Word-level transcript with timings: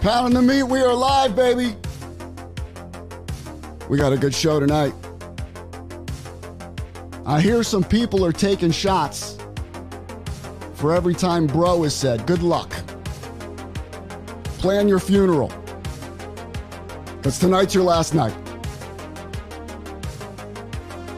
Pounding 0.00 0.32
the 0.32 0.40
meat, 0.40 0.62
we 0.62 0.80
are 0.80 0.94
live, 0.94 1.36
baby. 1.36 1.76
We 3.90 3.98
got 3.98 4.14
a 4.14 4.16
good 4.16 4.34
show 4.34 4.58
tonight. 4.58 4.94
I 7.26 7.38
hear 7.38 7.62
some 7.62 7.84
people 7.84 8.24
are 8.24 8.32
taking 8.32 8.70
shots 8.70 9.36
for 10.72 10.94
every 10.94 11.12
time 11.12 11.46
bro 11.46 11.84
is 11.84 11.94
said. 11.94 12.26
Good 12.26 12.42
luck. 12.42 12.72
Plan 14.56 14.88
your 14.88 15.00
funeral. 15.00 15.52
Because 17.18 17.38
tonight's 17.38 17.74
your 17.74 17.84
last 17.84 18.14
night. 18.14 18.34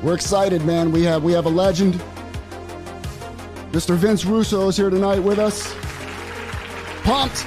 We're 0.03 0.15
excited, 0.15 0.65
man. 0.65 0.91
We 0.91 1.05
have 1.05 1.23
we 1.23 1.33
have 1.35 1.47
a 1.47 1.51
legend. 1.51 2.03
Mr. 3.71 3.95
Vince 3.95 4.25
Russo 4.25 4.67
is 4.67 4.77
here 4.77 4.91
tonight 4.91 5.21
with 5.21 5.39
us. 5.39 5.73
Pumped. 7.05 7.47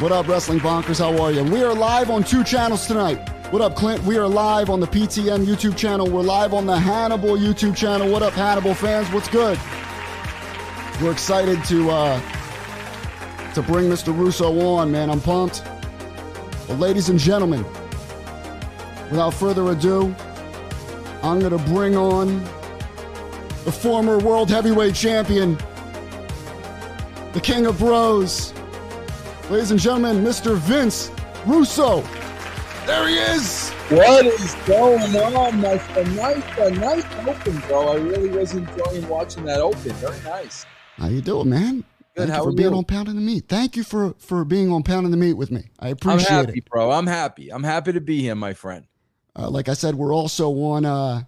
What 0.00 0.12
up, 0.12 0.28
Wrestling 0.28 0.60
Bonkers? 0.60 1.00
How 1.00 1.20
are 1.20 1.32
you? 1.32 1.42
We 1.42 1.60
are 1.64 1.74
live 1.74 2.08
on 2.08 2.22
two 2.22 2.44
channels 2.44 2.86
tonight. 2.86 3.16
What 3.52 3.60
up, 3.60 3.74
Clint? 3.74 4.00
We 4.04 4.16
are 4.16 4.28
live 4.28 4.70
on 4.70 4.78
the 4.78 4.86
PTM 4.86 5.44
YouTube 5.44 5.76
channel. 5.76 6.08
We're 6.08 6.22
live 6.22 6.54
on 6.54 6.66
the 6.66 6.78
Hannibal 6.78 7.30
YouTube 7.30 7.76
channel. 7.76 8.08
What 8.08 8.22
up, 8.22 8.32
Hannibal 8.32 8.74
fans? 8.74 9.10
What's 9.10 9.26
good? 9.26 9.58
We're 11.02 11.10
excited 11.10 11.64
to 11.64 11.90
uh, 11.90 12.20
to 13.54 13.62
bring 13.62 13.86
Mr. 13.90 14.16
Russo 14.16 14.56
on, 14.60 14.92
man. 14.92 15.10
I'm 15.10 15.20
pumped. 15.20 15.64
Well, 16.68 16.78
ladies 16.78 17.08
and 17.08 17.18
gentlemen, 17.18 17.64
without 19.10 19.34
further 19.34 19.68
ado, 19.72 20.14
I'm 21.24 21.40
going 21.40 21.58
to 21.58 21.64
bring 21.72 21.96
on 21.96 22.44
the 23.64 23.72
former 23.72 24.18
world 24.18 24.48
heavyweight 24.48 24.94
champion, 24.94 25.58
the 27.32 27.40
king 27.42 27.66
of 27.66 27.80
bros. 27.80 28.54
Ladies 29.50 29.70
and 29.70 29.80
gentlemen, 29.80 30.22
Mr. 30.22 30.56
Vince 30.56 31.10
Russo. 31.46 32.02
There 32.86 33.08
he 33.08 33.16
is. 33.16 33.70
What 33.88 34.26
is 34.26 34.54
going 34.66 35.00
on? 35.16 35.60
Nice, 35.62 35.82
a 35.96 36.04
nice, 36.10 36.58
a 36.58 36.70
nice 36.72 37.04
open, 37.26 37.58
bro. 37.66 37.88
I 37.88 37.94
really 37.96 38.28
was 38.28 38.52
enjoying 38.52 39.08
watching 39.08 39.44
that 39.46 39.60
open. 39.60 39.92
Very 39.94 40.20
nice. 40.20 40.66
How 40.98 41.08
you 41.08 41.22
doing, 41.22 41.48
man? 41.48 41.76
Good. 42.14 42.26
Thank 42.26 42.30
How 42.30 42.38
you 42.38 42.50
for 42.50 42.52
being 42.52 42.72
you? 42.72 42.76
on 42.76 42.84
Pounding 42.84 43.14
the 43.14 43.22
Meat. 43.22 43.44
Thank 43.48 43.74
you 43.76 43.84
for 43.84 44.14
for 44.18 44.44
being 44.44 44.70
on 44.70 44.82
Pounding 44.82 45.10
the 45.12 45.16
Meat 45.16 45.34
with 45.34 45.50
me. 45.50 45.64
I 45.78 45.88
appreciate 45.88 46.30
I'm 46.30 46.46
happy, 46.46 46.58
it. 46.58 46.68
bro. 46.68 46.90
I'm 46.90 47.06
happy. 47.06 47.50
I'm 47.50 47.64
happy 47.64 47.92
to 47.92 48.00
be 48.02 48.20
here, 48.20 48.34
my 48.34 48.52
friend. 48.52 48.84
Uh, 49.34 49.48
like 49.48 49.68
I 49.70 49.74
said, 49.74 49.94
we're 49.94 50.14
also 50.14 50.50
on 50.50 50.84
uh 50.84 51.22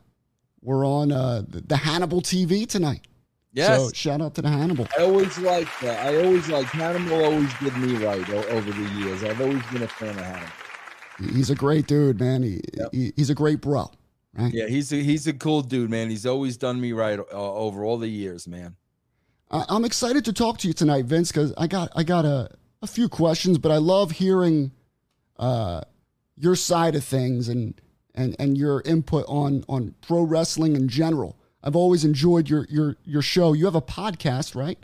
we're 0.61 0.87
on 0.87 1.11
uh 1.11 1.43
the 1.49 1.63
the 1.63 1.77
Hannibal 1.79 2.21
TV 2.21 2.67
tonight. 2.67 3.07
Yes. 3.53 3.81
So 3.81 3.91
shout 3.93 4.21
out 4.21 4.35
to 4.37 4.43
the 4.43 4.49
Hannibal. 4.49 4.87
I 4.97 5.03
always 5.03 5.37
like 5.39 5.69
that. 5.83 6.07
I 6.07 6.25
always 6.25 6.49
like 6.49 6.67
Hannibal. 6.67 7.25
Always 7.25 7.53
did 7.59 7.77
me 7.79 7.97
right 8.05 8.29
o- 8.31 8.45
over 8.49 8.71
the 8.71 8.91
years. 9.01 9.25
I've 9.25 9.41
always 9.41 9.63
been 9.73 9.83
a 9.83 9.89
fan 9.89 10.11
of 10.11 10.17
Hannibal. 10.25 10.53
He's 11.35 11.51
a 11.51 11.55
great 11.55 11.87
dude, 11.87 12.21
man. 12.21 12.43
He, 12.43 12.61
Yep. 12.75 12.89
he 12.93 13.13
he's 13.17 13.29
a 13.31 13.35
great 13.35 13.61
bro. 13.61 13.91
Right? 14.35 14.55
Yeah, 14.55 14.69
he's 14.69 14.93
a, 14.93 14.97
he's 14.97 15.27
a 15.27 15.33
cool 15.33 15.63
dude, 15.63 15.91
man. 15.91 16.09
He's 16.11 16.25
always 16.25 16.57
done 16.57 16.81
me 16.81 16.93
right 16.93 17.19
uh, 17.19 17.25
over 17.33 17.85
all 17.85 17.99
the 17.99 18.09
years, 18.09 18.47
man. 18.47 18.77
I, 19.51 19.65
I'm 19.69 19.85
excited 19.85 20.25
to 20.27 20.33
talk 20.33 20.59
to 20.59 20.69
you 20.69 20.73
tonight, 20.73 21.07
Vince, 21.07 21.33
because 21.33 21.53
I 21.59 21.67
got 21.67 21.91
I 21.97 22.05
got 22.05 22.25
a, 22.25 22.51
a 22.83 22.87
few 22.87 23.09
questions, 23.09 23.59
but 23.59 23.73
I 23.73 23.79
love 23.79 24.13
hearing 24.13 24.71
uh, 25.39 25.81
your 26.37 26.55
side 26.55 26.95
of 26.95 27.03
things 27.05 27.49
and 27.49 27.81
and 28.15 28.37
and 28.39 28.57
your 28.57 28.81
input 28.85 29.25
on 29.27 29.65
on 29.69 29.95
pro 30.03 30.23
wrestling 30.23 30.77
in 30.77 30.89
general. 30.89 31.37
I've 31.63 31.77
always 31.77 32.05
enjoyed 32.05 32.49
your 32.49 32.67
your 32.71 32.97
your 33.05 33.23
show. 33.23 33.53
You 33.53 33.67
have 33.67 33.75
a 33.75 33.83
podcast, 33.83 34.55
right? 34.55 34.79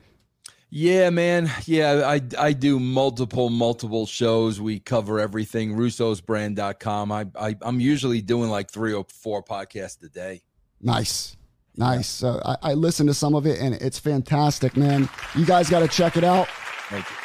Yeah, 0.68 1.10
man. 1.10 1.50
Yeah, 1.64 2.02
I 2.06 2.20
I 2.38 2.52
do 2.52 2.78
multiple 2.80 3.50
multiple 3.50 4.06
shows. 4.06 4.60
We 4.60 4.80
cover 4.80 5.20
everything. 5.20 5.74
Russo'sBrand.com. 5.74 7.12
I, 7.12 7.26
I 7.38 7.56
I'm 7.62 7.80
usually 7.80 8.20
doing 8.20 8.50
like 8.50 8.70
three 8.70 8.92
or 8.92 9.04
four 9.08 9.42
podcasts 9.42 10.02
a 10.04 10.08
day. 10.08 10.42
Nice. 10.80 11.36
Nice. 11.76 12.22
Uh, 12.22 12.56
I, 12.62 12.70
I 12.70 12.74
listened 12.74 13.08
to 13.10 13.14
some 13.14 13.34
of 13.34 13.46
it 13.46 13.60
and 13.60 13.74
it's 13.74 13.98
fantastic, 13.98 14.76
man. 14.76 15.08
You 15.34 15.44
guys 15.44 15.68
got 15.68 15.80
to 15.80 15.88
check 15.88 16.16
it 16.16 16.24
out. 16.24 16.48
Thank 16.88 17.04
you. 17.08 17.16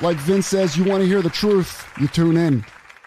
Like 0.00 0.16
Vince 0.18 0.46
says, 0.46 0.76
you 0.76 0.84
want 0.84 1.02
to 1.02 1.08
hear 1.08 1.22
the 1.22 1.30
truth, 1.30 1.86
you 2.00 2.08
tune 2.08 2.36
in. 2.36 2.64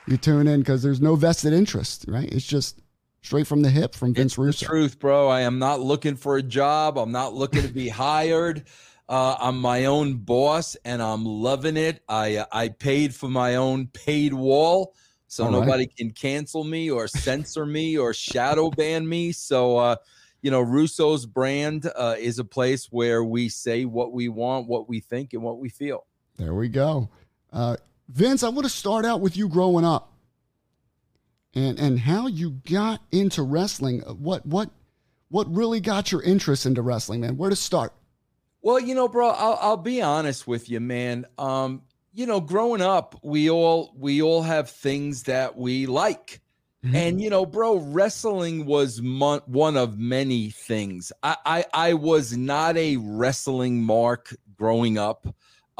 You 0.08 0.18
tune 0.18 0.48
in 0.48 0.60
because 0.60 0.84
there's 0.84 1.02
no 1.02 1.16
vested 1.16 1.54
interest, 1.54 2.06
right? 2.08 2.30
It's 2.32 2.46
just 2.46 2.81
straight 3.22 3.48
from 3.48 3.62
the 3.62 3.70
hip 3.70 3.96
from 3.96 4.14
Vince 4.14 4.34
It's 4.34 4.38
Russo. 4.38 4.66
truth, 4.66 5.00
bro. 5.00 5.28
I 5.28 5.42
am 5.42 5.60
not 5.60 5.80
looking 5.80 6.16
for 6.16 6.38
a 6.38 6.44
job. 6.44 6.98
I'm 6.98 7.12
not 7.12 7.34
looking 7.34 7.62
to 7.62 7.68
be 7.70 7.88
hired. 7.88 8.64
Uh, 9.08 9.36
I'm 9.40 9.60
my 9.60 9.86
own 9.86 10.16
boss, 10.18 10.76
and 10.86 11.02
I'm 11.02 11.26
loving 11.26 11.78
it. 11.78 12.02
I 12.08 12.46
I 12.52 12.70
paid 12.70 13.14
for 13.14 13.30
my 13.30 13.56
own 13.56 13.88
paid 13.88 14.34
wall, 14.34 14.96
so 15.28 15.44
All 15.46 15.52
right. 15.52 15.60
nobody 15.60 15.86
can 15.88 16.12
cancel 16.12 16.64
me 16.64 16.90
or 16.90 17.08
censor 17.08 17.66
me 17.66 17.98
or 17.98 18.14
shadow 18.14 18.70
ban 18.70 19.08
me. 19.08 19.34
So, 19.34 19.78
uh, 19.78 19.96
you 20.42 20.50
know, 20.50 20.62
Russo's 20.62 21.26
brand 21.26 21.92
uh, 21.96 22.16
is 22.18 22.40
a 22.40 22.46
place 22.46 22.86
where 22.86 23.24
we 23.24 23.50
say 23.50 23.84
what 23.84 24.14
we 24.14 24.30
want, 24.30 24.68
what 24.68 24.88
we 24.88 25.02
think, 25.02 25.34
and 25.34 25.44
what 25.44 25.60
we 25.60 25.68
feel. 25.68 26.06
There 26.38 26.54
we 26.54 26.70
go. 26.70 27.10
Uh, 27.52 27.76
Vince, 28.08 28.44
I 28.44 28.50
want 28.50 28.64
to 28.66 28.70
start 28.70 29.04
out 29.06 29.20
with 29.20 29.36
you 29.36 29.50
growing 29.50 29.84
up 29.84 30.11
and 31.54 31.80
and 31.80 32.00
how 32.00 32.28
you 32.28 32.52
got 32.70 33.02
into 33.12 33.44
wrestling. 33.44 34.00
What 34.02 34.46
what 34.46 34.70
what 35.30 35.54
really 35.54 35.80
got 35.80 36.12
your 36.12 36.22
interest 36.22 36.66
into 36.66 36.82
wrestling, 36.82 37.22
man? 37.22 37.38
Where 37.38 37.50
to 37.50 37.56
start? 37.56 37.94
Well, 38.62 38.80
you 38.80 38.94
know, 38.94 39.08
bro, 39.08 39.30
I'll, 39.30 39.58
I'll 39.62 39.78
be 39.78 40.02
honest 40.02 40.46
with 40.46 40.70
you, 40.70 40.80
man. 40.80 41.26
Um, 41.38 41.82
you 42.14 42.26
know, 42.26 42.42
growing 42.42 42.82
up, 42.82 43.20
we 43.24 43.50
all 43.50 43.94
we 43.98 44.22
all 44.22 44.44
have 44.44 44.70
things 44.70 45.24
that 45.24 45.58
we 45.58 45.86
like. 45.86 46.42
And 46.94 47.22
you 47.22 47.30
know, 47.30 47.46
bro, 47.46 47.78
wrestling 47.78 48.66
was 48.66 49.02
mon- 49.02 49.44
one 49.46 49.78
of 49.78 50.00
many 50.00 50.50
things. 50.50 51.12
I, 51.22 51.38
I 51.46 51.66
I 51.74 51.94
was 51.94 52.36
not 52.36 52.76
a 52.76 52.98
wrestling 52.98 53.84
mark 53.84 54.36
growing 54.56 54.98
up. 54.98 55.28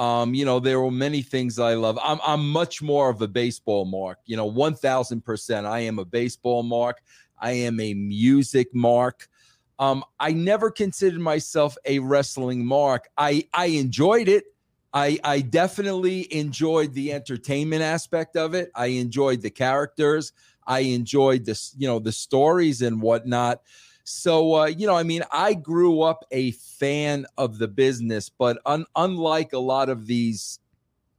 Um, 0.02 0.34
you 0.34 0.46
know, 0.46 0.60
there 0.60 0.82
were 0.82 0.90
many 0.90 1.22
things 1.22 1.60
I 1.60 1.76
love. 1.76 2.00
I'm 2.04 2.20
I'm 2.26 2.50
much 2.50 2.82
more 2.82 3.12
of 3.12 3.22
a 3.22 3.28
baseball 3.28 3.86
mark. 3.86 4.18
You 4.26 4.36
know, 4.36 4.48
one 4.48 4.74
thousand 4.74 5.24
percent. 5.24 5.68
I 5.68 5.82
am 5.82 6.00
a 6.00 6.06
baseball 6.06 6.64
mark. 6.64 7.04
I 7.38 7.52
am 7.52 7.80
a 7.80 7.94
music 7.94 8.74
mark. 8.74 9.30
Um, 9.78 10.04
I 10.20 10.32
never 10.32 10.72
considered 10.72 11.20
myself 11.20 11.78
a 11.86 12.00
wrestling 12.00 12.66
mark. 12.66 13.10
I 13.16 13.48
I 13.54 13.68
enjoyed 13.68 14.28
it. 14.28 14.46
I 14.92 15.20
I 15.24 15.42
definitely 15.42 16.34
enjoyed 16.34 16.96
the 16.96 17.14
entertainment 17.14 17.84
aspect 17.84 18.36
of 18.36 18.56
it. 18.56 18.72
I 18.74 18.88
enjoyed 18.88 19.44
the 19.44 19.52
characters. 19.52 20.34
I 20.66 20.80
enjoyed 20.80 21.46
this, 21.46 21.76
you 21.78 21.88
know, 21.88 22.00
the 22.00 22.12
stories 22.12 22.82
and 22.82 23.04
whatnot. 23.04 23.62
So, 24.04 24.56
uh, 24.56 24.66
you 24.66 24.88
know, 24.88 24.96
I 24.96 25.04
mean, 25.04 25.24
I 25.32 25.54
grew 25.54 26.02
up 26.02 26.26
a 26.32 26.52
fan 26.52 27.26
of 27.38 27.58
the 27.58 27.68
business, 27.68 28.30
but 28.30 28.60
un- 28.66 28.86
unlike 28.96 29.54
a 29.54 29.60
lot 29.60 29.90
of 29.90 30.08
these 30.08 30.60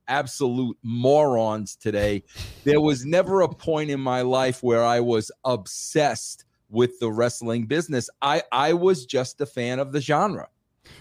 absolute 0.09 0.77
morons 0.83 1.77
today, 1.77 2.25
there 2.65 2.81
was 2.81 3.05
never 3.05 3.41
a 3.41 3.49
point 3.49 3.91
in 3.91 4.01
my 4.01 4.23
life 4.23 4.63
where 4.63 4.85
I 4.85 5.01
was 5.01 5.31
obsessed 5.45 6.45
with 6.69 6.99
the 7.01 7.11
wrestling 7.11 7.67
business. 7.67 8.09
I 8.21 8.43
I 8.51 8.73
was 8.73 9.07
just 9.07 9.41
a 9.41 9.47
fan 9.47 9.79
of 9.79 9.93
the 9.93 10.01
genre. 10.01 10.49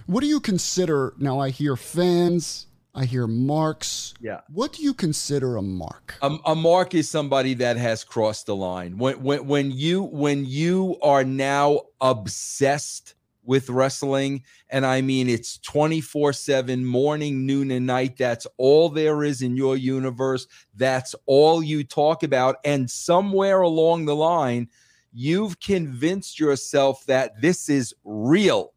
What 0.06 0.22
do 0.22 0.28
you 0.28 0.40
consider 0.40 1.14
now? 1.18 1.40
I 1.40 1.50
hear 1.50 1.76
fans, 1.76 2.68
I 2.94 3.06
hear 3.06 3.26
marks. 3.26 4.14
Yeah. 4.20 4.42
What 4.50 4.74
do 4.74 4.84
you 4.84 4.94
consider 4.94 5.56
a 5.56 5.62
mark? 5.62 6.16
A, 6.22 6.38
a 6.46 6.56
mark 6.56 6.94
is 6.94 7.10
somebody 7.10 7.54
that 7.56 7.78
has 7.78 8.04
crossed 8.04 8.48
the 8.48 8.56
line. 8.56 8.98
When 8.98 9.24
when 9.24 9.48
when 9.48 9.72
you 9.72 10.04
when 10.04 10.46
you 10.46 10.98
are 11.02 11.24
now 11.24 11.82
obsessed 12.02 13.16
with 13.44 13.70
wrestling, 13.70 14.44
and 14.70 14.86
I 14.86 15.02
mean 15.02 15.28
it's 15.30 15.58
24-7, 15.60 16.84
morning, 16.84 17.46
noon, 17.46 17.72
and 17.72 17.88
night. 17.88 18.18
That's 18.18 18.46
all 18.58 18.90
there 18.90 19.24
is 19.24 19.42
in 19.42 19.56
your 19.56 19.78
universe. 19.78 20.48
That's 20.76 21.16
all 21.26 21.64
you 21.64 21.84
talk 21.84 22.24
about. 22.24 22.58
And 22.64 22.90
somewhere 22.90 23.62
along 23.62 24.06
the 24.06 24.16
line, 24.16 24.70
you've 25.12 25.60
convinced 25.60 26.40
yourself 26.40 27.06
that 27.06 27.42
this 27.42 27.70
is 27.70 27.94
real. 28.04 28.74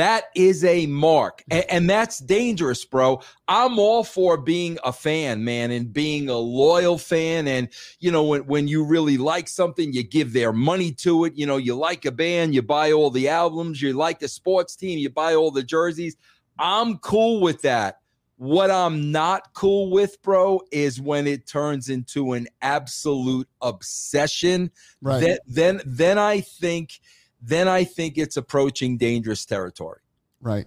That 0.00 0.30
is 0.34 0.64
a 0.64 0.86
mark. 0.86 1.44
And, 1.50 1.64
and 1.68 1.90
that's 1.90 2.20
dangerous, 2.20 2.86
bro. 2.86 3.20
I'm 3.48 3.78
all 3.78 4.02
for 4.02 4.38
being 4.38 4.78
a 4.82 4.94
fan, 4.94 5.44
man, 5.44 5.70
and 5.70 5.92
being 5.92 6.30
a 6.30 6.38
loyal 6.38 6.96
fan. 6.96 7.46
And, 7.46 7.68
you 7.98 8.10
know, 8.10 8.24
when, 8.24 8.46
when 8.46 8.66
you 8.66 8.82
really 8.82 9.18
like 9.18 9.46
something, 9.46 9.92
you 9.92 10.02
give 10.02 10.32
their 10.32 10.54
money 10.54 10.90
to 10.92 11.26
it. 11.26 11.34
You 11.36 11.44
know, 11.44 11.58
you 11.58 11.74
like 11.74 12.06
a 12.06 12.12
band, 12.12 12.54
you 12.54 12.62
buy 12.62 12.92
all 12.92 13.10
the 13.10 13.28
albums, 13.28 13.82
you 13.82 13.92
like 13.92 14.20
the 14.20 14.28
sports 14.28 14.74
team, 14.74 14.98
you 14.98 15.10
buy 15.10 15.34
all 15.34 15.50
the 15.50 15.62
jerseys. 15.62 16.16
I'm 16.58 16.96
cool 16.96 17.42
with 17.42 17.60
that. 17.60 17.98
What 18.38 18.70
I'm 18.70 19.12
not 19.12 19.52
cool 19.52 19.90
with, 19.90 20.22
bro, 20.22 20.62
is 20.72 20.98
when 20.98 21.26
it 21.26 21.46
turns 21.46 21.90
into 21.90 22.32
an 22.32 22.48
absolute 22.62 23.50
obsession. 23.60 24.70
Right. 25.02 25.20
Then, 25.20 25.38
then, 25.46 25.80
then 25.84 26.18
I 26.18 26.40
think, 26.40 27.00
then 27.40 27.68
I 27.68 27.84
think 27.84 28.18
it's 28.18 28.36
approaching 28.36 28.96
dangerous 28.96 29.44
territory. 29.44 30.00
Right. 30.40 30.66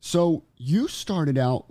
So 0.00 0.44
you 0.56 0.88
started 0.88 1.38
out 1.38 1.66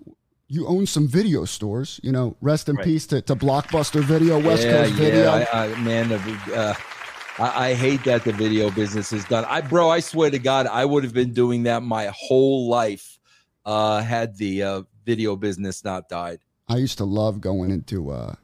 you 0.53 0.67
own 0.67 0.85
some 0.85 1.07
video 1.07 1.45
stores. 1.45 1.99
You 2.03 2.11
know, 2.11 2.37
rest 2.39 2.69
in 2.69 2.75
right. 2.75 2.85
peace 2.85 3.07
to, 3.07 3.21
to 3.23 3.35
Blockbuster 3.35 4.01
Video, 4.01 4.39
West 4.39 4.63
yeah, 4.63 4.83
Coast 4.83 4.93
Video. 4.93 5.23
Yeah, 5.23 5.47
I, 5.51 5.65
I, 5.65 5.75
man, 5.81 6.11
uh, 6.11 6.73
I, 7.39 7.69
I, 7.69 7.73
hate 7.73 8.03
that 8.03 8.23
the 8.23 8.33
video 8.33 8.69
business 8.69 9.11
is 9.11 9.25
done. 9.25 9.45
I, 9.45 9.61
bro, 9.61 9.89
I 9.89 9.99
swear 9.99 10.29
to 10.29 10.37
God, 10.37 10.67
I 10.67 10.85
would 10.85 11.03
have 11.03 11.13
been 11.13 11.33
doing 11.33 11.63
that 11.63 11.81
my 11.81 12.11
whole 12.15 12.69
life 12.69 13.17
uh, 13.65 14.01
had 14.01 14.37
the 14.37 14.61
uh, 14.61 14.81
video 15.05 15.35
business 15.35 15.83
not 15.83 16.07
died. 16.07 16.39
I 16.67 16.77
used 16.77 16.99
to 16.99 17.05
love 17.05 17.41
going 17.41 17.71
into, 17.71 18.11
uh, 18.11 18.35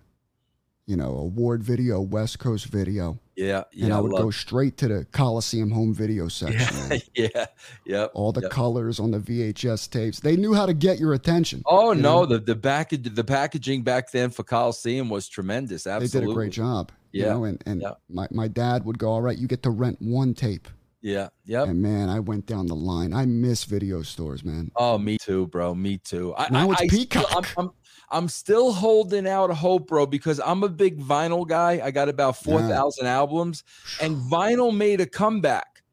you 0.89 0.95
know, 0.95 1.15
award 1.17 1.61
video, 1.61 2.01
West 2.01 2.39
Coast 2.39 2.65
Video. 2.65 3.19
Yeah, 3.35 3.63
yeah. 3.71 3.85
And 3.85 3.93
I 3.93 3.99
would 3.99 4.11
go 4.11 4.31
straight 4.31 4.75
to 4.77 4.87
the 4.87 5.05
Coliseum 5.11 5.69
home 5.69 5.93
video 5.93 6.27
section. 6.27 6.99
Yeah, 7.13 7.45
yeah. 7.85 8.05
All 8.15 8.31
the 8.31 8.49
colors 8.49 8.99
on 8.99 9.11
the 9.11 9.19
VHS 9.19 9.87
tapes. 9.91 10.19
They 10.19 10.35
knew 10.35 10.55
how 10.55 10.65
to 10.65 10.73
get 10.73 10.97
your 10.97 11.13
attention. 11.13 11.61
Oh 11.67 11.93
no, 11.93 12.21
know? 12.21 12.25
the 12.25 12.39
the 12.39 12.55
package 12.55 13.13
the 13.13 13.23
packaging 13.23 13.83
back 13.83 14.11
then 14.11 14.31
for 14.31 14.41
Coliseum 14.41 15.09
was 15.09 15.29
tremendous. 15.29 15.85
Absolutely, 15.85 16.19
they 16.19 16.25
did 16.25 16.31
a 16.31 16.33
great 16.33 16.51
job. 16.51 16.91
Yeah, 17.11 17.25
you 17.25 17.29
know, 17.29 17.43
and 17.43 17.63
and 17.67 17.81
yeah. 17.83 17.93
my 18.09 18.27
my 18.31 18.47
dad 18.47 18.83
would 18.85 18.97
go, 18.97 19.11
all 19.11 19.21
right, 19.21 19.37
you 19.37 19.47
get 19.47 19.61
to 19.63 19.69
rent 19.69 20.01
one 20.01 20.33
tape. 20.33 20.67
Yeah. 21.01 21.29
Yep. 21.45 21.69
And 21.69 21.81
man, 21.81 22.09
I 22.09 22.19
went 22.19 22.45
down 22.45 22.67
the 22.67 22.75
line. 22.75 23.13
I 23.13 23.25
miss 23.25 23.63
video 23.63 24.01
stores, 24.01 24.43
man. 24.43 24.71
Oh, 24.75 24.97
me 24.97 25.17
too, 25.17 25.47
bro. 25.47 25.73
Me 25.73 25.97
too. 25.97 26.33
I, 26.37 26.49
now 26.49 26.71
it's 26.71 26.81
I, 26.81 26.87
Peacock. 26.87 27.25
I, 27.31 27.37
I'm, 27.37 27.45
I'm, 27.57 27.71
I'm 28.11 28.27
still 28.27 28.71
holding 28.71 29.27
out 29.27 29.51
hope, 29.51 29.87
bro, 29.87 30.05
because 30.05 30.39
I'm 30.39 30.63
a 30.63 30.69
big 30.69 30.99
vinyl 30.99 31.47
guy. 31.47 31.79
I 31.83 31.91
got 31.91 32.09
about 32.09 32.37
4,000 32.37 33.05
yeah. 33.05 33.11
albums, 33.11 33.63
and 34.01 34.17
vinyl 34.31 34.75
made 34.75 34.99
a 34.99 35.05
comeback. 35.05 35.83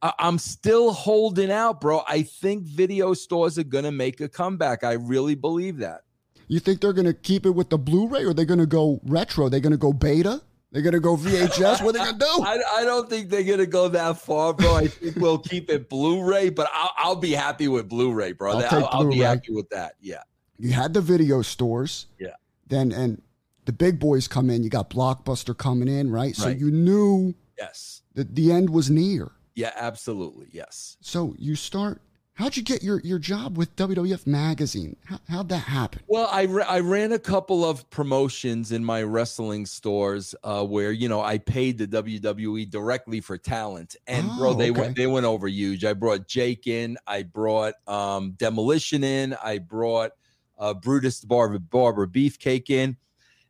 I- 0.00 0.14
I'm 0.18 0.38
still 0.38 0.92
holding 0.92 1.50
out, 1.50 1.80
bro. 1.80 2.02
I 2.06 2.22
think 2.22 2.64
video 2.64 3.14
stores 3.14 3.58
are 3.58 3.64
going 3.64 3.84
to 3.84 3.92
make 3.92 4.20
a 4.20 4.28
comeback. 4.28 4.84
I 4.84 4.92
really 4.92 5.34
believe 5.34 5.78
that. 5.78 6.02
You 6.48 6.60
think 6.60 6.80
they're 6.80 6.92
going 6.92 7.06
to 7.06 7.14
keep 7.14 7.46
it 7.46 7.50
with 7.50 7.70
the 7.70 7.78
Blu 7.78 8.08
ray 8.08 8.24
or 8.24 8.34
they're 8.34 8.44
going 8.44 8.60
to 8.60 8.66
go 8.66 9.00
retro? 9.04 9.48
They're 9.48 9.60
going 9.60 9.72
to 9.72 9.78
go 9.78 9.92
beta? 9.92 10.42
They're 10.72 10.82
gonna 10.82 11.00
go 11.00 11.16
VHS. 11.16 11.82
What 11.82 11.94
are 11.94 11.98
they 11.98 11.98
gonna 11.98 12.18
do? 12.18 12.24
I, 12.44 12.58
I 12.76 12.84
don't 12.84 13.08
think 13.08 13.28
they're 13.28 13.44
gonna 13.44 13.66
go 13.66 13.88
that 13.88 14.18
far, 14.18 14.54
bro. 14.54 14.74
I 14.74 14.86
think 14.88 15.16
we'll 15.16 15.38
keep 15.38 15.70
it 15.70 15.90
Blu-ray, 15.90 16.48
but 16.48 16.68
I'll, 16.72 16.92
I'll 16.96 17.16
be 17.16 17.32
happy 17.32 17.68
with 17.68 17.88
Blu-ray, 17.90 18.32
bro. 18.32 18.52
I'll, 18.58 18.64
I'll, 18.64 18.88
I'll 18.90 19.10
be 19.10 19.18
happy 19.18 19.52
with 19.52 19.68
that. 19.68 19.96
Yeah. 20.00 20.22
You 20.58 20.72
had 20.72 20.94
the 20.94 21.02
video 21.02 21.42
stores. 21.42 22.06
Yeah. 22.18 22.36
Then 22.68 22.90
and 22.90 23.20
the 23.66 23.72
big 23.72 24.00
boys 24.00 24.26
come 24.26 24.48
in. 24.48 24.62
You 24.62 24.70
got 24.70 24.88
Blockbuster 24.88 25.56
coming 25.56 25.88
in, 25.88 26.10
right? 26.10 26.34
So 26.34 26.46
right. 26.46 26.58
you 26.58 26.70
knew. 26.70 27.34
Yes. 27.58 28.02
That 28.14 28.34
the 28.34 28.50
end 28.50 28.70
was 28.70 28.90
near. 28.90 29.30
Yeah, 29.54 29.72
absolutely. 29.76 30.48
Yes. 30.52 30.96
So 31.00 31.34
you 31.38 31.54
start 31.54 32.00
How'd 32.34 32.56
you 32.56 32.62
get 32.62 32.82
your, 32.82 33.00
your 33.00 33.18
job 33.18 33.58
with 33.58 33.76
WWF 33.76 34.26
Magazine? 34.26 34.96
How, 35.04 35.20
how'd 35.28 35.50
that 35.50 35.58
happen? 35.58 36.00
Well, 36.06 36.28
I, 36.32 36.46
I 36.66 36.80
ran 36.80 37.12
a 37.12 37.18
couple 37.18 37.62
of 37.62 37.88
promotions 37.90 38.72
in 38.72 38.82
my 38.82 39.02
wrestling 39.02 39.66
stores 39.66 40.34
uh, 40.42 40.64
where 40.64 40.92
you 40.92 41.10
know 41.10 41.20
I 41.20 41.36
paid 41.36 41.76
the 41.76 41.86
WWE 41.86 42.70
directly 42.70 43.20
for 43.20 43.36
talent, 43.36 43.96
and 44.06 44.26
oh, 44.30 44.38
bro, 44.38 44.54
they 44.54 44.70
okay. 44.70 44.80
went 44.80 44.96
they 44.96 45.06
went 45.06 45.26
over 45.26 45.46
huge. 45.46 45.84
I 45.84 45.92
brought 45.92 46.26
Jake 46.26 46.66
in, 46.66 46.96
I 47.06 47.22
brought 47.22 47.74
um, 47.86 48.32
Demolition 48.32 49.04
in, 49.04 49.36
I 49.44 49.58
brought 49.58 50.12
uh, 50.58 50.72
Brutus 50.72 51.20
the 51.20 51.26
Barber 51.26 51.58
Barber 51.58 52.06
Beefcake 52.06 52.70
in, 52.70 52.96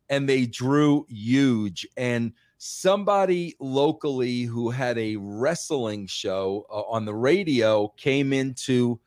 and 0.08 0.28
they 0.28 0.44
drew 0.44 1.06
huge 1.08 1.86
and 1.96 2.32
somebody 2.64 3.56
locally 3.58 4.42
who 4.42 4.70
had 4.70 4.96
a 4.96 5.16
wrestling 5.16 6.06
show 6.06 6.64
uh, 6.70 6.82
on 6.82 7.04
the 7.04 7.12
radio 7.12 7.88
came 7.96 8.32
into 8.32 9.00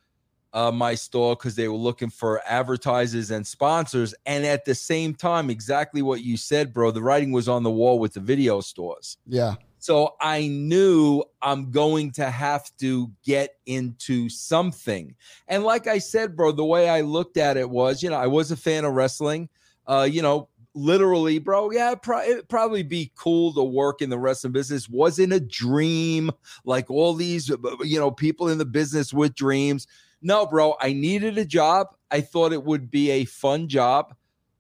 uh, 0.52 0.70
my 0.72 0.94
store 0.94 1.38
because 1.38 1.56
they 1.56 1.70
were 1.70 1.78
looking 1.78 2.10
for 2.10 2.42
advertisers 2.46 3.32
and 3.32 3.48
sponsors. 3.48 4.14
And 4.26 4.46
at 4.46 4.66
the 4.66 4.76
same 4.76 5.16
time, 5.16 5.50
exactly 5.50 6.02
what 6.02 6.22
you 6.22 6.36
said, 6.36 6.74
bro, 6.74 6.92
the 6.92 7.02
writing 7.02 7.32
was 7.32 7.48
on 7.48 7.64
the 7.64 7.72
wall 7.72 7.98
with 7.98 8.14
the 8.14 8.20
video 8.20 8.60
stores. 8.60 9.16
Yeah. 9.26 9.56
So 9.80 10.16
I 10.20 10.48
knew 10.48 11.24
I'm 11.42 11.72
going 11.72 12.12
to 12.14 12.30
have 12.30 12.70
to 12.80 13.10
get 13.24 13.52
into 13.68 14.28
something. 14.28 15.16
And 15.48 15.64
like 15.64 15.88
I 15.88 16.00
said, 16.00 16.36
bro, 16.36 16.52
the 16.52 16.66
way 16.66 16.90
I 16.90 17.02
looked 17.02 17.38
at 17.38 17.56
it 17.56 17.70
was, 17.70 18.04
you 18.04 18.10
know, 18.10 18.18
I 18.18 18.28
was 18.28 18.52
a 18.52 18.58
fan 18.58 18.84
of 18.84 18.94
wrestling. 18.96 19.48
Uh, 19.88 20.08
you 20.12 20.22
know, 20.22 20.50
literally, 20.76 21.40
bro, 21.40 21.72
yeah, 21.72 21.96
pro- 21.96 22.22
it'd, 22.22 22.50
probably 22.50 22.84
be 22.84 23.12
cool 23.16 23.54
to 23.54 23.64
work 23.64 24.02
in 24.02 24.10
the 24.10 24.20
wrestling 24.20 24.54
business. 24.54 24.88
Wasn't 24.88 25.34
a 25.34 25.40
dream 25.40 26.30
like 26.66 26.92
all 26.92 27.14
these, 27.14 27.50
you 27.82 28.00
know, 28.00 28.12
people 28.12 28.50
in 28.50 28.60
the 28.60 28.66
business 28.66 29.14
with 29.14 29.34
dreams. 29.34 29.88
No, 30.22 30.46
bro, 30.46 30.76
I 30.80 30.94
needed 30.94 31.38
a 31.38 31.46
job. 31.46 31.88
I 32.12 32.22
thought 32.22 32.54
it 32.54 32.64
would 32.64 32.92
be 32.92 33.12
a 33.12 33.26
fun 33.26 33.68
job. 33.68 34.16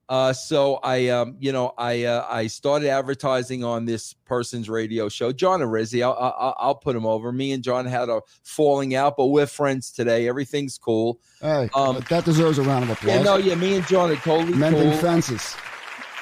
Uh, 0.07 0.31
so 0.33 0.75
I, 0.83 1.07
um, 1.07 1.35
you 1.39 1.51
know, 1.51 1.73
I 1.79 2.03
uh, 2.03 2.27
I 2.29 2.45
started 2.45 2.89
advertising 2.89 3.63
on 3.63 3.85
this 3.85 4.13
person's 4.13 4.69
radio 4.69 5.09
show, 5.09 5.31
John 5.31 5.61
Arezzi. 5.61 6.03
I'll, 6.03 6.13
I'll, 6.13 6.55
I'll 6.59 6.75
put 6.75 6.95
him 6.95 7.07
over. 7.07 7.31
Me 7.31 7.51
and 7.53 7.63
John 7.63 7.87
had 7.87 8.09
a 8.09 8.21
falling 8.43 8.93
out, 8.93 9.17
but 9.17 9.27
we're 9.27 9.47
friends 9.47 9.89
today. 9.89 10.27
Everything's 10.27 10.77
cool. 10.77 11.19
Hey, 11.41 11.71
um, 11.73 12.05
that 12.09 12.23
deserves 12.23 12.59
a 12.59 12.61
round 12.61 12.83
of 12.83 12.91
applause. 12.91 13.15
Yeah, 13.15 13.23
no, 13.23 13.37
yeah, 13.37 13.55
me 13.55 13.77
and 13.77 13.87
John 13.87 14.11
are 14.11 14.15
totally 14.17 14.55
mending 14.55 14.91
cool. 14.91 14.99
fences. 14.99 15.55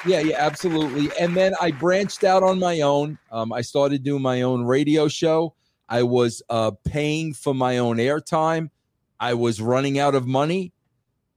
Yeah, 0.06 0.20
yeah, 0.20 0.36
absolutely. 0.38 1.10
And 1.18 1.36
then 1.36 1.54
I 1.62 1.72
branched 1.72 2.26
out 2.26 2.44
on 2.44 2.60
my 2.60 2.82
own. 2.82 3.18
Um, 3.32 3.54
I 3.54 3.62
started 3.62 4.04
doing 4.04 4.22
my 4.22 4.42
own 4.42 4.66
radio 4.66 5.08
show. 5.08 5.56
I 5.88 6.04
was 6.04 6.42
uh, 6.50 6.72
paying 6.84 7.34
for 7.34 7.54
my 7.54 7.78
own 7.78 7.98
airtime. 7.98 8.70
I 9.20 9.34
was 9.34 9.62
running 9.62 10.00
out 10.00 10.14
of 10.14 10.28
money. 10.28 10.74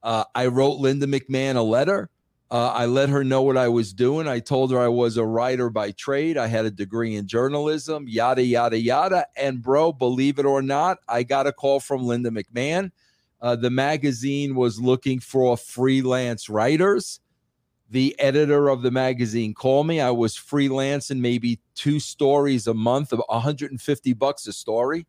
Uh, 0.03 0.25
I 0.35 0.47
wrote 0.47 0.79
Linda 0.79 1.07
McMahon 1.07 1.55
a 1.55 1.63
letter. 1.63 2.11
Uh, 2.51 2.69
I 2.69 2.87
let 2.87 3.09
her 3.09 3.23
know 3.23 3.43
what 3.43 3.57
I 3.57 3.69
was 3.69 3.93
doing. 3.93 4.27
I 4.27 4.41
told 4.41 4.73
her 4.73 4.81
I 4.81 4.89
was 4.89 5.17
a 5.17 5.25
writer 5.25 5.71
by 5.71 5.93
trade. 5.93 6.37
I 6.37 6.47
had 6.49 6.65
a 6.65 6.71
degree 6.71 7.17
in 7.17 7.27
journalism, 7.27 8.07
yada, 8.09 8.43
yada, 8.43 8.79
yada. 8.79 9.27
And, 9.37 9.63
bro, 9.63 9.93
believe 9.93 10.39
it 10.39 10.47
or 10.47 10.63
not, 10.63 10.99
I 11.09 11.23
got 11.23 11.47
a 11.47 11.53
call 11.53 11.79
from 11.81 12.05
Linda 12.05 12.31
McMahon. 12.31 12.91
Uh, 13.41 13.55
the 13.55 13.71
magazine 13.71 14.55
was 14.55 14.81
looking 14.81 15.21
for 15.21 15.57
freelance 15.57 16.49
writers 16.49 17.21
the 17.91 18.19
editor 18.19 18.69
of 18.69 18.83
the 18.83 18.91
magazine 18.91 19.55
called 19.55 19.87
me. 19.87 20.01
I 20.01 20.11
was 20.11 20.37
freelancing 20.37 21.19
maybe 21.19 21.61
two 21.75 22.01
stories 22.01 22.67
a 22.67 22.75
month 22.75 23.13
of 23.13 23.23
150 23.29 24.13
bucks 24.15 24.47
a 24.47 24.53
story. 24.53 25.07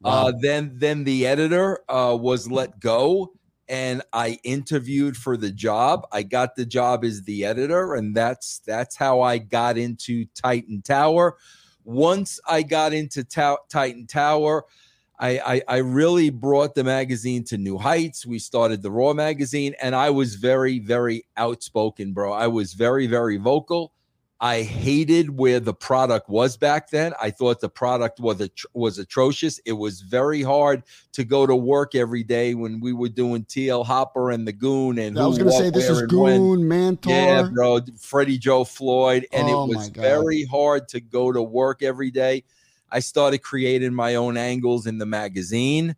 Wow. 0.00 0.28
Uh, 0.28 0.32
then 0.40 0.72
then 0.76 1.04
the 1.04 1.26
editor 1.26 1.80
uh, 1.90 2.16
was 2.18 2.50
let 2.50 2.80
go 2.80 3.32
and 3.68 4.02
I 4.12 4.38
interviewed 4.44 5.16
for 5.16 5.36
the 5.36 5.50
job. 5.50 6.06
I 6.10 6.22
got 6.22 6.56
the 6.56 6.64
job 6.64 7.04
as 7.04 7.22
the 7.22 7.44
editor 7.44 7.94
and 7.94 8.14
that's 8.14 8.60
that's 8.60 8.96
how 8.96 9.20
I 9.20 9.38
got 9.38 9.76
into 9.76 10.24
Titan 10.34 10.82
Tower. 10.82 11.36
Once 11.84 12.40
I 12.48 12.62
got 12.62 12.92
into 12.92 13.24
ta- 13.24 13.58
Titan 13.68 14.06
Tower, 14.06 14.64
I, 15.20 15.38
I, 15.38 15.62
I 15.68 15.76
really 15.78 16.30
brought 16.30 16.74
the 16.74 16.82
magazine 16.82 17.44
to 17.44 17.58
new 17.58 17.76
heights. 17.76 18.24
We 18.24 18.38
started 18.38 18.82
the 18.82 18.90
Raw 18.90 19.12
magazine, 19.12 19.74
and 19.80 19.94
I 19.94 20.10
was 20.10 20.36
very 20.36 20.78
very 20.78 21.24
outspoken, 21.36 22.12
bro. 22.12 22.32
I 22.32 22.46
was 22.46 22.72
very 22.72 23.06
very 23.06 23.36
vocal. 23.36 23.92
I 24.42 24.62
hated 24.62 25.36
where 25.36 25.60
the 25.60 25.74
product 25.74 26.30
was 26.30 26.56
back 26.56 26.88
then. 26.88 27.12
I 27.20 27.30
thought 27.30 27.60
the 27.60 27.68
product 27.68 28.18
was 28.18 28.48
was 28.72 28.98
atrocious. 28.98 29.58
It 29.66 29.74
was 29.74 30.00
very 30.00 30.42
hard 30.42 30.84
to 31.12 31.24
go 31.24 31.46
to 31.46 31.54
work 31.54 31.94
every 31.94 32.24
day 32.24 32.54
when 32.54 32.80
we 32.80 32.94
were 32.94 33.10
doing 33.10 33.44
TL 33.44 33.84
Hopper 33.84 34.30
and 34.30 34.48
the 34.48 34.52
Goon 34.52 34.98
and 34.98 35.18
I 35.18 35.26
was 35.26 35.36
going 35.36 35.50
to 35.50 35.56
say 35.56 35.68
this 35.68 35.90
is 35.90 36.00
Goon, 36.02 36.66
Mantaur, 36.66 37.10
yeah, 37.10 37.42
bro, 37.52 37.80
Freddie 38.00 38.38
Joe 38.38 38.64
Floyd, 38.64 39.26
and 39.34 39.50
oh 39.50 39.64
it 39.64 39.76
was 39.76 39.88
very 39.90 40.44
hard 40.44 40.88
to 40.88 41.00
go 41.00 41.30
to 41.30 41.42
work 41.42 41.82
every 41.82 42.10
day. 42.10 42.44
I 42.90 43.00
started 43.00 43.38
creating 43.38 43.94
my 43.94 44.14
own 44.16 44.36
angles 44.36 44.86
in 44.86 44.98
the 44.98 45.06
magazine. 45.06 45.96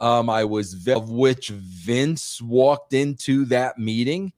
Um, 0.00 0.28
I 0.28 0.44
was 0.44 0.86
of 0.88 1.10
which 1.10 1.50
Vince 1.50 2.42
walked 2.42 2.92
into 2.92 3.44
that 3.46 3.78
meeting, 3.78 4.32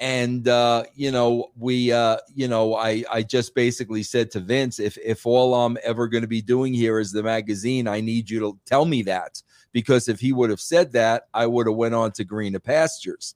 and 0.00 0.46
uh, 0.48 0.84
you 0.94 1.10
know 1.10 1.50
we, 1.56 1.92
uh, 1.92 2.18
you 2.34 2.48
know, 2.48 2.74
I 2.74 3.04
I 3.10 3.22
just 3.22 3.54
basically 3.54 4.02
said 4.02 4.30
to 4.32 4.40
Vince, 4.40 4.80
if 4.80 4.98
if 4.98 5.24
all 5.26 5.54
I'm 5.54 5.78
ever 5.84 6.08
going 6.08 6.22
to 6.22 6.28
be 6.28 6.42
doing 6.42 6.74
here 6.74 6.98
is 6.98 7.12
the 7.12 7.22
magazine, 7.22 7.88
I 7.88 8.00
need 8.00 8.28
you 8.28 8.40
to 8.40 8.58
tell 8.66 8.84
me 8.84 9.02
that 9.02 9.42
because 9.72 10.08
if 10.08 10.20
he 10.20 10.32
would 10.32 10.50
have 10.50 10.60
said 10.60 10.92
that, 10.92 11.28
I 11.32 11.46
would 11.46 11.66
have 11.66 11.76
went 11.76 11.94
on 11.94 12.12
to 12.12 12.24
greener 12.24 12.58
pastures. 12.60 13.34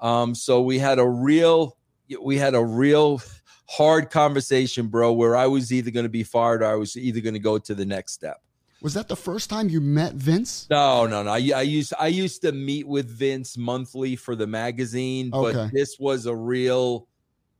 Um, 0.00 0.34
so 0.34 0.60
we 0.62 0.78
had 0.78 0.98
a 0.98 1.06
real, 1.08 1.76
we 2.22 2.38
had 2.38 2.54
a 2.54 2.64
real 2.64 3.20
hard 3.70 4.10
conversation, 4.10 4.88
bro, 4.88 5.12
where 5.12 5.36
I 5.36 5.46
was 5.46 5.72
either 5.72 5.92
going 5.92 6.04
to 6.04 6.10
be 6.10 6.24
fired 6.24 6.62
or 6.62 6.66
I 6.66 6.74
was 6.74 6.96
either 6.96 7.20
going 7.20 7.34
to 7.34 7.40
go 7.40 7.56
to 7.56 7.74
the 7.74 7.86
next 7.86 8.12
step. 8.12 8.42
Was 8.82 8.94
that 8.94 9.08
the 9.08 9.16
first 9.16 9.48
time 9.48 9.68
you 9.68 9.80
met 9.80 10.14
Vince? 10.14 10.66
No, 10.70 11.06
no, 11.06 11.22
no. 11.22 11.30
I, 11.30 11.50
I 11.54 11.62
used 11.62 11.92
I 11.98 12.08
used 12.08 12.42
to 12.42 12.52
meet 12.52 12.88
with 12.88 13.08
Vince 13.08 13.56
monthly 13.58 14.16
for 14.16 14.34
the 14.34 14.46
magazine, 14.46 15.30
okay. 15.32 15.52
but 15.52 15.72
this 15.72 15.98
was 15.98 16.26
a 16.26 16.34
real. 16.34 17.06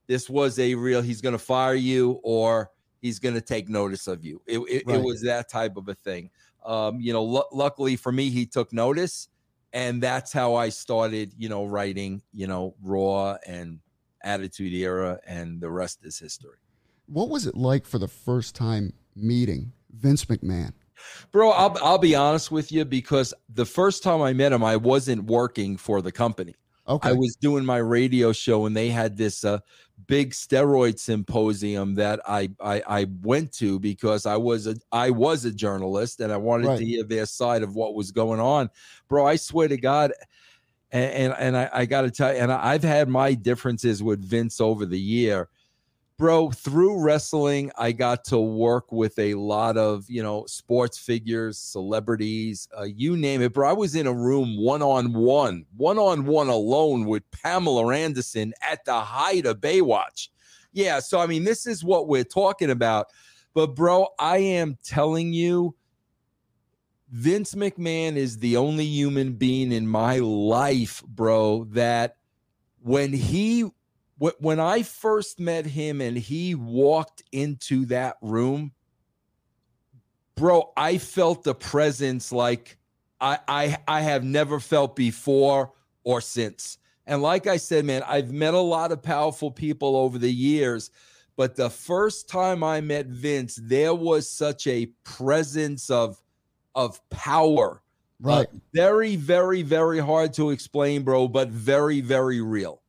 This 0.06 0.28
was 0.28 0.58
a 0.58 0.74
real. 0.74 1.02
He's 1.02 1.20
going 1.20 1.34
to 1.34 1.38
fire 1.38 1.74
you, 1.74 2.20
or 2.24 2.70
he's 3.00 3.18
going 3.18 3.34
to 3.34 3.40
take 3.40 3.68
notice 3.68 4.08
of 4.08 4.24
you. 4.24 4.40
It, 4.46 4.58
it, 4.60 4.82
right. 4.86 4.96
it, 4.96 5.04
was 5.04 5.22
that 5.22 5.48
type 5.48 5.76
of 5.76 5.88
a 5.88 5.94
thing. 5.94 6.30
Um, 6.64 7.00
you 7.00 7.12
know, 7.12 7.36
l- 7.36 7.48
luckily 7.52 7.96
for 7.96 8.10
me, 8.10 8.30
he 8.30 8.46
took 8.46 8.72
notice, 8.72 9.28
and 9.72 10.02
that's 10.02 10.32
how 10.32 10.54
I 10.56 10.70
started, 10.70 11.34
you 11.36 11.48
know, 11.48 11.66
writing, 11.66 12.22
you 12.32 12.48
know, 12.48 12.74
Raw 12.82 13.36
and 13.46 13.78
Attitude 14.24 14.72
Era, 14.72 15.18
and 15.26 15.60
the 15.60 15.70
rest 15.70 16.00
is 16.04 16.18
history. 16.18 16.58
What 17.06 17.28
was 17.28 17.46
it 17.46 17.56
like 17.56 17.86
for 17.86 17.98
the 17.98 18.08
first 18.08 18.54
time 18.54 18.92
meeting 19.16 19.72
Vince 19.92 20.24
McMahon? 20.26 20.72
Bro, 21.32 21.50
I'll, 21.50 21.76
I'll 21.82 21.98
be 21.98 22.14
honest 22.14 22.50
with 22.50 22.70
you 22.70 22.84
because 22.84 23.32
the 23.54 23.64
first 23.64 24.02
time 24.02 24.20
I 24.20 24.32
met 24.32 24.52
him, 24.52 24.62
I 24.62 24.76
wasn't 24.76 25.24
working 25.24 25.76
for 25.76 26.02
the 26.02 26.12
company. 26.12 26.54
Okay. 26.86 27.08
I 27.08 27.12
was 27.12 27.36
doing 27.40 27.64
my 27.64 27.78
radio 27.78 28.32
show 28.32 28.66
and 28.66 28.76
they 28.76 28.88
had 28.90 29.16
this 29.16 29.44
uh, 29.44 29.60
big 30.06 30.32
steroid 30.32 30.98
symposium 30.98 31.94
that 31.94 32.20
I, 32.28 32.50
I, 32.60 32.82
I 32.86 33.06
went 33.22 33.52
to 33.54 33.78
because 33.78 34.26
I 34.26 34.36
was 34.36 34.66
a 34.66 34.76
I 34.92 35.10
was 35.10 35.44
a 35.44 35.52
journalist 35.52 36.20
and 36.20 36.32
I 36.32 36.36
wanted 36.36 36.66
Right. 36.66 36.78
to 36.78 36.84
hear 36.84 37.04
their 37.04 37.26
side 37.26 37.62
of 37.62 37.74
what 37.76 37.94
was 37.94 38.10
going 38.10 38.40
on. 38.40 38.70
Bro, 39.08 39.26
I 39.26 39.36
swear 39.36 39.68
to 39.68 39.76
God, 39.76 40.12
and 40.92 41.12
and, 41.12 41.34
and 41.38 41.56
I, 41.56 41.70
I 41.72 41.86
got 41.86 42.02
to 42.02 42.10
tell 42.10 42.32
you, 42.32 42.40
and 42.40 42.52
I, 42.52 42.72
I've 42.72 42.82
had 42.82 43.08
my 43.08 43.34
differences 43.34 44.02
with 44.02 44.24
Vince 44.24 44.60
over 44.60 44.86
the 44.86 45.00
year. 45.00 45.48
Bro, 46.18 46.50
through 46.50 47.02
wrestling, 47.02 47.72
I 47.78 47.92
got 47.92 48.24
to 48.24 48.38
work 48.38 48.92
with 48.92 49.18
a 49.18 49.32
lot 49.32 49.78
of, 49.78 50.04
you 50.06 50.22
know, 50.22 50.44
sports 50.44 50.98
figures, 50.98 51.58
celebrities, 51.58 52.68
uh, 52.78 52.82
you 52.82 53.16
name 53.16 53.40
it. 53.40 53.54
Bro, 53.54 53.70
I 53.70 53.72
was 53.72 53.94
in 53.94 54.06
a 54.06 54.12
room 54.12 54.62
one 54.62 54.82
on 54.82 55.14
one, 55.14 55.64
one 55.78 55.96
on 55.96 56.26
one 56.26 56.48
alone 56.48 57.06
with 57.06 57.22
Pamela 57.30 57.94
Anderson 57.94 58.52
at 58.60 58.84
the 58.84 59.00
height 59.00 59.46
of 59.46 59.62
Baywatch. 59.62 60.28
Yeah. 60.74 61.00
So, 61.00 61.20
I 61.20 61.26
mean, 61.26 61.44
this 61.44 61.66
is 61.66 61.82
what 61.82 62.06
we're 62.06 62.22
talking 62.22 62.68
about. 62.68 63.06
But, 63.54 63.74
bro, 63.74 64.08
I 64.18 64.36
am 64.36 64.76
telling 64.84 65.32
you, 65.32 65.74
Vince 67.10 67.54
McMahon 67.54 68.14
is 68.16 68.38
the 68.38 68.56
only 68.56 68.84
human 68.84 69.32
being 69.32 69.72
in 69.72 69.86
my 69.88 70.18
life, 70.18 71.02
bro, 71.06 71.64
that 71.70 72.16
when 72.80 73.12
he 73.12 73.62
wh- 74.22 74.40
when 74.40 74.60
I 74.60 74.82
first 74.82 75.40
met 75.40 75.66
him 75.66 76.00
and 76.00 76.16
he 76.16 76.54
walked 76.54 77.22
into 77.32 77.84
that 77.86 78.16
room, 78.22 78.72
bro, 80.36 80.72
I 80.76 80.98
felt 80.98 81.42
the 81.42 81.54
presence 81.54 82.30
like 82.30 82.78
I 83.20 83.38
I 83.48 83.78
I 83.88 84.00
have 84.02 84.22
never 84.22 84.60
felt 84.60 84.94
before 84.94 85.72
or 86.04 86.20
since. 86.20 86.78
And 87.06 87.22
like 87.22 87.48
I 87.48 87.56
said, 87.56 87.84
man, 87.84 88.04
I've 88.06 88.30
met 88.30 88.54
a 88.54 88.60
lot 88.60 88.92
of 88.92 89.02
powerful 89.02 89.50
people 89.50 89.96
over 89.96 90.16
the 90.16 90.32
years, 90.32 90.90
but 91.36 91.56
the 91.56 91.70
first 91.70 92.28
time 92.28 92.62
I 92.62 92.80
met 92.80 93.06
Vince, 93.06 93.58
there 93.60 93.94
was 93.94 94.30
such 94.30 94.68
a 94.68 94.86
presence 95.02 95.90
of 95.90 96.22
of 96.74 97.00
power. 97.10 97.82
Right. 98.20 98.46
Uh, 98.46 98.58
very, 98.74 99.16
very, 99.16 99.62
very 99.62 99.98
hard 99.98 100.34
to 100.34 100.50
explain, 100.50 101.02
bro, 101.02 101.26
but 101.26 101.48
very, 101.48 102.00
very 102.00 102.40
real. 102.40 102.82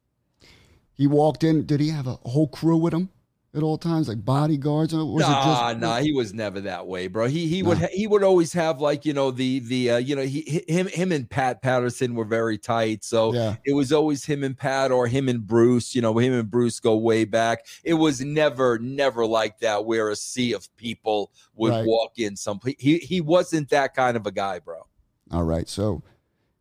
he 0.93 1.07
walked 1.07 1.43
in. 1.43 1.65
Did 1.65 1.79
he 1.79 1.89
have 1.89 2.05
a 2.07 2.15
whole 2.23 2.47
crew 2.47 2.77
with 2.77 2.93
him 2.93 3.09
at 3.53 3.63
all 3.63 3.77
times, 3.77 4.07
like 4.07 4.23
bodyguards? 4.23 4.93
Or 4.93 5.03
was 5.05 5.21
nah, 5.27 5.41
it 5.41 5.45
just 5.73 5.79
nah, 5.81 5.97
he 5.99 6.13
was 6.13 6.33
never 6.33 6.61
that 6.61 6.87
way, 6.87 7.07
bro. 7.07 7.27
He 7.27 7.47
he 7.47 7.61
Nah. 7.61 7.69
would 7.69 7.77
he 7.91 8.07
would 8.07 8.23
always 8.23 8.53
have 8.53 8.79
like 8.79 9.05
you 9.05 9.13
know 9.13 9.29
the 9.31 9.59
the 9.59 9.91
uh, 9.91 9.97
you 9.97 10.15
know 10.15 10.21
he 10.21 10.63
him 10.67 10.87
him 10.87 11.11
and 11.11 11.29
Pat 11.29 11.61
Patterson 11.61 12.15
were 12.15 12.23
very 12.25 12.57
tight, 12.57 13.03
so 13.03 13.33
Yeah. 13.33 13.55
it 13.65 13.73
was 13.73 13.91
always 13.91 14.23
him 14.23 14.43
and 14.43 14.57
Pat 14.57 14.91
or 14.91 15.07
him 15.07 15.27
and 15.27 15.45
Bruce. 15.45 15.93
You 15.93 16.01
know, 16.01 16.17
him 16.17 16.33
and 16.33 16.49
Bruce 16.49 16.79
go 16.79 16.95
way 16.95 17.25
back. 17.25 17.65
It 17.83 17.95
was 17.95 18.21
never 18.21 18.79
never 18.79 19.25
like 19.25 19.59
that 19.59 19.83
where 19.85 20.09
a 20.09 20.15
sea 20.15 20.53
of 20.53 20.73
people 20.77 21.31
would 21.55 21.71
Right. 21.71 21.85
walk 21.85 22.19
in. 22.19 22.35
Some 22.37 22.59
he 22.77 22.99
he 22.99 23.19
wasn't 23.21 23.69
that 23.69 23.93
kind 23.95 24.15
of 24.15 24.25
a 24.25 24.31
guy, 24.31 24.59
bro. 24.59 24.87
All 25.29 25.43
right. 25.43 25.67
So 25.67 26.03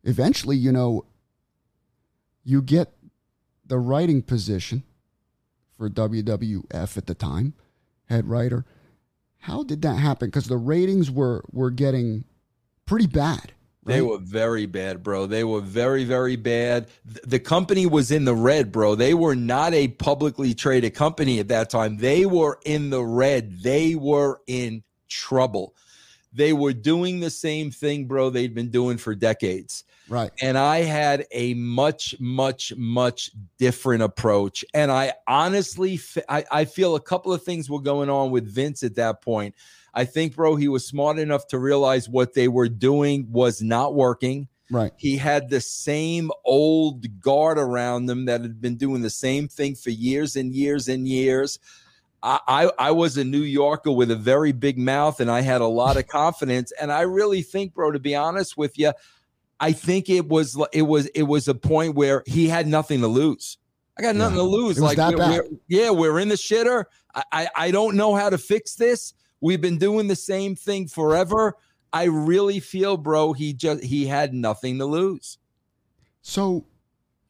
eventually, 0.03 0.57
you 0.57 0.71
know, 0.71 1.05
you 2.43 2.61
get 2.61 2.93
the 3.65 3.77
writing 3.79 4.21
position 4.21 4.83
for 5.81 5.89
WWF 5.89 6.95
at 6.95 7.07
the 7.07 7.15
time, 7.15 7.55
head 8.07 8.27
writer. 8.27 8.65
How 9.39 9.63
did 9.63 9.81
that 9.81 9.95
happen? 9.95 10.27
Because 10.27 10.45
the 10.45 10.57
ratings 10.57 11.09
were 11.09 11.43
were 11.51 11.71
getting 11.71 12.25
pretty 12.85 13.07
bad. 13.07 13.53
They 13.83 14.03
were 14.03 14.19
very 14.19 14.67
bad, 14.67 15.01
bro. 15.01 15.25
They 15.25 15.43
were 15.43 15.59
very, 15.59 16.03
very 16.03 16.35
bad. 16.35 16.87
The 17.03 17.39
company 17.39 17.87
was 17.87 18.11
in 18.11 18.25
the 18.25 18.35
red, 18.35 18.71
bro. 18.71 18.93
They 18.93 19.15
were 19.15 19.33
not 19.33 19.73
a 19.73 19.87
publicly 19.87 20.53
traded 20.53 20.93
company 20.93 21.39
at 21.39 21.47
that 21.47 21.71
time. 21.71 21.97
They 21.97 22.27
were 22.27 22.59
in 22.63 22.91
the 22.91 23.03
red. 23.03 23.63
They 23.63 23.95
were 23.95 24.39
in 24.45 24.83
trouble. 25.09 25.73
They 26.31 26.53
were 26.53 26.73
doing 26.73 27.21
the 27.21 27.31
same 27.31 27.71
thing, 27.71 28.05
bro, 28.05 28.29
they'd 28.29 28.53
been 28.53 28.69
doing 28.69 28.99
for 28.99 29.15
decades. 29.15 29.83
Right. 30.11 30.31
And 30.41 30.57
I 30.57 30.79
had 30.79 31.25
a 31.31 31.53
much, 31.55 32.15
much, 32.19 32.73
much 32.75 33.31
different 33.57 34.03
approach. 34.03 34.63
And 34.73 34.91
I 34.91 35.13
honestly, 35.27 35.95
f- 35.95 36.23
I, 36.29 36.45
I 36.51 36.65
feel 36.65 36.95
a 36.95 37.01
couple 37.01 37.33
of 37.33 37.43
things 37.43 37.69
were 37.69 37.81
going 37.81 38.09
on 38.09 38.29
with 38.29 38.45
Vince 38.45 38.83
at 38.83 38.95
that 38.95 39.21
point. 39.21 39.55
I 39.93 40.05
think, 40.05 40.35
bro, 40.35 40.55
he 40.55 40.67
was 40.67 40.85
smart 40.85 41.17
enough 41.19 41.47
to 41.47 41.59
realize 41.59 42.07
what 42.07 42.33
they 42.33 42.47
were 42.47 42.69
doing 42.69 43.27
was 43.31 43.61
not 43.61 43.95
working. 43.95 44.47
Right. 44.69 44.93
He 44.95 45.17
had 45.17 45.49
the 45.49 45.59
same 45.59 46.31
old 46.45 47.19
guard 47.19 47.57
around 47.57 48.05
them 48.05 48.25
that 48.25 48.41
had 48.41 48.61
been 48.61 48.77
doing 48.77 49.01
the 49.01 49.09
same 49.09 49.49
thing 49.49 49.75
for 49.75 49.89
years 49.89 50.37
and 50.37 50.53
years 50.53 50.87
and 50.87 51.07
years. 51.07 51.59
I, 52.23 52.39
I, 52.47 52.71
I 52.79 52.91
was 52.91 53.17
a 53.17 53.25
New 53.25 53.41
Yorker 53.41 53.91
with 53.91 54.11
a 54.11 54.15
very 54.15 54.53
big 54.53 54.77
mouth 54.77 55.19
and 55.19 55.29
I 55.29 55.41
had 55.41 55.59
a 55.59 55.67
lot 55.67 55.97
of 55.97 56.07
confidence. 56.07 56.71
And 56.79 56.91
I 56.91 57.01
really 57.01 57.41
think, 57.41 57.73
bro, 57.73 57.91
to 57.91 57.99
be 57.99 58.15
honest 58.15 58.55
with 58.55 58.79
you, 58.79 58.93
I 59.61 59.71
think 59.71 60.09
it 60.09 60.27
was 60.27 60.61
it 60.73 60.81
was 60.81 61.05
it 61.07 61.23
was 61.23 61.47
a 61.47 61.55
point 61.55 61.95
where 61.95 62.23
he 62.25 62.47
had 62.49 62.67
nothing 62.67 62.99
to 63.01 63.07
lose. 63.07 63.57
I 63.97 64.01
got 64.01 64.15
nothing 64.15 64.37
Yeah. 64.37 64.43
to 64.43 64.49
lose. 64.49 64.79
Like 64.79 64.97
we're- 64.97 65.15
we're- 65.15 65.49
yeah, 65.69 65.89
we're 65.91 66.19
in 66.19 66.27
the 66.29 66.35
shitter. 66.35 66.85
I, 67.15 67.23
I 67.31 67.47
I 67.55 67.71
don't 67.71 67.95
know 67.95 68.15
how 68.15 68.29
to 68.29 68.37
fix 68.37 68.75
this. 68.75 69.13
We've 69.39 69.61
been 69.61 69.77
doing 69.77 70.07
the 70.07 70.15
same 70.15 70.55
thing 70.55 70.87
forever. 70.87 71.55
I 71.93 72.05
really 72.05 72.59
feel, 72.59 72.97
bro, 72.97 73.33
he 73.33 73.53
just 73.53 73.83
he 73.83 74.05
had 74.07 74.33
nothing 74.33 74.79
to 74.79 74.85
lose. 74.85 75.37
So 76.21 76.65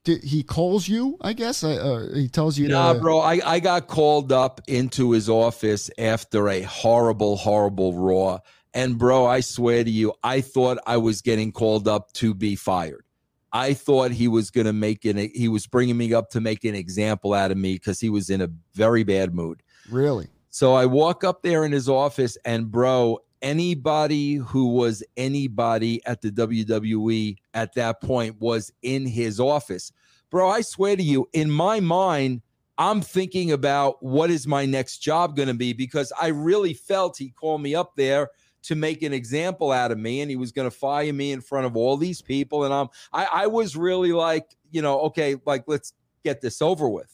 did, 0.04 0.24
he 0.24 0.44
calls 0.44 0.88
you, 0.88 1.18
I 1.22 1.34
guess. 1.34 1.64
Uh, 1.64 2.10
he 2.14 2.28
tells 2.28 2.58
you 2.58 2.68
Nah, 2.70 2.94
to. 2.94 3.00
bro, 3.00 3.20
I, 3.20 3.40
I 3.46 3.60
got 3.60 3.88
called 3.88 4.32
up 4.32 4.60
into 4.68 5.12
his 5.12 5.30
office 5.30 5.90
after 5.98 6.50
a 6.50 6.62
horrible, 6.64 7.36
horrible 7.38 7.94
raw. 7.94 8.40
And 8.74 8.98
bro, 8.98 9.26
I 9.26 9.42
swear 9.42 9.84
to 9.84 9.90
you, 9.90 10.14
I 10.24 10.42
thought 10.42 10.78
I 10.88 10.98
was 10.98 11.22
getting 11.22 11.52
called 11.52 11.88
up 11.88 12.14
to 12.14 12.34
be 12.34 12.56
fired. 12.56 13.06
I 13.54 13.74
thought 13.74 14.12
he 14.12 14.28
was 14.28 14.50
going 14.50 14.66
to 14.66 14.74
make 14.74 15.04
an 15.04 15.18
he 15.18 15.50
was 15.50 15.68
bringing 15.68 15.98
me 15.98 16.14
up 16.14 16.30
to 16.32 16.42
make 16.42 16.64
an 16.64 16.76
example 16.76 17.34
out 17.34 17.52
of 17.52 17.58
me 17.58 17.74
because 17.74 18.00
he 18.00 18.10
was 18.10 18.30
in 18.30 18.42
a 18.42 18.50
very 18.74 19.04
bad 19.04 19.36
mood. 19.36 19.62
Really? 19.90 20.30
So 20.50 20.74
I 20.74 20.86
walk 20.86 21.24
up 21.24 21.42
there 21.44 21.66
in 21.66 21.72
his 21.72 21.90
office, 21.90 22.38
and 22.46 22.72
bro, 22.72 23.20
anybody 23.42 24.36
who 24.36 24.68
was 24.68 25.04
anybody 25.18 26.02
at 26.06 26.22
the 26.22 26.32
WWE 26.32 27.38
at 27.54 27.74
that 27.76 28.02
point 28.02 28.40
was 28.40 28.72
in 28.82 29.06
his 29.06 29.40
office. 29.40 29.92
Bro, 30.30 30.50
I 30.50 30.62
swear 30.62 30.96
to 30.96 31.04
you, 31.04 31.28
in 31.34 31.52
my 31.52 31.82
mind, 31.82 32.42
I'm 32.78 33.02
thinking 33.02 33.52
about 33.52 34.02
what 34.02 34.30
is 34.30 34.48
my 34.48 34.66
next 34.66 35.00
job 35.00 35.36
going 35.36 35.50
to 35.50 35.54
be 35.54 35.74
because 35.74 36.14
I 36.20 36.28
really 36.28 36.74
felt 36.74 37.18
he 37.18 37.30
called 37.30 37.62
me 37.62 37.76
up 37.76 37.96
there 37.98 38.30
to 38.64 38.76
make 38.76 39.02
an 39.02 39.14
example 39.14 39.72
out 39.72 39.92
of 39.92 39.98
me 39.98 40.22
and 40.22 40.30
he 40.30 40.36
was 40.36 40.52
going 40.52 40.70
to 40.70 40.76
fire 40.76 41.12
me 41.12 41.32
in 41.32 41.42
front 41.42 41.66
of 41.66 41.76
all 41.76 41.98
these 41.98 42.22
people. 42.22 42.64
And 42.64 42.74
I'm, 42.74 42.88
I, 43.12 43.26
I 43.44 43.48
was 43.48 43.76
really 43.76 44.12
like, 44.14 44.56
you 44.70 44.82
know, 44.82 45.00
okay, 45.02 45.36
like 45.46 45.64
let's 45.68 45.94
get 46.24 46.42
this 46.42 46.62
over 46.62 46.88
with. 46.88 47.12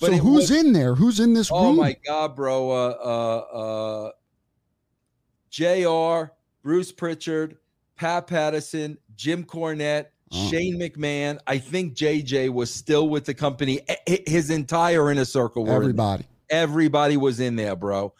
But 0.00 0.10
so 0.12 0.16
who's 0.18 0.50
was- 0.50 0.50
in 0.50 0.72
there? 0.72 0.94
Who's 0.94 1.20
in 1.20 1.32
this 1.34 1.50
Oh 1.50 1.68
room? 1.68 1.76
my 1.76 1.96
god, 2.06 2.36
bro! 2.36 2.70
Uh, 2.70 2.96
uh, 3.02 4.06
uh, 4.08 4.10
Jr. 5.50 6.32
Bruce 6.62 6.92
Pritchard, 6.92 7.56
Pat 7.96 8.26
Patterson, 8.26 8.98
Jim 9.14 9.44
Cornette, 9.44 10.06
Oh. 10.32 10.50
Shane 10.50 10.76
McMahon. 10.78 11.38
I 11.46 11.58
think 11.58 11.94
JJ 11.94 12.50
was 12.52 12.74
still 12.74 13.08
with 13.08 13.24
the 13.26 13.32
company. 13.32 13.80
His 14.26 14.50
entire 14.50 15.08
inner 15.12 15.24
circle 15.24 15.62
were 15.64 15.68
in 15.68 15.74
there. 15.74 15.82
Everybody. 15.82 16.24
Everybody 16.50 17.16
was 17.16 17.38
in 17.38 17.54
there, 17.54 17.76
bro. 17.76 18.12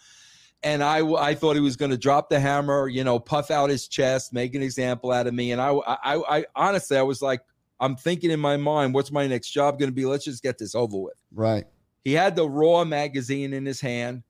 And 0.62 0.82
I, 0.82 1.06
I 1.06 1.34
thought 1.34 1.54
he 1.54 1.60
was 1.60 1.76
going 1.76 1.90
to 1.92 1.98
drop 1.98 2.28
the 2.28 2.40
hammer, 2.40 2.88
you 2.88 3.04
know, 3.04 3.18
puff 3.20 3.50
out 3.50 3.70
his 3.70 3.86
chest, 3.86 4.32
make 4.32 4.54
an 4.54 4.62
example 4.62 5.12
out 5.12 5.26
of 5.26 5.34
me. 5.34 5.52
And 5.52 5.60
I, 5.60 5.70
I, 5.72 6.38
I 6.38 6.46
honestly, 6.56 6.96
I 6.96 7.02
was 7.02 7.22
like, 7.22 7.40
I'm 7.78 7.94
thinking 7.94 8.30
in 8.30 8.40
my 8.40 8.56
mind, 8.56 8.94
what's 8.94 9.12
my 9.12 9.26
next 9.26 9.50
job 9.50 9.78
going 9.78 9.90
to 9.90 9.94
be? 9.94 10.06
Let's 10.06 10.24
just 10.24 10.42
get 10.42 10.58
this 10.58 10.74
over 10.74 10.98
with 10.98 11.22
Right. 11.32 11.66
he 12.04 12.12
had 12.14 12.34
the 12.36 12.48
raw 12.48 12.84
magazine 12.84 13.52
in 13.52 13.64
his 13.66 13.80
hand 13.80 14.22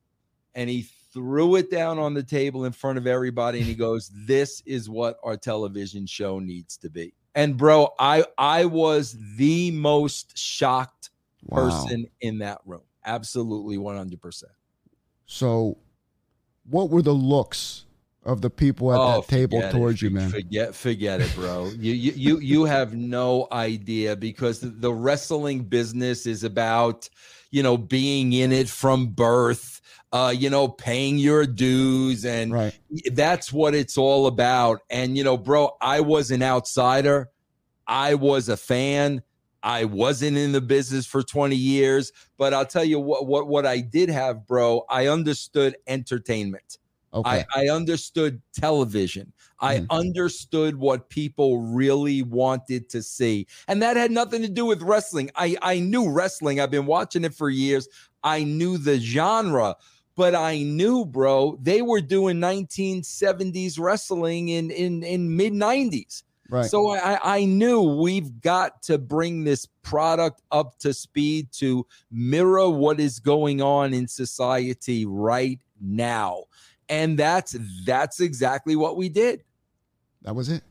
and 0.54 0.68
he 0.68 0.87
threw 1.12 1.54
it 1.56 1.71
down 1.71 1.99
on 1.99 2.12
the 2.12 2.23
table 2.23 2.64
in 2.66 2.73
front 2.73 2.99
of 2.99 3.06
everybody 3.06 3.59
and 3.61 3.66
he 3.68 3.75
goes 3.75 4.11
this 4.26 4.62
is 4.66 4.90
what 4.90 5.16
our 5.23 5.37
television 5.37 6.04
show 6.06 6.38
needs 6.40 6.76
to 6.76 6.90
be 6.90 7.14
and 7.35 7.56
bro 7.56 7.88
i 7.99 8.23
i 8.37 8.66
was 8.66 9.16
the 9.37 9.71
most 9.71 10.37
shocked 10.37 11.11
Wow. 11.45 11.68
person 11.68 12.06
in 12.21 12.38
that 12.38 12.59
room 12.66 12.83
absolutely 13.04 13.78
100% 13.78 14.42
So, 15.26 15.78
what 16.68 16.90
were 16.90 17.02
the 17.02 17.12
looks 17.14 17.85
of 18.25 18.40
the 18.40 18.50
people 18.50 18.92
at 18.92 18.99
Oh, 19.00 19.20
that 19.20 19.28
table 19.28 19.61
it. 19.61 19.70
towards 19.70 20.02
you, 20.02 20.11
man. 20.11 20.30
Forget, 20.30 20.75
forget 20.75 21.20
it, 21.20 21.32
bro. 21.35 21.70
you, 21.78 21.92
you, 21.92 22.12
you, 22.16 22.40
you 22.40 22.64
have 22.64 22.94
no 22.94 23.46
idea 23.52 24.16
because 24.16 24.61
the, 24.61 24.68
the 24.68 24.92
wrestling 24.92 25.62
business 25.62 26.26
is 26.26 26.42
about, 26.42 27.08
you 27.52 27.62
know, 27.62 27.76
being 27.76 28.32
in 28.32 28.50
it 28.50 28.68
from 28.68 29.06
birth, 29.08 29.80
uh, 30.12 30.35
you 30.37 30.50
know, 30.50 30.66
paying 30.66 31.18
your 31.18 31.46
dues, 31.46 32.25
and 32.25 32.52
Right. 32.52 32.76
that's 33.12 33.52
what 33.52 33.75
it's 33.75 33.96
all 33.96 34.26
about. 34.26 34.80
And 34.90 35.16
you 35.16 35.23
know, 35.25 35.37
bro, 35.37 35.76
I 35.80 36.00
was 36.00 36.30
an 36.32 36.42
outsider. 36.42 37.30
I 37.87 38.14
was 38.14 38.49
a 38.49 38.56
fan. 38.56 39.23
I 39.66 39.85
wasn't 39.85 40.37
in 40.38 40.52
the 40.52 40.61
business 40.62 41.06
for 41.06 41.23
20 41.23 41.56
years, 41.56 42.12
but 42.38 42.54
I'll 42.54 42.66
tell 42.66 42.85
you 42.85 43.00
what 43.00 43.26
what 43.26 43.49
what 43.49 43.66
I 43.66 43.80
did 43.80 44.08
have, 44.11 44.46
bro. 44.46 44.85
I 44.88 45.08
understood 45.08 45.76
entertainment. 45.88 46.78
Okay. 47.12 47.44
I, 47.54 47.64
I 47.64 47.68
understood 47.68 48.42
television. 48.54 49.32
I 49.58 49.80
Mhm. 49.80 49.87
understood 49.90 50.76
what 50.76 51.08
people 51.11 51.58
really 51.62 52.23
wanted 52.23 52.88
to 52.90 53.02
see. 53.02 53.46
And 53.66 53.82
that 53.82 53.96
had 53.96 54.11
nothing 54.12 54.42
to 54.42 54.49
do 54.49 54.66
with 54.66 54.82
wrestling. 54.82 55.30
I, 55.35 55.56
I 55.62 55.80
knew 55.80 56.11
wrestling. 56.11 56.61
I've 56.61 56.70
been 56.70 56.87
watching 56.87 57.25
it 57.25 57.35
for 57.35 57.50
years. 57.50 57.88
I 58.23 58.44
knew 58.44 58.78
the 58.78 58.99
genre, 59.00 59.76
but 60.14 60.35
I 60.35 60.62
knew, 60.62 61.04
bro, 61.06 61.58
they 61.61 61.82
were 61.82 62.00
doing 62.02 62.38
1970s 62.38 63.78
wrestling 63.78 64.49
in 64.49 64.70
in, 64.70 65.02
in 65.02 65.37
mid 65.37 65.54
90s. 65.54 66.23
Right. 66.50 66.66
So 66.66 66.90
I, 66.90 67.18
I 67.22 67.44
knew 67.44 67.82
we've 67.82 68.40
got 68.40 68.82
to 68.84 68.98
bring 68.98 69.44
this 69.44 69.66
product 69.82 70.42
up 70.50 70.78
to 70.80 70.92
speed 70.92 71.52
to 71.52 71.86
mirror 72.10 72.68
what 72.68 73.00
is 73.00 73.18
going 73.18 73.62
on 73.62 73.94
in 73.94 74.06
society 74.08 75.06
right 75.06 75.60
now. 75.80 76.44
And 76.88 77.18
that's 77.18 77.56
that's 77.84 78.20
exactly 78.20 78.76
what 78.76 78.96
we 78.96 79.08
did. 79.08 79.42
that 80.22 80.34
was 80.34 80.48
it. 80.48 80.62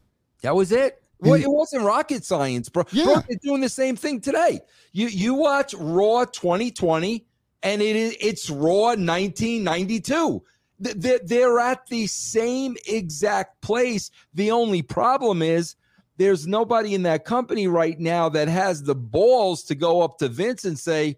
That 0.42 0.56
was 0.56 0.72
it. 0.72 1.02
Well, 1.20 1.34
it 1.42 1.50
wasn't 1.50 1.84
rocket 1.84 2.24
science, 2.24 2.70
bro. 2.70 2.84
Yeah. 2.92 3.06
Bro, 3.06 3.16
they're 3.28 3.38
doing 3.42 3.62
the 3.62 3.70
same 3.70 3.96
thing 3.96 4.22
today. 4.22 4.60
You 4.92 5.08
you 5.08 5.34
watch 5.34 5.74
Raw 5.74 6.26
2020, 6.26 7.26
and 7.64 7.82
it 7.82 7.96
is 7.96 8.16
it's 8.20 8.50
Raw 8.50 8.94
1992. 8.96 10.44
Th- 10.84 11.22
They're, 11.24 11.60
at 11.60 11.88
the 11.88 12.08
same 12.08 12.76
exact 12.88 13.62
place. 13.62 14.12
The 14.34 14.52
only 14.52 14.82
problem 14.82 15.42
is 15.42 15.76
there's 16.18 16.48
nobody 16.48 16.94
in 16.94 17.04
that 17.04 17.26
company 17.26 17.68
right 17.68 18.00
now 18.00 18.30
that 18.30 18.48
has 18.48 18.84
the 18.84 18.96
balls 18.96 19.64
to 19.64 19.76
go 19.76 20.02
up 20.02 20.18
to 20.20 20.30
Vince 20.30 20.66
and 20.66 20.78
say, 20.78 21.18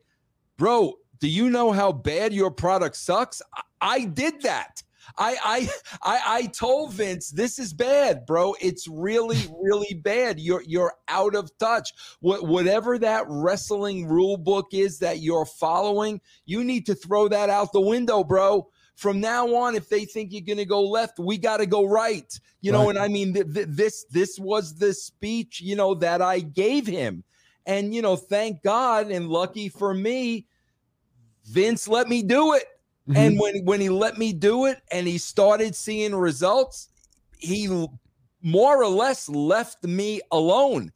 "Bro, 0.57 0.93
do 1.19 1.27
you 1.27 1.49
know 1.49 1.71
how 1.71 1.91
bad 1.91 2.33
your 2.33 2.51
product 2.51 2.97
sucks? 2.97 3.41
I, 3.81 4.05
did 4.05 4.41
that." 4.41 4.83
I, 5.17 5.37
I 5.43 5.69
I 6.01 6.21
I 6.25 6.45
told 6.47 6.93
Vince 6.93 7.29
this 7.29 7.59
is 7.59 7.73
bad, 7.73 8.25
bro. 8.25 8.55
It's 8.59 8.87
really 8.87 9.37
really 9.61 9.93
bad. 9.93 10.39
You're 10.39 10.63
you're 10.63 10.93
out 11.07 11.33
of 11.35 11.55
touch. 11.57 11.93
What 12.19 12.45
whatever 12.45 12.97
that 12.99 13.25
wrestling 13.27 14.07
rule 14.07 14.37
book 14.37 14.67
is 14.73 14.99
that 14.99 15.19
you're 15.19 15.45
following, 15.45 16.19
you 16.45 16.63
need 16.63 16.85
to 16.87 16.95
throw 16.95 17.27
that 17.29 17.49
out 17.49 17.71
the 17.71 17.81
window, 17.81 18.23
bro. 18.23 18.67
From 18.97 19.21
now 19.21 19.53
on, 19.55 19.75
if 19.75 19.89
they 19.89 20.05
think 20.05 20.31
you're 20.31 20.41
going 20.41 20.57
to 20.57 20.65
go 20.65 20.81
left, 20.81 21.19
we 21.19 21.37
got 21.37 21.57
to 21.57 21.67
go 21.67 21.85
right. 21.85 22.37
You 22.61 22.71
know, 22.71 22.87
Right. 22.87 22.89
and 22.95 22.99
I 22.99 23.07
mean 23.07 23.31
th- 23.33 23.53
th- 23.53 23.67
this 23.69 24.05
this 24.09 24.39
was 24.39 24.73
the 24.75 24.91
speech, 24.91 25.61
you 25.61 25.75
know, 25.75 25.93
that 25.93 26.19
I 26.19 26.39
gave 26.39 26.87
him. 26.87 27.23
And 27.67 27.93
you 27.93 28.01
know, 28.01 28.15
thank 28.15 28.63
God 28.63 29.11
and 29.11 29.29
lucky 29.29 29.69
for 29.69 29.93
me, 29.93 30.47
Vince 31.45 31.87
let 31.87 32.09
me 32.09 32.23
do 32.23 32.53
it. 32.55 32.65
Mhm. 33.07 33.17
And 33.17 33.39
when 33.39 33.65
when 33.65 33.81
he 33.81 33.89
let 33.89 34.17
me 34.17 34.33
do 34.33 34.65
it 34.65 34.81
and 34.91 35.07
he 35.07 35.19
started 35.19 35.75
seeing 35.75 36.15
results, 36.15 36.89
he 37.37 37.67
more 38.41 38.81
or 38.81 38.87
less 38.89 39.29
left 39.29 39.83
me 39.83 40.21
alone. 40.31 40.91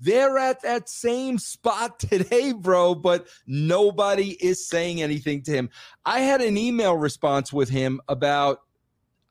They're 0.00 0.38
at 0.38 0.62
that 0.62 0.88
same 0.88 1.38
spot 1.38 1.98
today, 2.00 2.52
bro, 2.52 2.94
but 2.94 3.28
nobody 3.46 4.30
is 4.44 4.66
saying 4.66 5.02
anything 5.02 5.42
to 5.42 5.52
him. 5.52 5.70
I 6.04 6.20
had 6.20 6.40
an 6.40 6.56
email 6.56 6.96
response 6.96 7.52
with 7.52 7.68
him 7.68 8.00
about 8.08 8.60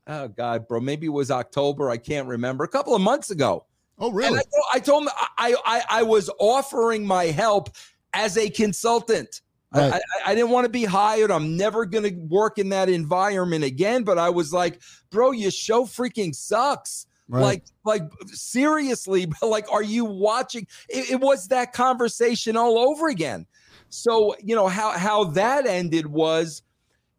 oh 0.08 0.27
god, 0.27 0.67
bro, 0.67 0.79
maybe 0.79 1.05
it 1.08 1.10
was 1.10 1.29
October, 1.32 1.89
I 1.89 1.97
can't 1.97 2.27
remember, 2.27 2.63
a 2.63 2.67
couple 2.67 2.95
of 2.95 3.01
months 3.01 3.29
ago. 3.32 3.65
oh, 3.99 4.08
And 4.08 4.15
really? 4.15 4.39
I, 4.39 4.41
told- 4.41 4.65
I 4.73 4.79
told 4.79 5.03
him 5.03 5.10
I, 5.38 5.55
I 5.65 5.84
I 5.99 6.03
was 6.03 6.29
offering 6.39 7.05
my 7.05 7.25
help 7.25 7.69
as 8.13 8.38
a 8.38 8.49
consultant. 8.49 9.41
Right. 9.71 9.93
I, 10.25 10.32
I 10.32 10.34
didn't 10.36 10.49
want 10.49 10.65
to 10.65 10.69
be 10.71 10.84
hired. 10.84 11.29
I'm 11.29 11.55
never 11.55 11.86
going 11.86 12.03
to 12.03 12.15
work 12.27 12.58
in 12.58 12.69
that 12.69 12.89
environment 12.89 13.63
again. 13.63 14.03
But 14.03 14.17
I 14.17 14.32
was 14.32 14.51
like, 14.51 14.82
bro, 15.12 15.29
your 15.29 15.51
show 15.51 15.86
freaking 15.86 16.34
sucks. 16.34 17.05
Right. 17.29 17.41
Like, 17.41 17.63
like 17.85 18.03
seriously, 18.27 19.27
like, 19.41 19.71
are 19.71 19.83
you 19.83 20.03
watching? 20.03 20.67
It, 20.89 21.11
it 21.11 21.19
was 21.21 21.47
that 21.49 21.73
conversation 21.73 22.57
all 22.57 22.77
over 22.79 23.07
again. 23.07 23.45
So 23.89 24.35
you 24.43 24.55
know 24.55 24.67
how 24.67 24.91
how 24.91 25.25
that 25.25 25.65
ended 25.65 26.07
was, 26.07 26.63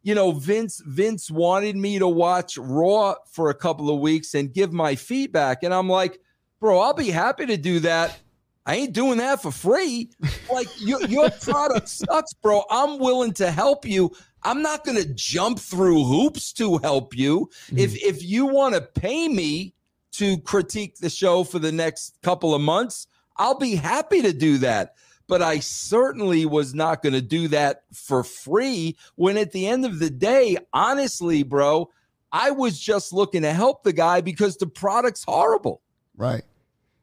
you 0.03 0.13
know, 0.15 0.31
Vince 0.31 0.81
Vince 0.85 1.31
wanted 1.31 1.75
me 1.75 1.99
to 1.99 2.07
watch 2.07 2.57
Raw 2.57 3.15
for 3.31 3.49
a 3.49 3.53
couple 3.53 3.89
of 3.89 3.99
weeks 3.99 4.33
and 4.33 4.53
give 4.53 4.73
my 4.73 4.95
feedback, 4.95 5.63
and 5.63 5.73
I'm 5.73 5.89
like, 5.89 6.19
bro, 6.59 6.79
I'll 6.79 6.93
be 6.93 7.09
happy 7.09 7.45
to 7.45 7.57
do 7.57 7.79
that. 7.81 8.19
I 8.65 8.75
ain't 8.75 8.93
doing 8.93 9.17
that 9.17 9.41
for 9.41 9.51
free. 9.51 10.11
Like 10.51 10.67
your 10.79 11.01
your 11.07 11.29
product 11.41 11.89
sucks, 11.89 12.33
bro. 12.33 12.63
I'm 12.69 12.99
willing 12.99 13.33
to 13.33 13.51
help 13.51 13.85
you. 13.85 14.11
I'm 14.43 14.61
not 14.61 14.83
going 14.83 14.97
to 14.97 15.13
jump 15.13 15.59
through 15.59 16.03
hoops 16.03 16.51
to 16.53 16.77
help 16.79 17.15
you. 17.15 17.49
If 17.75 17.93
mm. 17.93 17.99
if 18.01 18.23
you 18.23 18.45
want 18.45 18.75
to 18.75 18.81
pay 18.81 19.27
me 19.27 19.73
to 20.11 20.37
critique 20.39 20.97
the 20.97 21.09
show 21.09 21.43
for 21.43 21.59
the 21.59 21.71
next 21.71 22.17
couple 22.21 22.53
of 22.53 22.61
months, 22.61 23.07
I'll 23.37 23.57
be 23.57 23.75
happy 23.75 24.21
to 24.21 24.33
do 24.33 24.57
that. 24.59 24.95
But 25.27 25.41
I 25.41 25.59
certainly 25.59 26.45
was 26.45 26.73
not 26.73 27.01
going 27.01 27.13
to 27.13 27.21
do 27.21 27.47
that 27.49 27.83
for 27.93 28.23
free 28.23 28.97
when 29.15 29.37
at 29.37 29.53
the 29.53 29.67
end 29.67 29.85
of 29.85 29.99
the 29.99 30.09
day, 30.09 30.57
honestly, 30.73 31.43
bro, 31.43 31.89
I 32.31 32.51
was 32.51 32.79
just 32.79 33.13
looking 33.13 33.43
to 33.43 33.53
help 33.53 33.83
the 33.83 33.93
guy 33.93 34.21
because 34.21 34.57
the 34.57 34.67
product's 34.67 35.23
horrible. 35.23 35.81
Right. 36.17 36.43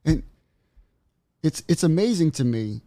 And 0.05 0.23
it's 1.43 1.63
it's 1.69 1.83
amazing 1.83 2.33
to 2.33 2.45
me. 2.45 2.83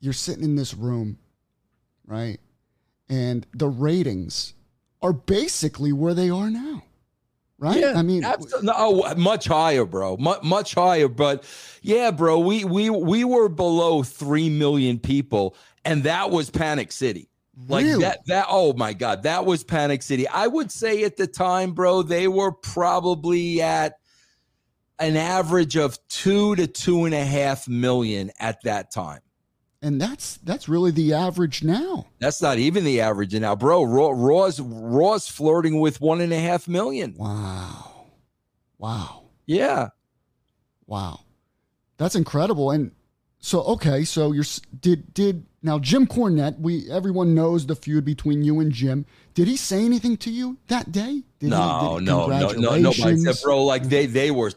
You're 0.00 0.12
sitting 0.12 0.44
in 0.44 0.56
this 0.56 0.72
room, 0.72 1.18
right? 2.06 2.38
And 3.08 3.46
the 3.52 3.68
ratings 3.68 4.54
are 5.02 5.12
basically 5.12 5.92
where 5.92 6.14
they 6.14 6.30
are 6.30 6.48
now. 6.48 6.84
Right? 7.60 7.84
I 7.84 8.00
mean, 8.00 8.22
Absol- 8.22 8.62
no, 8.62 8.72
oh, 8.74 9.14
much 9.16 9.44
higher, 9.44 9.84
bro. 9.84 10.16
Much, 10.16 10.42
much 10.42 10.74
higher. 10.74 11.08
But 11.08 11.44
yeah, 11.82 12.10
bro, 12.10 12.38
we 12.38 12.64
we 12.64 12.88
we 12.88 13.22
were 13.22 13.50
below 13.50 14.02
three 14.02 14.48
million 14.48 14.98
people, 14.98 15.54
and 15.84 16.04
that 16.04 16.30
was 16.30 16.48
Panic 16.48 16.90
City. 16.90 17.28
Like 17.68 17.84
really? 17.84 18.02
that. 18.02 18.20
That. 18.28 18.46
Oh 18.48 18.72
my 18.72 18.94
God, 18.94 19.24
that 19.24 19.44
was 19.44 19.62
Panic 19.62 20.02
City. 20.02 20.26
I 20.26 20.46
would 20.46 20.72
say 20.72 21.04
at 21.04 21.18
the 21.18 21.26
time, 21.26 21.72
bro, 21.72 22.00
they 22.00 22.28
were 22.28 22.50
probably 22.50 23.60
at 23.60 23.98
an 24.98 25.18
average 25.18 25.76
of 25.76 25.98
two 26.08 26.56
to 26.56 26.66
two 26.66 27.04
and 27.04 27.14
a 27.14 27.24
half 27.24 27.68
million 27.68 28.30
at 28.40 28.62
that 28.62 28.90
time. 28.90 29.20
And 29.82 30.00
that's 30.00 30.36
that's 30.38 30.68
really 30.68 30.90
the 30.90 31.12
average 31.14 31.62
now. 31.62 32.06
That's 32.18 32.42
not 32.42 32.58
even 32.58 32.84
the 32.84 33.00
average 33.00 33.34
now, 33.34 33.56
bro. 33.56 33.82
Raw, 33.82 34.10
Raw's 34.10 34.60
Raw's 34.60 35.28
flirting 35.28 35.80
with 35.80 36.00
one 36.00 36.20
and 36.20 36.32
a 36.32 36.38
half 36.38 36.68
million. 36.68 37.14
Wow. 37.16 38.06
Wow. 38.78 39.22
Yeah. 39.46 39.88
Wow. 40.86 41.20
That's 41.96 42.14
incredible. 42.14 42.70
And 42.70 42.92
so 43.38 43.62
okay, 43.62 44.04
so 44.04 44.32
you're 44.32 44.44
did 44.80 45.12
did 45.14 45.46
now 45.62 45.78
Jim 45.78 46.06
Cornette, 46.06 46.58
we 46.58 46.90
everyone 46.90 47.34
knows 47.34 47.66
the 47.66 47.76
feud 47.76 48.04
between 48.04 48.42
you 48.42 48.60
and 48.60 48.72
Jim. 48.72 49.06
Did 49.34 49.48
he 49.48 49.56
say 49.56 49.84
anything 49.84 50.16
to 50.18 50.30
you 50.30 50.58
that 50.68 50.92
day? 50.92 51.22
Did 51.38 51.46
he- 51.46 51.48
no, 51.48 51.96
did- 51.98 52.04
no, 52.06 52.26
no, 52.26 52.50
no, 52.52 52.92
no, 52.92 53.32
bro. 53.42 53.64
Like 53.64 53.84
they, 53.84 54.06
they 54.06 54.30
were 54.30 54.52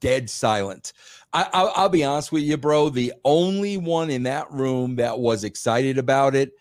dead 0.00 0.30
silent. 0.30 0.92
I, 1.32 1.48
I'll, 1.52 1.72
I'll 1.76 1.88
be 1.88 2.04
honest 2.04 2.32
with 2.32 2.42
you, 2.42 2.56
bro. 2.56 2.88
The 2.88 3.12
only 3.24 3.76
one 3.76 4.10
in 4.10 4.24
that 4.24 4.50
room 4.50 4.96
that 4.96 5.18
was 5.18 5.44
excited 5.44 5.98
about 5.98 6.34
it 6.34 6.52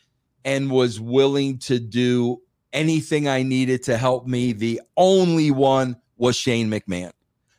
and 0.46 0.72
was 0.72 1.00
willing 1.00 1.58
to 1.60 1.80
do 1.80 2.42
anything 2.74 3.28
I 3.28 3.44
needed 3.44 3.84
to 3.84 3.98
help 3.98 4.28
me, 4.28 4.54
the 4.54 4.82
only 4.96 5.52
one 5.52 5.98
was 6.18 6.36
Shane 6.36 6.70
McMahon. 6.70 7.12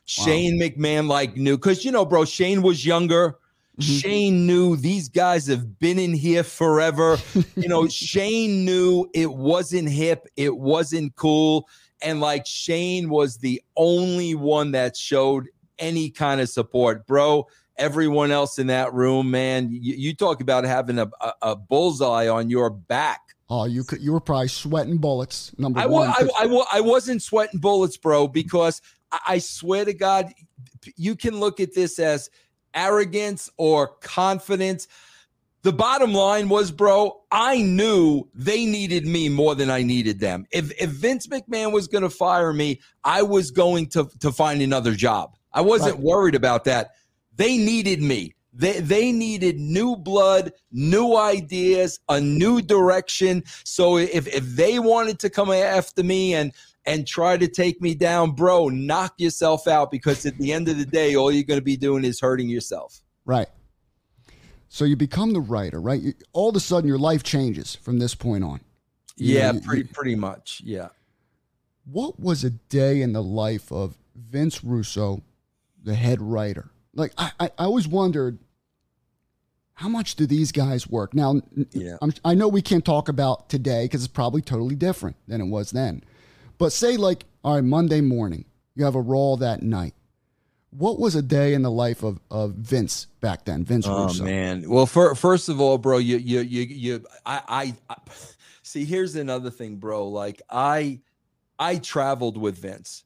Shane 0.05 0.59
McMahon, 0.59 1.07
like 1.07 1.37
knew 1.37 1.57
because 1.57 1.85
you 1.85 1.91
know, 1.91 2.05
bro. 2.05 2.25
Shane 2.25 2.61
was 2.61 2.85
younger. 2.85 3.37
Mhm. 3.79 4.01
Shane 4.01 4.45
knew 4.47 4.75
these 4.75 5.07
guys 5.07 5.47
have 5.47 5.79
been 5.79 5.97
in 5.97 6.13
here 6.13 6.43
forever. 6.43 7.17
you 7.55 7.69
know, 7.69 7.87
Shane 7.87 8.65
knew 8.65 9.09
it 9.13 9.31
wasn't 9.31 9.89
hip, 9.89 10.27
it 10.35 10.57
wasn't 10.57 11.15
cool. 11.15 11.67
And 12.01 12.19
like 12.19 12.45
Shane 12.45 13.09
was 13.09 13.37
the 13.37 13.61
only 13.75 14.35
one 14.35 14.71
that 14.71 14.97
showed 14.97 15.47
any 15.79 16.09
kind 16.09 16.41
of 16.41 16.49
support, 16.49 17.05
bro. 17.07 17.47
Everyone 17.77 18.31
else 18.31 18.59
in 18.59 18.67
that 18.67 18.93
room, 18.93 19.31
man, 19.31 19.69
you, 19.71 19.95
you 19.95 20.15
talk 20.15 20.41
about 20.41 20.63
having 20.63 20.99
a, 20.99 21.09
a, 21.19 21.33
a 21.41 21.55
bullseye 21.55 22.27
on 22.27 22.49
your 22.49 22.69
back. 22.69 23.21
Oh, 23.49 23.65
you 23.65 23.83
could. 23.83 24.01
You 24.01 24.13
were 24.13 24.19
probably 24.19 24.47
sweating 24.47 24.97
bullets. 24.97 25.51
Number 25.57 25.79
I, 25.79 25.85
one. 25.85 26.09
I, 26.09 26.27
I, 26.37 26.65
I 26.73 26.81
wasn't 26.81 27.21
sweating 27.21 27.59
bullets, 27.59 27.97
bro, 27.97 28.27
because 28.27 28.81
I, 29.11 29.19
I 29.27 29.37
swear 29.39 29.83
to 29.85 29.93
God, 29.93 30.31
you 30.95 31.15
can 31.15 31.39
look 31.39 31.59
at 31.59 31.73
this 31.73 31.99
as 31.99 32.29
arrogance 32.73 33.49
or 33.57 33.87
confidence. 33.87 34.87
The 35.63 35.73
bottom 35.73 36.13
line 36.13 36.49
was, 36.49 36.71
bro, 36.71 37.21
I 37.31 37.61
knew 37.61 38.27
they 38.33 38.65
needed 38.65 39.05
me 39.05 39.29
more 39.29 39.53
than 39.53 39.69
I 39.69 39.83
needed 39.83 40.19
them. 40.19 40.45
If 40.51 40.71
if 40.81 40.89
Vince 40.89 41.27
McMahon 41.27 41.71
was 41.71 41.87
going 41.87 42.03
to 42.03 42.09
fire 42.09 42.51
me, 42.51 42.79
I 43.03 43.21
was 43.21 43.51
going 43.51 43.87
to 43.89 44.09
to 44.19 44.31
find 44.31 44.61
another 44.61 44.95
job. 44.95 45.35
I 45.53 45.61
wasn't 45.61 45.95
right. 45.95 46.03
worried 46.03 46.35
about 46.35 46.63
that. 46.65 46.91
They 47.35 47.57
needed 47.57 48.01
me. 48.01 48.33
They 48.53 48.79
they 48.79 49.11
needed 49.11 49.59
new 49.59 49.95
blood, 49.95 50.51
new 50.71 51.15
ideas, 51.15 51.99
a 52.09 52.19
new 52.19 52.61
direction. 52.61 53.43
So 53.63 53.97
if 53.97 54.27
if 54.27 54.43
they 54.43 54.79
wanted 54.79 55.19
to 55.19 55.29
come 55.29 55.51
after 55.51 56.03
me 56.03 56.33
and 56.33 56.53
and 56.85 57.05
try 57.05 57.37
to 57.37 57.47
take 57.47 57.79
me 57.81 57.93
down, 57.93 58.31
bro, 58.31 58.69
knock 58.69 59.13
yourself 59.17 59.67
out 59.67 59.91
because 59.91 60.25
at 60.25 60.37
the 60.37 60.51
end 60.51 60.67
of 60.67 60.79
the 60.79 60.85
day, 60.85 61.15
all 61.15 61.31
you're 61.31 61.43
going 61.43 61.59
to 61.59 61.63
be 61.63 61.77
doing 61.77 62.03
is 62.03 62.19
hurting 62.19 62.49
yourself. 62.49 63.01
Right. 63.25 63.47
So 64.73 64.85
you 64.85 64.95
become 64.95 65.33
the 65.33 65.41
writer, 65.41 65.81
right? 65.81 66.01
You, 66.01 66.13
all 66.31 66.47
of 66.47 66.55
a 66.55 66.61
sudden, 66.61 66.87
your 66.87 66.97
life 66.97 67.23
changes 67.23 67.75
from 67.75 67.99
this 67.99 68.15
point 68.15 68.45
on. 68.45 68.61
You 69.17 69.35
yeah, 69.35 69.51
know, 69.51 69.59
you, 69.59 69.61
pretty 69.65 69.83
pretty 69.83 70.15
much. 70.15 70.61
Yeah. 70.63 70.87
What 71.83 72.17
was 72.17 72.45
a 72.45 72.51
day 72.51 73.01
in 73.01 73.11
the 73.11 73.21
life 73.21 73.69
of 73.69 73.97
Vince 74.15 74.63
Russo, 74.63 75.23
the 75.83 75.93
head 75.93 76.21
writer? 76.21 76.71
Like 76.95 77.11
I, 77.17 77.31
I, 77.37 77.45
I 77.57 77.65
always 77.65 77.85
wondered, 77.85 78.39
how 79.73 79.89
much 79.89 80.15
do 80.15 80.25
these 80.25 80.53
guys 80.53 80.87
work? 80.87 81.13
Now, 81.13 81.41
yeah. 81.71 81.97
I 82.23 82.33
know 82.33 82.47
we 82.47 82.61
can't 82.61 82.85
talk 82.85 83.09
about 83.09 83.49
today 83.49 83.83
because 83.83 84.05
it's 84.05 84.13
probably 84.13 84.41
totally 84.41 84.75
different 84.75 85.17
than 85.27 85.41
it 85.41 85.47
was 85.47 85.71
then. 85.71 86.01
But 86.57 86.71
say 86.71 86.95
like, 86.95 87.25
all 87.43 87.55
right, 87.55 87.63
Monday 87.63 87.99
morning, 87.99 88.45
you 88.75 88.85
have 88.85 88.95
a 88.95 89.01
Raw 89.01 89.35
that 89.35 89.63
night 89.63 89.95
what 90.71 90.99
was 90.99 91.15
a 91.15 91.21
day 91.21 91.53
in 91.53 91.61
the 91.61 91.71
life 91.71 92.01
of, 92.01 92.19
of 92.31 92.53
Vince 92.53 93.07
back 93.19 93.45
then? 93.45 93.63
Vince 93.63 93.85
oh, 93.87 94.05
Russo. 94.05 94.23
man. 94.23 94.69
Well, 94.69 94.85
for, 94.85 95.15
first 95.15 95.49
of 95.49 95.59
all, 95.59 95.77
bro, 95.77 95.97
you 95.97 96.17
you 96.17 96.39
you 96.41 96.61
you 96.63 97.05
I, 97.25 97.41
I 97.47 97.75
I 97.89 97.95
see. 98.63 98.85
Here's 98.85 99.15
another 99.15 99.51
thing, 99.51 99.75
bro. 99.77 100.07
Like 100.07 100.41
I 100.49 101.01
I 101.59 101.77
traveled 101.77 102.37
with 102.37 102.57
Vince, 102.57 103.03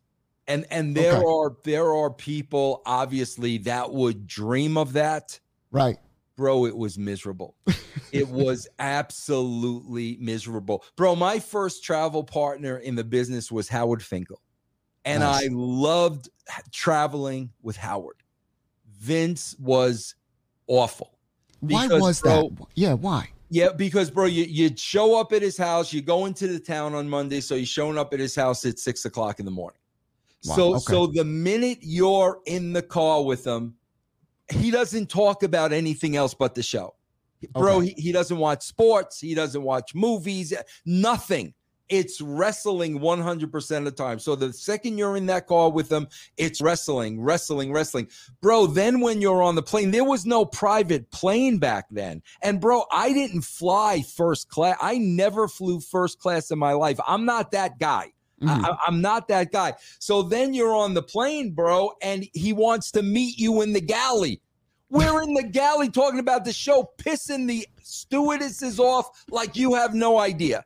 and 0.47 0.65
and 0.69 0.95
there 0.95 1.15
okay. 1.15 1.25
are 1.25 1.57
there 1.63 1.93
are 1.93 2.11
people 2.11 2.81
obviously 2.85 3.57
that 3.59 3.91
would 3.91 4.27
dream 4.27 4.77
of 4.77 4.93
that. 4.93 5.39
Right. 5.71 5.97
Bro, 6.37 6.65
it 6.65 6.75
was 6.75 6.97
miserable. 6.97 7.55
it 8.11 8.27
was 8.27 8.67
absolutely 8.77 10.17
miserable. 10.19 10.83
Bro, 10.97 11.15
my 11.15 11.39
first 11.39 11.83
travel 11.83 12.25
partner 12.25 12.77
in 12.77 12.95
the 12.95 13.05
business 13.05 13.49
was 13.49 13.69
Howard 13.69 14.03
Finkel 14.03 14.41
and 15.05 15.21
nice. 15.21 15.45
I 15.45 15.47
loved 15.51 16.29
traveling 16.71 17.51
with 17.61 17.77
Howard. 17.77 18.17
Vince 18.99 19.55
was 19.59 20.15
awful. 20.67 21.17
Because, 21.65 21.89
why 21.89 21.99
was 21.99 22.21
bro, 22.21 22.49
that? 22.49 22.65
Yeah, 22.75 22.93
why? 22.93 23.29
Yeah, 23.49 23.71
because 23.71 24.09
bro, 24.09 24.25
you 24.25 24.43
you'd 24.43 24.79
show 24.79 25.19
up 25.19 25.31
at 25.31 25.41
his 25.41 25.57
house. 25.57 25.93
You 25.93 26.01
go 26.01 26.25
into 26.25 26.47
the 26.47 26.59
town 26.59 26.95
on 26.95 27.07
Monday, 27.07 27.39
so 27.39 27.55
you're 27.55 27.65
showing 27.65 27.97
up 27.97 28.13
at 28.13 28.19
his 28.19 28.35
house 28.35 28.65
at 28.65 28.79
six 28.79 29.05
o'clock 29.05 29.39
in 29.39 29.45
the 29.45 29.51
morning. 29.51 29.79
Wow, 30.45 30.55
so 30.55 30.69
okay. 30.75 30.79
so 30.79 31.07
the 31.07 31.23
minute 31.23 31.79
you're 31.81 32.39
in 32.45 32.73
the 32.73 32.81
car 32.81 33.23
with 33.23 33.45
him, 33.45 33.75
he 34.51 34.71
doesn't 34.71 35.09
talk 35.09 35.43
about 35.43 35.71
anything 35.71 36.15
else 36.15 36.33
but 36.33 36.55
the 36.55 36.63
show. 36.63 36.95
Bro, 37.53 37.77
okay. 37.77 37.93
he, 37.95 38.01
he 38.01 38.11
doesn't 38.11 38.37
watch 38.37 38.63
sports. 38.63 39.19
He 39.19 39.35
doesn't 39.35 39.61
watch 39.61 39.93
movies. 39.93 40.53
Nothing 40.85 41.53
it's 41.89 42.21
wrestling 42.21 42.99
100% 42.99 43.77
of 43.77 43.85
the 43.85 43.91
time. 43.91 44.19
So 44.19 44.35
the 44.35 44.53
second 44.53 44.97
you're 44.97 45.17
in 45.17 45.25
that 45.27 45.47
car 45.47 45.71
with 45.71 45.89
them, 45.89 46.07
it's 46.37 46.61
wrestling, 46.61 47.21
wrestling, 47.21 47.71
wrestling. 47.71 48.07
Bro, 48.41 48.67
then 48.67 49.01
when 49.01 49.21
you're 49.21 49.43
on 49.43 49.55
the 49.55 49.63
plane, 49.63 49.91
there 49.91 50.03
was 50.03 50.25
no 50.25 50.45
private 50.45 51.11
plane 51.11 51.57
back 51.57 51.85
then. 51.91 52.21
And 52.41 52.59
bro, 52.59 52.85
I 52.91 53.13
didn't 53.13 53.41
fly 53.41 54.01
first 54.01 54.49
class. 54.49 54.77
I 54.81 54.97
never 54.97 55.47
flew 55.47 55.79
first 55.79 56.19
class 56.19 56.51
in 56.51 56.59
my 56.59 56.73
life. 56.73 56.99
I'm 57.07 57.25
not 57.25 57.51
that 57.51 57.79
guy. 57.79 58.13
Mm-hmm. 58.41 58.65
I, 58.65 58.77
am 58.87 59.01
not 59.01 59.27
that 59.29 59.51
guy. 59.51 59.73
So 59.99 60.21
then 60.21 60.53
you're 60.53 60.75
on 60.75 60.93
the 60.93 61.03
plane, 61.03 61.51
bro, 61.51 61.93
and 62.01 62.27
he 62.33 62.51
wants 62.51 62.91
to 62.91 63.03
meet 63.03 63.37
you 63.37 63.61
in 63.61 63.73
the 63.73 63.81
galley. 63.81 64.41
We're 64.89 65.23
in 65.23 65.33
the 65.33 65.43
galley 65.43 65.89
talking 65.89 66.19
about 66.19 66.45
the 66.45 66.53
show, 66.53 66.91
pissing 66.97 67.47
the 67.47 67.67
stewardesses 67.81 68.79
off 68.79 69.25
like 69.29 69.55
you 69.55 69.73
have 69.73 69.93
no 69.93 70.19
idea. 70.19 70.65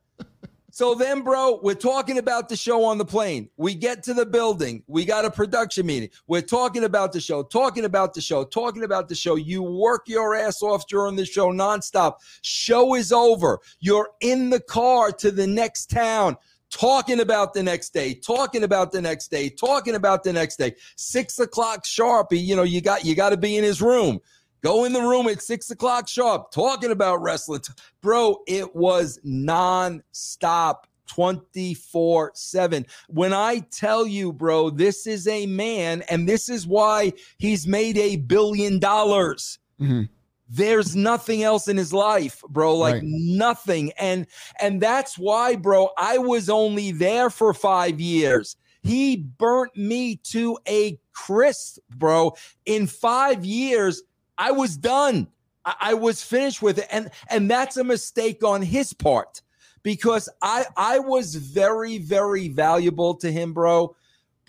So 0.80 0.96
then, 0.96 1.24
bro, 1.24 1.60
we're 1.62 1.74
talking 1.74 2.20
about 2.20 2.48
the 2.48 2.56
show 2.56 2.86
on 2.86 2.98
the 2.98 3.04
plane. 3.04 3.50
We 3.58 3.76
get 3.76 4.02
to 4.04 4.14
the 4.14 4.26
building. 4.26 4.82
We 4.88 5.04
got 5.04 5.26
a 5.26 5.30
production 5.30 5.86
meeting. 5.86 6.08
We're 6.26 6.42
talking 6.42 6.86
about 6.86 7.12
the 7.12 7.20
show, 7.20 7.44
talking 7.44 7.84
about 7.84 8.14
the 8.14 8.22
show, 8.22 8.46
talking 8.46 8.86
about 8.86 9.10
the 9.10 9.16
show. 9.16 9.36
You 9.36 9.62
work 9.62 10.08
your 10.08 10.36
ass 10.36 10.64
off 10.64 10.88
during 10.88 11.18
the 11.18 11.26
show 11.26 11.52
nonstop. 11.52 12.20
Show 12.44 12.96
is 12.96 13.12
over. 13.12 13.60
You're 13.82 14.12
in 14.22 14.52
the 14.52 14.62
car 14.62 15.12
to 15.12 15.32
the 15.32 15.48
next 15.48 15.88
town 15.88 16.38
talking 16.70 17.20
about 17.20 17.54
the 17.54 17.64
next 17.64 17.90
day, 17.94 18.14
talking 18.14 18.64
about 18.64 18.94
the 18.94 19.02
next 19.02 19.30
day, 19.30 19.50
talking 19.50 19.96
about 19.96 20.24
the 20.24 20.32
next 20.32 20.58
day. 20.58 20.76
Six 20.96 21.40
o'clock 21.40 21.86
sharp. 21.86 22.28
You 22.32 22.56
know, 22.56 22.64
you 22.64 22.80
got 22.80 23.04
you 23.04 23.16
got 23.16 23.32
to 23.32 23.38
be 23.38 23.58
in 23.58 23.66
his 23.66 23.82
room. 23.82 24.22
Go 24.62 24.86
in 24.86 24.94
the 24.94 25.02
room 25.02 25.28
at 25.28 25.42
six 25.42 25.70
o'clock 25.72 26.08
sharp 26.08 26.52
talking 26.52 26.92
about 26.92 27.22
wrestling. 27.22 27.62
Bro, 28.02 28.40
it 28.48 28.76
was 28.76 29.20
non-stop 29.24 30.88
24 31.10 32.32
7. 32.36 32.86
When 33.08 33.34
I 33.34 33.60
tell 33.72 34.08
you, 34.08 34.32
bro, 34.32 34.70
this 34.70 35.08
is 35.08 35.28
a 35.28 35.46
man, 35.48 36.04
and 36.10 36.30
this 36.30 36.50
is 36.50 36.68
why 36.68 37.14
he's 37.38 37.68
made 37.68 37.98
a 37.98 38.18
billion 38.18 38.80
dollars. 38.80 39.60
Mm-hmm. 39.82 40.04
There's 40.48 40.96
nothing 40.96 41.44
else 41.44 41.68
in 41.68 41.78
his 41.78 41.94
life, 41.94 42.42
bro, 42.50 42.76
like 42.76 42.96
right. 42.96 43.04
nothing. 43.04 43.92
And 43.98 44.28
and 44.60 44.82
that's 44.82 45.18
why, 45.18 45.56
bro, 45.56 45.90
I 45.98 46.18
was 46.18 46.50
only 46.50 46.92
there 46.92 47.30
for 47.30 47.54
5 47.54 48.00
years. 48.00 48.56
He 48.82 49.18
burnt 49.18 49.76
me 49.76 50.16
to 50.32 50.58
a 50.68 50.98
crisp, 51.12 51.80
bro. 51.90 52.34
In 52.66 52.88
5 52.88 53.46
years, 53.46 54.04
I 54.40 54.52
was 54.52 54.76
done. 54.76 55.28
I, 55.66 55.76
I 55.80 55.94
was 55.94 56.24
finished 56.24 56.64
with 56.64 56.80
it. 56.80 56.88
And 56.90 57.12
and 57.30 57.52
that's 57.52 57.78
a 57.78 57.84
mistake 57.84 58.44
on 58.44 58.64
his 58.64 58.94
part 58.94 59.42
because 59.84 60.28
I 60.42 60.66
I 60.76 60.98
was 60.98 61.36
very, 61.36 62.00
very 62.00 62.48
valuable 62.48 63.14
to 63.16 63.32
him, 63.32 63.54
bro 63.54 63.96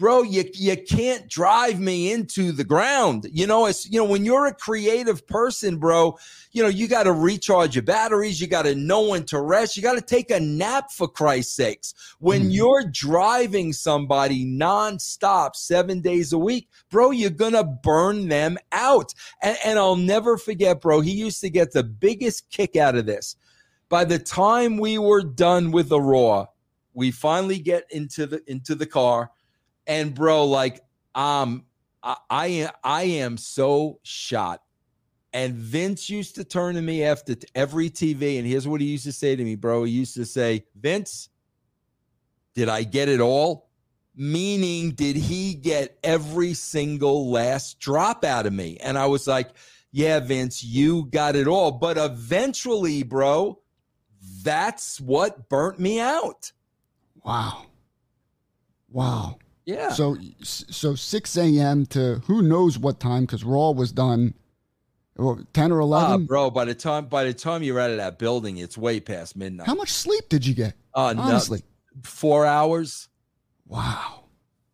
bro, 0.01 0.23
you 0.23 0.45
you 0.55 0.77
can't 0.79 1.29
drive 1.29 1.79
me 1.79 2.11
into 2.11 2.53
the 2.53 2.65
ground. 2.65 3.29
You 3.31 3.47
know, 3.47 3.67
it's 3.67 3.89
you 3.89 4.01
know 4.01 4.07
when 4.07 4.25
you're 4.25 4.47
a 4.47 4.55
creative 4.55 5.25
person, 5.29 5.77
bro. 5.77 6.19
You 6.53 6.65
know, 6.65 6.69
you 6.69 6.89
got 6.89 7.05
to 7.05 7.13
recharge 7.13 7.77
your 7.77 7.85
batteries. 7.85 8.41
You 8.41 8.49
got 8.49 8.63
to 8.63 8.75
know 8.75 9.11
when 9.11 9.25
to 9.27 9.41
rest. 9.41 9.77
You 9.77 9.85
got 9.85 9.95
to 9.95 10.01
take 10.01 10.33
a 10.33 10.41
nap 10.41 10.91
for 10.91 11.07
Christ's 11.07 11.55
sakes. 11.55 11.95
When 12.19 12.45
mm 12.45 12.51
you're 12.51 12.83
driving 12.91 13.73
somebody 13.73 14.45
nonstop 14.45 15.55
seven 15.55 16.01
days 16.01 16.33
a 16.33 16.39
week, 16.39 16.69
bro, 16.91 17.13
you're 17.13 17.31
gonna 17.31 17.63
burn 17.63 18.27
them 18.29 18.59
out. 18.73 19.15
And, 19.43 19.57
and 19.65 19.79
I'll 19.79 19.95
never 19.95 20.37
forget, 20.37 20.81
bro. 20.81 21.01
He 21.01 21.13
used 21.13 21.41
to 21.43 21.51
get 21.51 21.71
the 21.71 21.85
biggest 21.85 22.51
kick 22.51 22.75
out 22.75 22.97
of 22.97 23.07
this. 23.07 23.37
By 23.89 24.05
the 24.05 24.19
time 24.19 24.79
we 24.79 24.99
were 24.99 25.23
done 25.23 25.71
with 25.71 25.91
the 25.91 26.01
Raw, 26.01 26.47
we 26.95 27.11
finally 27.11 27.59
get 27.59 27.85
into 27.91 28.27
the 28.27 28.43
into 28.51 28.75
the 28.75 28.87
car 28.87 29.31
and 29.91 30.15
bro, 30.15 30.45
like, 30.45 30.85
um, 31.17 31.65
I, 32.01 32.17
I, 32.31 32.71
I 32.85 33.03
am 33.03 33.37
so 33.37 33.99
shot. 34.05 34.63
And 35.33 35.55
Vince 35.55 36.09
used 36.09 36.37
to 36.37 36.45
turn 36.45 36.77
to 36.77 36.81
me 36.81 37.03
after 37.03 37.35
every 37.57 37.91
TV, 37.91 38.39
and 38.39 38.47
here's 38.47 38.69
what 38.69 38.81
he 38.81 38.87
used 38.87 39.05
to 39.05 39.13
say 39.13 39.35
to 39.35 39.43
me, 39.43 39.57
bro. 39.57 39.83
He 39.83 39.91
used 39.91 40.15
to 40.15 40.25
say, 40.25 40.65
Vince, 40.77 41.29
did 42.55 42.69
I 42.69 42.85
get 42.85 43.09
it 43.09 43.21
all? 43.21 43.69
Meaning, 44.15 44.93
did 44.93 45.17
he 45.17 45.55
get 45.55 45.99
every 46.05 46.55
single 46.55 47.29
last 47.29 47.81
drop 47.81 48.25
out 48.25 48.47
of 48.47 48.53
me? 48.53 48.77
And 48.77 48.97
I 48.97 49.07
was 49.07 49.27
like, 49.27 49.51
yeah, 49.91 50.21
Vince, 50.21 50.63
you 50.63 51.07
got 51.07 51.35
it 51.35 51.49
all. 51.49 51.73
But 51.73 51.99
eventually, 51.99 53.03
bro, 53.03 53.61
that's 54.45 55.01
what 55.01 55.49
burnt 55.49 55.81
me 55.81 55.99
out. 55.99 56.53
Wow. 57.25 57.67
Wow. 58.89 59.39
Yeah. 59.65 59.91
So 59.91 60.17
so 60.43 60.95
6 60.95 61.37
a.m. 61.37 61.87
to 61.87 62.17
who 62.27 62.43
knows 62.43 62.79
what 62.79 63.01
time 63.01 63.23
because 63.23 63.45
Raw 63.45 63.71
was 63.71 63.93
done. 63.93 64.35
10 65.53 65.71
or 65.71 65.81
11 65.81 66.13
uh, 66.13 66.19
bro 66.25 66.49
by 66.49 66.65
the 66.65 66.75
time 66.75 67.05
by 67.05 67.25
the 67.25 67.35
time 67.35 67.63
you're 67.63 67.79
out 67.79 67.91
of 67.91 67.99
that 67.99 68.19
building 68.19 68.57
it's 68.57 68.79
way 68.79 68.99
past 68.99 69.37
midnight 69.37 69.67
how 69.67 69.75
much 69.75 69.91
sleep 69.91 70.27
did 70.31 70.47
you 70.47 70.55
get 70.55 70.73
uh 70.95 71.13
honestly 71.15 71.63
no, 71.95 72.01
four 72.03 72.47
hours 72.47 73.11
wow 73.67 74.25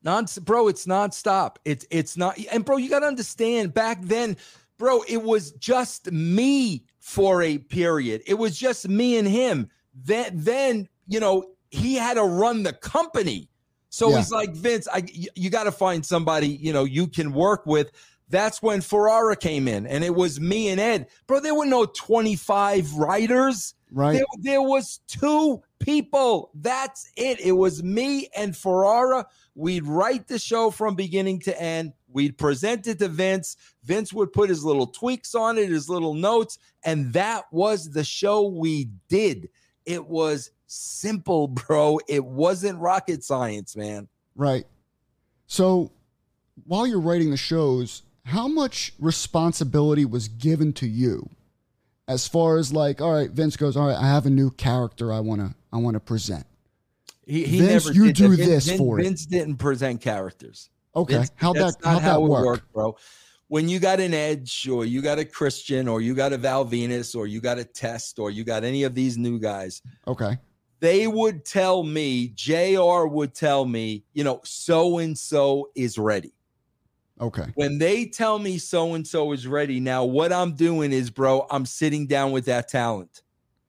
non 0.04 0.24
bro 0.42 0.68
it's 0.68 0.86
nonstop 0.86 1.56
it's 1.64 1.84
it's 1.90 2.16
not 2.16 2.38
and 2.52 2.64
bro 2.64 2.76
you 2.76 2.88
got 2.88 3.00
to 3.00 3.06
understand 3.06 3.74
back 3.74 4.00
then 4.02 4.36
bro 4.78 5.02
it 5.08 5.20
was 5.20 5.50
just 5.52 6.12
me 6.12 6.84
for 7.00 7.42
a 7.42 7.58
period 7.58 8.22
it 8.24 8.34
was 8.34 8.56
just 8.56 8.88
me 8.88 9.18
and 9.18 9.26
him 9.26 9.68
Then, 9.94 10.30
then 10.32 10.88
you 11.08 11.20
know, 11.20 11.44
he 11.70 11.94
had 11.94 12.14
to 12.14 12.22
run 12.24 12.62
the 12.62 12.72
company. 12.72 13.48
So 13.96 14.10
Yeah. 14.10 14.18
he's 14.18 14.30
like, 14.30 14.54
Vince, 14.54 14.86
I 14.92 15.04
you, 15.10 15.30
you 15.34 15.48
got 15.48 15.64
to 15.64 15.72
find 15.72 16.04
somebody 16.04 16.48
you 16.48 16.70
know 16.70 16.84
you 16.84 17.06
can 17.06 17.32
work 17.32 17.64
with. 17.64 17.90
That's 18.28 18.60
when 18.60 18.82
Ferrara 18.82 19.36
came 19.36 19.66
in, 19.68 19.86
and 19.86 20.04
it 20.04 20.14
was 20.14 20.38
me 20.38 20.68
and 20.68 20.78
Ed, 20.78 21.06
bro. 21.26 21.40
There 21.40 21.54
were 21.54 21.64
no 21.64 21.86
twenty 21.86 22.36
five 22.36 22.92
writers. 22.92 23.72
Right. 23.90 24.14
There, 24.14 24.24
there 24.40 24.62
was 24.62 25.00
two 25.06 25.62
people. 25.78 26.50
That's 26.54 27.10
it. 27.16 27.40
It 27.40 27.52
was 27.52 27.82
me 27.82 28.28
and 28.36 28.54
Ferrara. 28.54 29.26
We'd 29.54 29.84
write 29.86 30.28
the 30.28 30.38
show 30.38 30.70
from 30.70 30.94
beginning 30.94 31.40
to 31.42 31.58
end. 31.58 31.94
We'd 32.12 32.36
present 32.36 32.86
it 32.88 32.98
to 32.98 33.08
Vince. 33.08 33.56
Vince 33.82 34.12
would 34.12 34.30
put 34.32 34.50
his 34.50 34.62
little 34.62 34.88
tweaks 34.88 35.34
on 35.34 35.56
it, 35.56 35.70
his 35.70 35.88
little 35.88 36.12
notes, 36.12 36.58
and 36.84 37.14
that 37.14 37.44
was 37.50 37.92
the 37.92 38.04
show 38.04 38.46
we 38.46 38.90
did. 39.08 39.48
It 39.86 40.06
was 40.06 40.50
simple, 40.66 41.48
bro. 41.48 41.98
It 42.08 42.24
wasn't 42.24 42.78
rocket 42.78 43.24
science, 43.24 43.76
man. 43.76 44.08
Right. 44.34 44.64
So 45.46 45.92
while 46.64 46.86
you're 46.86 47.00
writing 47.00 47.30
the 47.30 47.36
shows, 47.36 48.02
how 48.24 48.48
much 48.48 48.92
responsibility 48.98 50.04
was 50.04 50.28
given 50.28 50.72
to 50.74 50.86
you 50.86 51.28
as 52.08 52.26
far 52.28 52.56
as 52.58 52.72
like, 52.72 53.00
all 53.00 53.12
right, 53.12 53.30
Vince 53.30 53.56
goes, 53.56 53.76
all 53.76 53.88
right, 53.88 53.96
I 53.96 54.06
have 54.08 54.26
a 54.26 54.30
new 54.30 54.50
character 54.50 55.12
I 55.12 55.20
wanna 55.20 55.54
I 55.72 55.78
wanna 55.78 56.00
present. 56.00 56.46
He, 57.26 57.44
he 57.44 57.58
Vince, 57.58 57.86
never 57.86 57.94
you 57.96 58.06
did 58.06 58.16
do 58.16 58.36
that. 58.36 58.44
This 58.44 58.66
Vince, 58.66 58.78
for 58.78 58.98
it. 59.00 59.04
Vince 59.04 59.26
didn't 59.26 59.56
present 59.56 60.00
characters. 60.00 60.70
Okay. 60.94 61.14
Vince- 61.18 61.32
how'd 61.36 61.56
that's 61.56 61.76
that 61.76 61.86
how 61.86 61.98
that 61.98 62.16
it 62.16 62.22
work? 62.22 62.44
worked, 62.46 62.72
bro. 62.72 62.96
When 63.48 63.68
you 63.68 63.78
got 63.78 64.00
an 64.00 64.12
Edge, 64.12 64.68
or 64.68 64.84
you 64.84 65.00
got 65.00 65.20
a 65.20 65.24
Christian, 65.24 65.86
or 65.86 66.00
you 66.00 66.14
got 66.14 66.32
a 66.32 66.36
Val 66.38 66.66
Venis, 66.66 67.14
or 67.14 67.28
you 67.28 67.40
got 67.40 67.58
a 67.58 67.64
Test, 67.64 68.18
or 68.18 68.28
you 68.32 68.42
got 68.42 68.64
any 68.64 68.82
of 68.82 68.92
these 68.94 69.16
new 69.16 69.38
guys, 69.38 69.82
Okay. 70.08 70.36
They 70.80 71.06
would 71.06 71.44
tell 71.44 71.82
me, 71.82 72.28
JR 72.28 73.06
would 73.06 73.34
tell 73.34 73.64
me, 73.64 74.04
you 74.12 74.24
know, 74.24 74.40
so 74.44 74.98
and 74.98 75.16
so 75.16 75.70
is 75.74 75.98
ready. 75.98 76.32
Okay. 77.20 77.46
When 77.54 77.78
they 77.78 78.06
tell 78.06 78.38
me 78.38 78.58
so 78.58 78.94
and 78.94 79.06
so 79.06 79.32
is 79.32 79.46
ready, 79.46 79.80
now 79.80 80.04
what 80.04 80.32
I'm 80.32 80.54
doing 80.54 80.92
is, 80.92 81.10
bro, 81.10 81.46
I'm 81.50 81.64
sitting 81.64 82.06
down 82.06 82.32
with 82.32 82.44
that 82.44 82.68
talent 82.68 83.22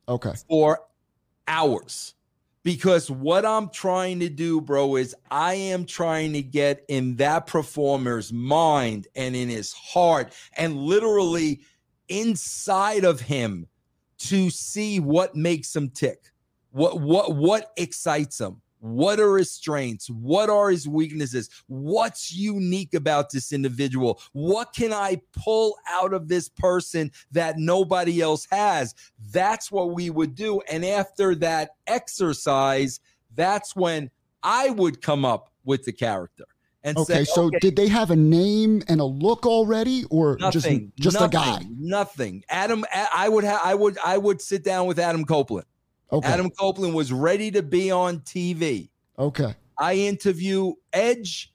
Okay. 0.09 0.33
for 0.49 0.81
hours 1.47 2.13
because 2.63 3.09
what 3.09 3.45
I'm 3.45 3.69
trying 3.69 4.19
to 4.19 4.27
do, 4.27 4.59
bro, 4.59 4.97
is 4.97 5.15
I 5.31 5.53
am 5.53 5.85
trying 5.85 6.33
to 6.33 6.41
get 6.41 6.83
in 6.89 7.15
that 7.15 7.47
performer's 7.47 8.33
mind 8.33 9.07
and 9.15 9.33
in 9.33 9.47
his 9.47 9.71
heart 9.71 10.33
and 10.57 10.75
literally 10.75 11.61
inside 12.09 13.05
of 13.05 13.21
him 13.21 13.67
to 14.17 14.49
see 14.49 14.99
what 14.99 15.35
makes 15.35 15.73
him 15.73 15.89
tick. 15.89 16.31
What 16.77 17.01
what 17.01 17.35
what 17.35 17.71
excites 17.75 18.39
him? 18.39 18.61
What 18.79 19.19
are 19.19 19.37
his 19.39 19.51
strengths? 19.51 20.11
What 20.11 20.51
are 20.51 20.69
his 20.69 20.87
weaknesses? 20.87 21.49
What's 21.65 22.31
unique 22.31 22.93
about 22.93 23.31
this 23.31 23.51
individual? 23.51 24.21
What 24.33 24.75
can 24.75 24.93
I 24.93 25.19
pull 25.31 25.75
out 25.89 26.13
of 26.13 26.27
this 26.27 26.49
person 26.49 27.11
that 27.31 27.57
nobody 27.57 28.21
else 28.21 28.45
has? 28.51 28.93
That's 29.31 29.71
what 29.71 29.95
we 29.95 30.11
would 30.11 30.35
do. 30.35 30.61
And 30.71 30.85
after 30.85 31.33
that 31.35 31.71
exercise, 31.87 32.99
that's 33.35 33.75
when 33.75 34.11
I 34.43 34.69
would 34.69 35.01
come 35.01 35.25
up 35.25 35.49
with 35.65 35.83
the 35.83 35.91
character 35.91 36.45
and 36.83 36.95
Okay. 36.95 37.23
say, 37.25 37.25
So 37.25 37.45
okay, 37.45 37.57
did 37.59 37.75
they 37.75 37.87
have 37.87 38.11
a 38.11 38.15
name 38.15 38.83
and 38.87 39.01
a 39.01 39.05
look 39.05 39.47
already 39.47 40.03
or 40.11 40.37
nothing, 40.39 40.91
just 40.93 41.15
just 41.15 41.19
nothing, 41.19 41.39
a 41.39 41.43
guy? 41.43 41.65
nothing. 41.79 42.43
Adam, 42.49 42.85
I 42.93 43.29
would 43.29 43.43
have, 43.43 43.61
I 43.63 43.73
would, 43.73 43.97
I 44.05 44.19
would 44.19 44.39
sit 44.41 44.63
down 44.63 44.85
with 44.85 44.99
Adam 44.99 45.25
Copeland. 45.25 45.65
Okay. 46.11 46.27
Adam 46.27 46.49
Copeland 46.49 46.93
was 46.93 47.11
ready 47.11 47.51
to 47.51 47.61
be 47.61 47.91
on 47.91 48.19
TV. 48.19 48.89
Okay. 49.19 49.55
I 49.77 49.95
interview 49.95 50.73
Edge. 50.93 51.53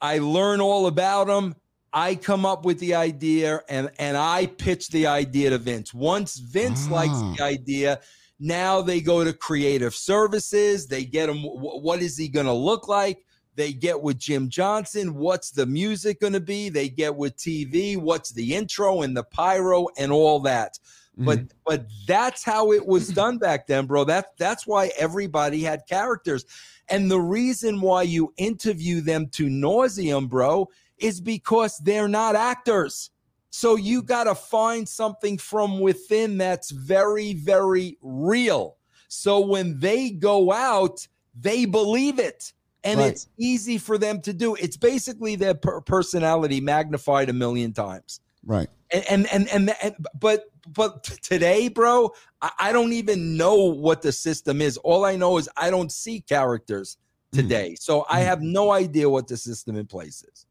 I 0.00 0.18
learn 0.18 0.60
all 0.60 0.86
about 0.86 1.28
him. 1.28 1.54
I 1.92 2.14
come 2.14 2.46
up 2.46 2.64
with 2.64 2.78
the 2.80 2.94
idea 2.94 3.60
and 3.68 3.90
and 3.98 4.16
I 4.16 4.46
pitch 4.46 4.88
the 4.88 5.06
idea 5.06 5.50
to 5.50 5.58
Vince. 5.58 5.92
Once 5.92 6.38
Vince 6.38 6.86
Ah. 6.88 6.94
likes 6.94 7.20
the 7.36 7.44
idea, 7.44 8.00
now 8.40 8.80
they 8.80 9.00
go 9.00 9.22
to 9.22 9.32
creative 9.32 9.94
services. 9.94 10.86
They 10.86 11.04
get 11.04 11.28
him. 11.28 11.42
What 11.42 12.00
is 12.00 12.16
he 12.16 12.28
going 12.28 12.46
to 12.46 12.52
look 12.52 12.88
like? 12.88 13.24
They 13.54 13.74
get 13.74 14.00
with 14.00 14.18
Jim 14.18 14.48
Johnson. 14.48 15.14
What's 15.14 15.50
the 15.50 15.66
music 15.66 16.20
going 16.20 16.32
to 16.32 16.40
be? 16.40 16.70
They 16.70 16.88
get 16.88 17.14
with 17.14 17.36
TV. 17.36 17.98
What's 17.98 18.32
the 18.32 18.54
intro 18.54 19.02
and 19.02 19.14
the 19.14 19.24
pyro 19.24 19.88
and 19.98 20.10
all 20.10 20.40
that. 20.40 20.78
But 21.16 21.40
Mhm. 21.40 21.50
but 21.66 21.86
that's 22.06 22.42
how 22.42 22.72
it 22.72 22.86
was 22.86 23.08
done 23.08 23.38
back 23.38 23.66
then, 23.66 23.86
bro. 23.86 24.04
That 24.04 24.28
that's 24.38 24.66
why 24.66 24.90
everybody 24.98 25.62
had 25.62 25.82
characters. 25.88 26.44
And 26.88 27.10
the 27.10 27.20
reason 27.20 27.80
why 27.80 28.02
you 28.02 28.32
interview 28.38 29.00
them 29.00 29.28
to 29.32 29.46
nauseum, 29.46 30.28
bro, 30.28 30.68
is 30.98 31.20
because 31.20 31.78
they're 31.78 32.08
not 32.08 32.34
actors. 32.34 33.10
So 33.50 33.76
you 33.76 34.02
got 34.02 34.24
to 34.24 34.34
find 34.34 34.88
something 34.88 35.36
from 35.36 35.80
within 35.80 36.38
that's 36.38 36.70
very, 36.70 37.34
very 37.34 37.98
real. 38.00 38.76
So 39.08 39.40
when 39.40 39.78
they 39.78 40.10
go 40.10 40.50
out, 40.52 41.06
they 41.38 41.66
believe 41.66 42.18
it. 42.18 42.52
And 42.84 42.98
Right. 42.98 43.12
it's 43.12 43.28
easy 43.38 43.76
for 43.78 43.98
them 43.98 44.20
to 44.22 44.32
do. 44.32 44.54
It's 44.54 44.76
basically 44.78 45.36
their 45.36 45.54
per- 45.54 45.82
personality 45.82 46.60
magnified 46.60 47.28
a 47.28 47.32
million 47.32 47.72
times 47.72 48.20
right. 48.44 48.68
and 48.90 49.04
and 49.08 49.26
and, 49.28 49.48
and, 49.50 49.74
and 49.82 49.94
but 50.18 50.46
but 50.66 51.02
today 51.22 51.68
bro 51.68 52.10
I, 52.40 52.50
I 52.58 52.72
don't 52.72 52.92
even 52.92 53.36
know 53.36 53.54
what 53.56 54.02
the 54.02 54.12
system 54.12 54.60
is 54.60 54.76
all 54.78 55.04
i 55.04 55.16
know 55.16 55.38
is 55.38 55.48
i 55.56 55.70
don't 55.70 55.90
see 55.92 56.20
characters 56.20 56.96
Mhm. 57.32 57.38
today 57.38 57.74
so 57.78 58.04
i 58.08 58.20
Mhm. 58.20 58.24
have 58.24 58.42
no 58.42 58.70
idea 58.72 59.08
what 59.08 59.26
the 59.26 59.36
system 59.36 59.76
in 59.76 59.86
place 59.86 60.22
is 60.32 60.46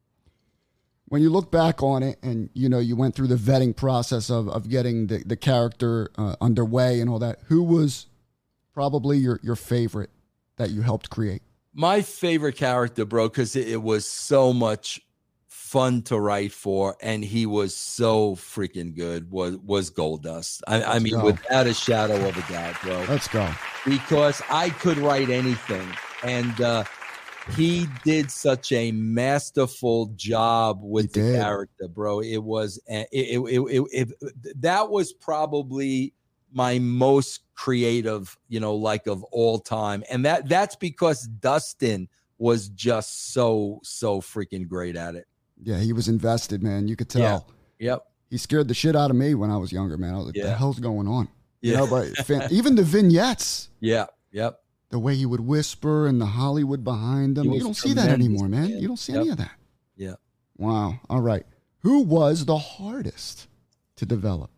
when 1.08 1.22
you 1.22 1.30
look 1.30 1.52
back 1.52 1.84
on 1.84 2.04
it 2.04 2.18
and 2.24 2.50
you 2.54 2.68
know 2.70 2.80
you 2.80 2.96
went 2.96 3.16
through 3.16 3.28
the 3.28 3.36
vetting 3.36 3.76
process 3.76 4.30
of, 4.30 4.48
of 4.50 4.70
getting 4.70 5.08
the, 5.08 5.24
the 5.26 5.36
character 5.36 6.10
uh, 6.18 6.36
underway 6.42 7.00
and 7.00 7.10
all 7.10 7.20
that 7.20 7.40
who 7.48 7.62
was 7.64 8.08
probably 8.74 9.18
your, 9.18 9.40
your 9.44 9.56
favorite 9.56 10.10
that 10.58 10.72
you 10.72 10.82
helped 10.82 11.10
create 11.10 11.42
my 11.74 12.02
favorite 12.02 12.56
character 12.56 13.06
bro 13.06 13.28
because 13.30 13.56
it, 13.56 13.68
it 13.68 13.82
was 13.84 14.06
so 14.10 14.52
much 14.54 15.00
fun 15.72 16.02
to 16.02 16.20
write 16.20 16.52
for 16.52 16.96
and 17.02 17.24
he 17.24 17.46
was 17.46 17.76
so 17.76 18.36
freaking 18.36 18.94
good 18.96 19.30
was 19.32 19.56
was 19.58 19.90
Goldust 19.90 20.62
i, 20.68 20.84
I 20.84 21.00
mean 21.00 21.14
go. 21.14 21.24
without 21.26 21.66
a 21.68 21.74
shadow 21.74 22.16
of 22.28 22.36
a 22.38 22.52
doubt 22.52 22.76
bro 22.82 23.06
let's 23.08 23.28
go 23.30 23.48
because 23.86 24.42
I 24.50 24.70
could 24.70 24.98
write 24.98 25.30
anything. 25.30 25.88
And 26.24 26.60
uh, 26.62 26.84
he 27.56 27.88
did 28.04 28.30
such 28.30 28.72
a 28.72 28.92
masterful 28.92 30.08
job 30.16 30.80
with 30.84 31.14
He 31.16 31.22
the 31.22 31.28
did. 31.32 31.42
character, 31.42 31.88
bro. 31.88 32.20
It 32.22 32.44
was, 32.44 32.80
it, 32.88 33.08
it, 33.12 33.40
it, 33.40 33.88
it, 33.92 34.10
it- 34.22 34.62
that 34.62 34.90
was 34.90 35.14
probably 35.14 36.14
my 36.54 36.80
most 36.80 37.42
creative, 37.56 38.38
you 38.50 38.60
know, 38.60 38.76
like 38.76 39.08
of 39.08 39.24
all 39.26 39.58
time. 39.60 40.04
And 40.12 40.26
that 40.26 40.48
that's 40.50 40.76
because 40.76 41.24
Dustin 41.28 42.08
was 42.38 42.70
just 42.70 43.34
so, 43.34 43.80
so 43.84 44.20
freaking 44.22 44.68
great 44.68 44.96
at 44.96 45.16
it. 45.16 45.28
Yeah 45.64 45.78
he 45.80 45.94
was 45.94 46.08
invested 46.08 46.62
man 46.64 46.88
you 46.88 46.96
could 46.96 47.10
tell 47.10 47.22
Yeah. 47.80 47.92
Yep. 47.94 48.06
he 48.30 48.38
scared 48.38 48.68
the 48.68 48.74
shit 48.74 48.96
out 48.96 49.10
of 49.10 49.16
me 49.16 49.34
when 49.36 49.50
i 49.52 49.58
was 49.58 49.72
younger 49.72 49.98
man 49.98 50.14
i 50.14 50.18
was 50.18 50.26
like 50.28 50.36
the 50.36 50.54
hell's 50.54 50.80
going 50.80 51.08
on 51.08 51.28
you 51.62 51.76
know 51.76 51.88
but 51.88 52.08
fan, 52.26 52.48
even 52.52 52.76
the 52.76 52.84
vignettes 52.84 53.70
Yeah. 53.80 54.06
Yep. 54.32 54.60
the 54.90 55.00
way 55.00 55.16
he 55.16 55.26
would 55.26 55.42
whisper 55.42 56.08
and 56.08 56.20
the 56.20 56.26
hollywood 56.26 56.84
behind 56.84 57.38
him 57.38 57.50
He 57.52 57.58
you 57.58 57.64
don't 57.64 57.76
see 57.76 57.94
that 57.94 58.10
anymore 58.10 58.48
man 58.48 58.70
man. 58.70 58.80
you 58.82 58.88
don't 58.88 58.98
see 58.98 59.14
Yep. 59.14 59.22
any 59.22 59.30
of 59.30 59.38
that 59.38 59.52
Yeah. 59.96 60.16
wow 60.58 61.00
all 61.10 61.22
right 61.22 61.46
who 61.80 62.00
was 62.02 62.46
the 62.46 62.58
hardest 62.58 63.48
to 63.98 64.06
develop 64.06 64.50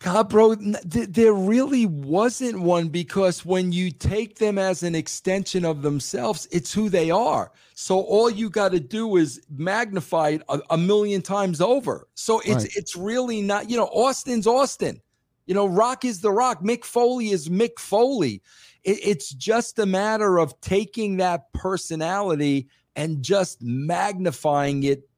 God, 0.00 0.30
bro, 0.30 0.54
th- 0.54 1.08
there 1.10 1.34
really 1.34 1.84
wasn't 1.84 2.60
one 2.60 2.88
because 2.88 3.44
when 3.44 3.70
you 3.70 3.90
take 3.90 4.38
them 4.38 4.56
as 4.56 4.82
an 4.82 4.94
extension 4.94 5.62
of 5.62 5.82
themselves, 5.82 6.48
it's 6.50 6.72
who 6.72 6.88
they 6.88 7.10
are. 7.10 7.52
So 7.74 8.00
all 8.00 8.30
you 8.30 8.48
got 8.48 8.72
to 8.72 8.80
do 8.80 9.16
is 9.16 9.42
magnify 9.50 10.30
it 10.30 10.42
a, 10.48 10.60
a 10.70 10.78
million 10.78 11.20
times 11.20 11.60
over. 11.60 12.08
So 12.14 12.40
it's 12.40 12.64
Right. 12.64 12.76
it's 12.76 12.96
really 12.96 13.42
not, 13.42 13.68
you 13.68 13.76
know, 13.76 13.88
Austin's 13.88 14.46
Austin. 14.46 15.02
You 15.44 15.54
know, 15.54 15.66
Rock 15.66 16.06
is 16.06 16.22
the 16.22 16.32
Rock. 16.32 16.62
Mick 16.62 16.84
Foley 16.86 17.28
is 17.28 17.50
Mick 17.50 17.78
Foley. 17.78 18.40
It, 18.84 19.00
it's 19.02 19.30
just 19.34 19.78
a 19.78 19.84
matter 19.84 20.38
of 20.38 20.58
taking 20.62 21.18
that 21.18 21.52
personality 21.52 22.68
and 22.96 23.22
just 23.22 23.60
magnifying 23.60 24.82
it 24.84 25.09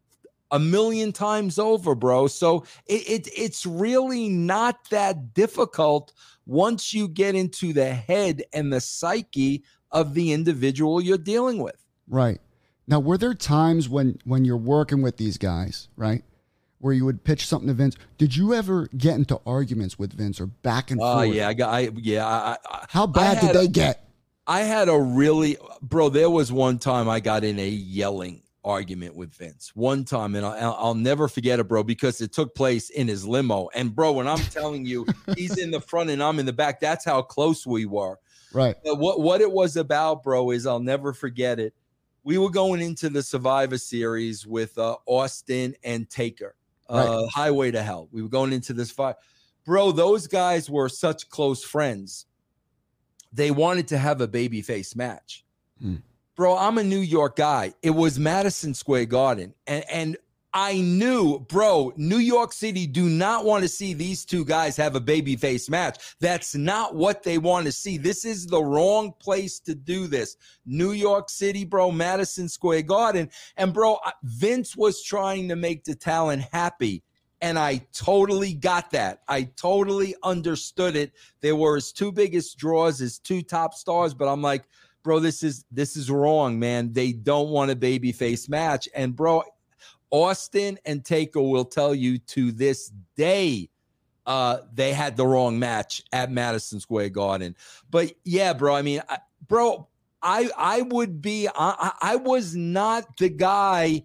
a 0.53 0.59
million 0.61 1.11
times 1.13 1.59
over, 1.59 1.97
bro. 1.97 2.29
So 2.29 2.65
it, 2.87 3.27
it 3.27 3.29
it's 3.37 3.67
really 3.67 4.29
not 4.29 4.89
that 4.91 5.35
difficult 5.35 6.13
once 6.47 6.95
you 6.95 7.09
get 7.09 7.35
into 7.35 7.73
the 7.73 7.93
head 7.93 8.45
and 8.53 8.73
the 8.73 8.81
psyche 8.81 9.65
of 9.91 10.15
the 10.15 10.33
individual 10.33 11.01
you're 11.01 11.19
dealing 11.19 11.59
with. 11.59 11.77
Right. 12.07 12.41
Now, 12.87 13.01
were 13.01 13.19
there 13.19 13.35
times 13.35 13.89
when 13.89 14.19
when 14.25 14.45
you're 14.45 14.57
working 14.57 15.03
with 15.03 15.17
these 15.17 15.39
guys, 15.39 15.89
right, 15.97 16.23
where 16.79 16.93
you 16.93 17.05
would 17.05 17.23
pitch 17.25 17.47
something 17.47 17.69
to 17.69 17.75
Vince. 17.75 17.97
Did 18.19 18.35
you 18.37 18.53
ever 18.55 18.89
get 18.97 19.15
into 19.15 19.41
arguments 19.47 19.99
with 19.99 20.13
Vince 20.13 20.41
or 20.41 20.47
back 20.47 20.91
and 20.91 21.01
Oh 21.01 21.15
forth? 21.23 21.35
yeah, 21.35 21.49
I 21.49 21.55
got. 21.55 21.73
I 21.73 21.91
yeah. 21.97 22.27
I, 22.27 22.57
I, 22.69 22.85
How 22.89 23.07
bad 23.07 23.41
did 23.41 23.55
they 23.55 23.65
a- 23.67 23.69
get? 23.69 24.09
I 24.49 24.63
had 24.63 24.89
a 24.89 24.99
really, 24.99 25.57
bro. 25.81 26.09
There 26.09 26.29
was 26.29 26.51
one 26.51 26.79
time 26.81 27.09
I 27.09 27.21
got 27.21 27.45
in 27.45 27.61
a 27.61 27.69
yelling 27.69 28.43
argument 28.65 29.15
with 29.15 29.35
Vince. 29.35 29.73
One 29.75 30.05
time, 30.05 30.35
and 30.35 30.47
I'll, 30.47 30.77
I'll 30.79 30.95
never 30.95 31.29
forget 31.29 31.59
it, 31.59 31.65
bro, 31.65 31.83
because 31.83 32.21
it 32.21 32.33
took 32.33 32.55
place 32.55 32.91
in 32.91 33.09
his 33.09 33.27
limo. 33.27 33.69
And 33.75 33.95
bro, 33.95 34.13
when 34.13 34.29
I'm 34.29 34.39
telling 34.39 34.87
you, 34.87 35.07
he's 35.37 35.59
in 35.59 35.71
the 35.71 35.81
front 35.81 36.11
and 36.11 36.23
I'm 36.23 36.39
in 36.39 36.47
the 36.47 36.53
back. 36.53 36.81
That's 36.81 37.05
how 37.05 37.23
close 37.23 37.67
we 37.67 37.87
were. 37.87 38.19
Right. 38.53 38.77
But 38.85 38.99
what 38.99 39.21
what 39.21 39.41
it 39.41 39.51
was 39.51 39.77
about, 39.77 40.23
bro, 40.23 40.51
is 40.51 40.67
I'll 40.67 40.81
never 40.81 41.13
forget 41.13 41.59
it. 41.59 41.75
We 42.25 42.39
were 42.39 42.51
going 42.51 42.81
into 42.81 43.09
the 43.09 43.23
Survivor 43.23 43.79
Series 43.79 44.47
with 44.47 44.79
uh, 44.79 44.97
Austin 45.07 45.75
and 45.83 46.09
Taker, 46.09 46.55
uh, 46.89 47.27
Highway 47.27 47.73
to 47.73 47.83
Hell. 47.83 48.09
We 48.13 48.23
were 48.23 48.29
going 48.29 48.53
into 48.53 48.73
this 48.73 48.91
fight, 48.91 49.17
bro. 49.65 49.91
Those 49.91 50.27
guys 50.29 50.71
were 50.71 50.89
such 50.89 51.29
close 51.31 51.65
friends. 51.65 52.27
They 53.33 53.51
wanted 53.51 53.89
to 53.89 53.99
have 53.99 54.21
a 54.21 54.29
babyface 54.29 54.95
match, 54.95 55.45
Hmm. 55.81 55.97
Bro. 56.37 56.57
I'm 56.57 56.79
a 56.79 56.85
New 56.85 57.01
York 57.01 57.37
guy. 57.37 57.75
It 57.83 57.91
was 57.91 58.19
Madison 58.19 58.75
Square 58.75 59.07
Garden, 59.07 59.55
and 59.67 59.85
and 59.91 60.17
I 60.55 60.83
knew, 60.83 61.39
bro, 61.39 61.95
New 61.97 62.19
York 62.19 62.53
City 62.53 62.87
do 62.87 63.09
not 63.09 63.47
want 63.47 63.63
to 63.63 63.69
see 63.69 63.95
these 63.95 64.27
two 64.27 64.45
guys 64.45 64.77
have 64.77 64.95
a 64.95 65.01
babyface 65.01 65.71
match. 65.71 66.15
That's 66.21 66.55
not 66.55 66.95
what 66.95 67.23
they 67.23 67.39
want 67.39 67.65
to 67.67 67.73
see. 67.73 67.97
This 67.97 68.27
is 68.27 68.47
the 68.47 68.63
wrong 68.63 69.15
place 69.19 69.61
to 69.61 69.75
do 69.75 70.07
this. 70.07 70.37
New 70.67 70.93
York 70.93 71.31
City, 71.31 71.65
bro, 71.65 71.91
Madison 71.91 72.51
Square 72.51 72.83
Garden. 72.83 73.31
And, 73.57 73.73
bro, 73.73 73.97
Vince 74.25 74.77
was 74.77 75.03
trying 75.03 75.49
to 75.49 75.57
make 75.57 75.85
the 75.85 75.95
talent 75.95 76.43
happy. 76.53 77.03
And 77.41 77.59
I 77.59 77.87
totally 77.95 78.53
got 78.53 78.91
that. 78.91 79.23
I 79.29 79.45
totally 79.57 80.15
understood 80.23 80.97
it. 80.97 81.13
They 81.41 81.55
were 81.55 81.77
his 81.77 81.93
two 81.93 82.13
biggest 82.13 82.59
draws, 82.59 82.99
his 82.99 83.19
two 83.19 83.41
top 83.41 83.73
stars. 83.73 84.13
But 84.13 84.29
I'm 84.29 84.43
like, 84.43 84.65
bro, 85.03 85.21
this 85.21 85.43
is 85.43 85.65
this 85.71 85.97
is 85.97 86.11
wrong, 86.11 86.59
man. 86.59 86.93
They 86.93 87.13
don't 87.13 87.51
want 87.51 87.71
a 87.71 87.77
babyface 87.77 88.49
match. 88.49 88.89
And 88.95 89.15
bro, 89.15 89.43
Austin 90.11 90.79
and 90.85 91.05
Taker 91.05 91.43
will 91.43 91.65
tell 91.65 91.95
you 91.95 92.19
to 92.19 92.53
this 92.53 92.93
day 93.17 93.69
uh 94.25 94.59
they 94.73 94.93
had 94.93 95.17
the 95.17 95.27
wrong 95.27 95.59
match 95.59 96.03
at 96.13 96.31
Madison 96.31 96.81
Square 96.81 97.11
Garden. 97.11 97.57
But 97.91 98.13
yeah, 98.25 98.53
bro, 98.53 98.75
I 98.75 98.83
mean, 98.83 99.03
I, 99.09 99.19
bro, 99.49 99.89
I 100.23 100.51
I 100.57 100.83
would 100.83 101.21
be 101.21 101.49
I 101.55 101.93
I 102.01 102.17
was 102.17 102.55
not 102.55 103.17
the 103.17 103.29
guy 103.29 104.05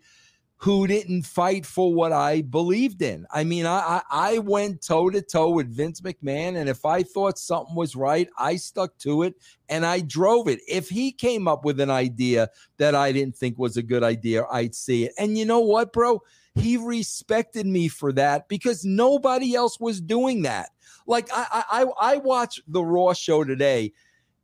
who 0.59 0.87
didn't 0.87 1.21
fight 1.21 1.65
for 1.67 1.93
what 1.93 2.11
I 2.11 2.41
believed 2.41 3.03
in. 3.03 3.27
I 3.31 3.43
mean, 3.43 3.67
I 3.67 4.01
I, 4.09 4.39
went 4.39 4.81
toe 4.81 5.09
to 5.11 5.21
toe 5.21 5.51
with 5.51 5.75
Vince 5.75 6.01
McMahon, 6.01 6.57
and 6.57 6.67
if 6.67 6.83
I 6.83 7.03
thought 7.03 7.37
something 7.37 7.75
was 7.75 7.95
right, 7.95 8.27
I 8.39 8.55
stuck 8.55 8.97
to 8.99 9.21
it 9.21 9.35
and 9.69 9.85
I 9.85 9.99
drove 9.99 10.47
it. 10.47 10.59
If 10.67 10.89
he 10.89 11.11
came 11.11 11.47
up 11.47 11.63
with 11.63 11.79
an 11.79 11.91
idea 11.91 12.49
that 12.77 12.95
I 12.95 13.11
didn't 13.11 13.35
think 13.35 13.59
was 13.59 13.77
a 13.77 13.83
good 13.83 14.01
idea, 14.01 14.45
I'd 14.51 14.73
see 14.73 15.05
it. 15.05 15.13
And 15.19 15.37
you 15.37 15.45
know 15.45 15.59
what, 15.59 15.93
bro? 15.93 16.23
He 16.55 16.77
respected 16.77 17.67
me 17.67 17.87
for 17.87 18.11
that 18.13 18.47
because 18.47 18.83
nobody 18.83 19.53
else 19.53 19.79
was 19.79 20.01
doing 20.01 20.41
that. 20.41 20.69
Like 21.05 21.29
I 21.31 21.45
I 21.69 21.83
I 21.83 22.13
I 22.13 22.17
watched 22.17 22.61
the 22.67 22.83
Raw 22.83 23.13
show 23.13 23.43
today, 23.43 23.93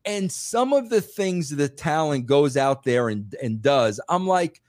and 0.06 0.32
some 0.32 0.73
of 0.73 0.89
the 0.89 1.02
things 1.02 1.49
the 1.49 1.69
talent 1.69 2.28
goes 2.28 2.56
out 2.56 2.84
there 2.84 3.10
and 3.10 3.34
and 3.41 3.63
does, 3.63 3.99
I'm 4.10 4.28
like, 4.28 4.62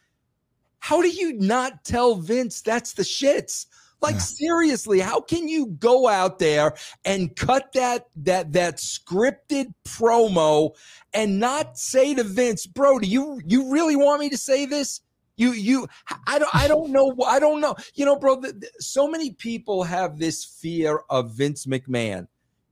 how 0.85 1.01
do 1.01 1.09
you 1.09 1.33
not 1.33 1.83
tell 1.83 2.17
Vince 2.17 2.61
that's 2.61 2.93
the 2.93 3.05
shits? 3.05 3.65
Like 4.03 4.17
Yeah. 4.17 4.21
seriously, 4.21 5.01
how 5.01 5.19
can 5.19 5.49
you 5.49 5.69
go 5.69 6.09
out 6.09 6.39
there 6.39 6.75
and 7.07 7.35
cut 7.35 7.73
that 7.73 8.09
that 8.17 8.53
that 8.53 8.77
scripted 8.77 9.73
promo 9.89 10.75
and 11.15 11.41
not 11.41 11.79
say 11.79 12.13
to 12.15 12.23
Vince, 12.23 12.67
"Bro, 12.67 12.99
do 12.99 13.07
you 13.07 13.41
you 13.47 13.73
really 13.73 13.97
want 13.97 14.21
me 14.21 14.29
to 14.29 14.37
say 14.37 14.67
this?" 14.67 15.01
You 15.37 15.53
you 15.53 15.89
I 16.27 16.39
don't 16.39 16.55
I 16.55 16.69
don't 16.69 16.91
know 16.91 17.17
I 17.27 17.41
don't 17.41 17.63
know. 17.63 17.75
You 17.95 18.05
know, 18.05 18.17
bro, 18.17 18.43
th- 18.43 18.61
th- 18.61 18.73
so 18.79 19.09
many 19.09 19.31
people 19.33 19.85
have 19.85 20.19
this 20.19 20.45
fear 20.45 21.01
of 21.09 21.31
Vince 21.31 21.65
McMahon. 21.65 22.27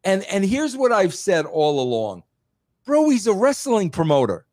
And 0.04 0.22
and 0.24 0.44
here's 0.44 0.76
what 0.76 0.92
I've 0.92 1.14
said 1.14 1.46
all 1.46 1.80
along. 1.80 2.24
Bro, 2.84 3.08
he's 3.08 3.26
a 3.26 3.32
wrestling 3.32 3.88
promoter. 3.88 4.44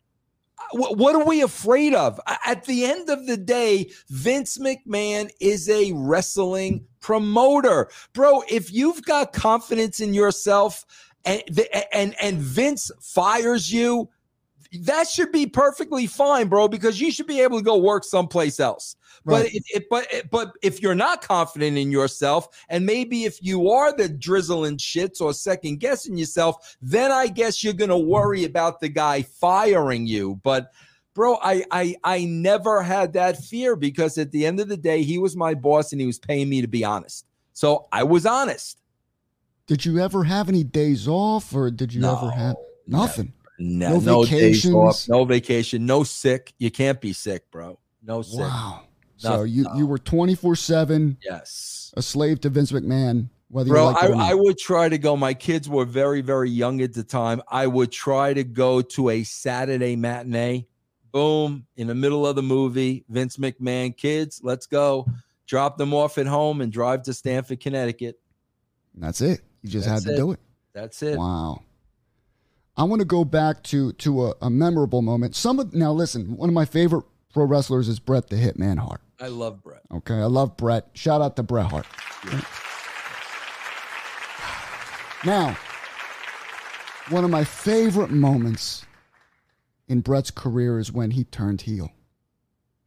What, 0.71 1.15
are 1.15 1.25
we 1.25 1.41
afraid 1.41 1.93
of? 1.93 2.19
At 2.45 2.65
the 2.65 2.85
end 2.85 3.09
of 3.09 3.25
the 3.25 3.37
day, 3.37 3.91
Vince 4.09 4.57
McMahon 4.57 5.29
is 5.39 5.69
a 5.69 5.91
wrestling 5.93 6.85
promoter. 6.99 7.89
Bro, 8.13 8.43
if 8.49 8.71
you've 8.71 9.03
got 9.03 9.33
confidence 9.33 9.99
in 9.99 10.13
yourself 10.13 10.85
and 11.25 11.43
and 11.91 12.15
and 12.21 12.37
Vince 12.39 12.91
fires 13.01 13.71
you, 13.71 14.09
that 14.71 15.07
should 15.07 15.31
be 15.31 15.47
perfectly 15.47 16.05
fine, 16.07 16.47
bro, 16.47 16.67
because 16.67 17.01
you 17.01 17.11
should 17.11 17.27
be 17.27 17.41
able 17.41 17.57
to 17.57 17.63
go 17.63 17.77
work 17.77 18.03
someplace 18.03 18.59
else. 18.59 18.95
But 19.25 19.47
it, 19.47 19.63
it, 19.73 19.85
but 19.89 20.11
it, 20.13 20.31
but 20.31 20.53
if 20.61 20.81
you're 20.81 20.95
not 20.95 21.21
confident 21.21 21.77
in 21.77 21.91
yourself, 21.91 22.47
and 22.69 22.85
maybe 22.85 23.25
if 23.25 23.43
you 23.43 23.69
are 23.69 23.95
the 23.95 24.07
drizzling 24.09 24.77
shits 24.77 25.21
or 25.21 25.33
second 25.33 25.79
guessing 25.79 26.17
yourself, 26.17 26.77
then 26.81 27.11
I 27.11 27.27
guess 27.27 27.63
you're 27.63 27.73
gonna 27.73 27.99
worry 27.99 28.45
about 28.45 28.79
the 28.79 28.89
guy 28.89 29.23
firing 29.23 30.07
you. 30.07 30.39
But 30.43 30.71
bro, 31.13 31.37
I 31.43 31.63
I 31.71 31.95
I 32.03 32.25
never 32.25 32.81
had 32.81 33.13
that 33.13 33.37
fear 33.37 33.75
because 33.75 34.17
at 34.17 34.31
the 34.31 34.45
end 34.45 34.59
of 34.59 34.69
the 34.69 34.77
day, 34.77 35.03
he 35.03 35.17
was 35.17 35.35
my 35.35 35.53
boss 35.53 35.91
and 35.91 35.99
he 35.99 36.07
was 36.07 36.19
paying 36.19 36.49
me 36.49 36.61
to 36.61 36.67
be 36.67 36.83
honest. 36.83 37.25
So 37.53 37.87
I 37.91 38.03
was 38.03 38.25
honest. 38.25 38.79
Did 39.67 39.85
you 39.85 39.99
ever 39.99 40.23
have 40.23 40.49
any 40.49 40.63
days 40.63 41.07
off, 41.07 41.53
or 41.53 41.69
did 41.69 41.93
you 41.93 42.03
ever 42.03 42.31
have 42.31 42.55
nothing? 42.87 43.33
No, 43.59 43.99
No 43.99 44.23
no, 44.23 44.79
off, 44.79 45.07
no 45.09 45.25
vacation, 45.25 45.85
no 45.85 46.03
sick. 46.03 46.53
You 46.59 46.71
can't 46.71 46.99
be 47.01 47.13
sick, 47.13 47.51
bro. 47.51 47.77
No 48.01 48.21
sick. 48.21 48.39
Wow. 48.39 48.83
So 49.17 49.43
you 49.43 49.65
you 49.75 49.85
were 49.85 49.97
twenty 49.97 50.33
four 50.33 50.55
seven 50.55 51.17
Yes. 51.23 51.93
a 51.97 52.01
slave 52.01 52.39
to 52.41 52.49
Vince 52.49 52.71
McMahon, 52.71 53.27
whether 53.49 53.67
you 53.67 53.73
Bro, 53.73 53.85
like 53.87 53.97
I, 54.03 54.05
it 54.05 54.11
or 54.11 54.15
not. 54.15 54.31
I 54.31 54.33
would 54.33 54.57
try 54.57 54.87
to 54.87 54.97
go. 54.97 55.17
My 55.17 55.33
kids 55.33 55.67
were 55.67 55.83
very, 55.83 56.21
very 56.21 56.49
young 56.49 56.79
at 56.81 56.93
the 56.93 57.03
time. 57.03 57.41
I 57.49 57.67
would 57.67 57.91
try 57.91 58.33
to 58.33 58.45
go 58.45 58.81
to 58.81 59.09
a 59.09 59.23
Saturday 59.23 59.97
matinee. 59.97 60.67
Boom, 61.11 61.65
in 61.75 61.87
the 61.87 61.95
middle 61.95 62.25
of 62.25 62.35
the 62.37 62.43
movie, 62.43 63.03
Vince 63.09 63.37
McMahon, 63.37 63.97
kids, 63.97 64.39
let's 64.43 64.67
go. 64.67 65.05
Drop 65.47 65.77
them 65.77 65.93
off 65.93 66.17
at 66.19 66.27
home 66.27 66.61
and 66.61 66.71
drive 66.71 67.01
to 67.03 67.13
Stamford, 67.13 67.59
Connecticut. 67.59 68.19
That's 68.95 69.19
it. 69.19 69.41
You 69.63 69.69
just 69.69 69.87
That's 69.87 70.03
had 70.05 70.09
to 70.11 70.13
it. 70.13 70.17
do 70.17 70.31
it. 70.31 70.39
That's 70.71 71.01
it. 71.03 71.17
Wow. 71.17 71.63
I 72.79 72.83
want 72.83 73.01
to 73.01 73.05
go 73.05 73.25
back 73.25 73.61
to 73.63 73.91
to 73.91 74.27
a, 74.27 74.33
a 74.41 74.49
memorable 74.49 75.01
moment. 75.01 75.35
Some 75.35 75.59
of 75.59 75.73
now 75.73 75.91
listen, 75.91 76.37
one 76.37 76.47
of 76.47 76.53
my 76.53 76.63
favorite 76.63 77.03
pro 77.33 77.43
wrestlers 77.43 77.89
is 77.89 77.99
Bret 77.99 78.27
the 78.29 78.37
Hitman 78.37 78.79
Hart. 78.79 79.01
I 79.19 79.27
love 79.27 79.61
Bret. 79.61 79.81
Okay, 79.91 80.15
I 80.15 80.25
love 80.25 80.55
Bret. 80.55 80.87
Shout 80.93 81.21
out 81.21 81.35
to 81.35 81.43
Bret 81.43 81.65
Hart. 81.65 81.85
Now, 85.25 85.57
one 87.09 87.25
of 87.25 87.29
my 87.29 87.43
favorite 87.43 88.11
moments 88.11 88.85
in 89.89 89.99
Bret's 89.99 90.31
career 90.31 90.79
is 90.79 90.89
when 90.89 91.11
he 91.11 91.25
turned 91.25 91.61
heel. 91.61 91.91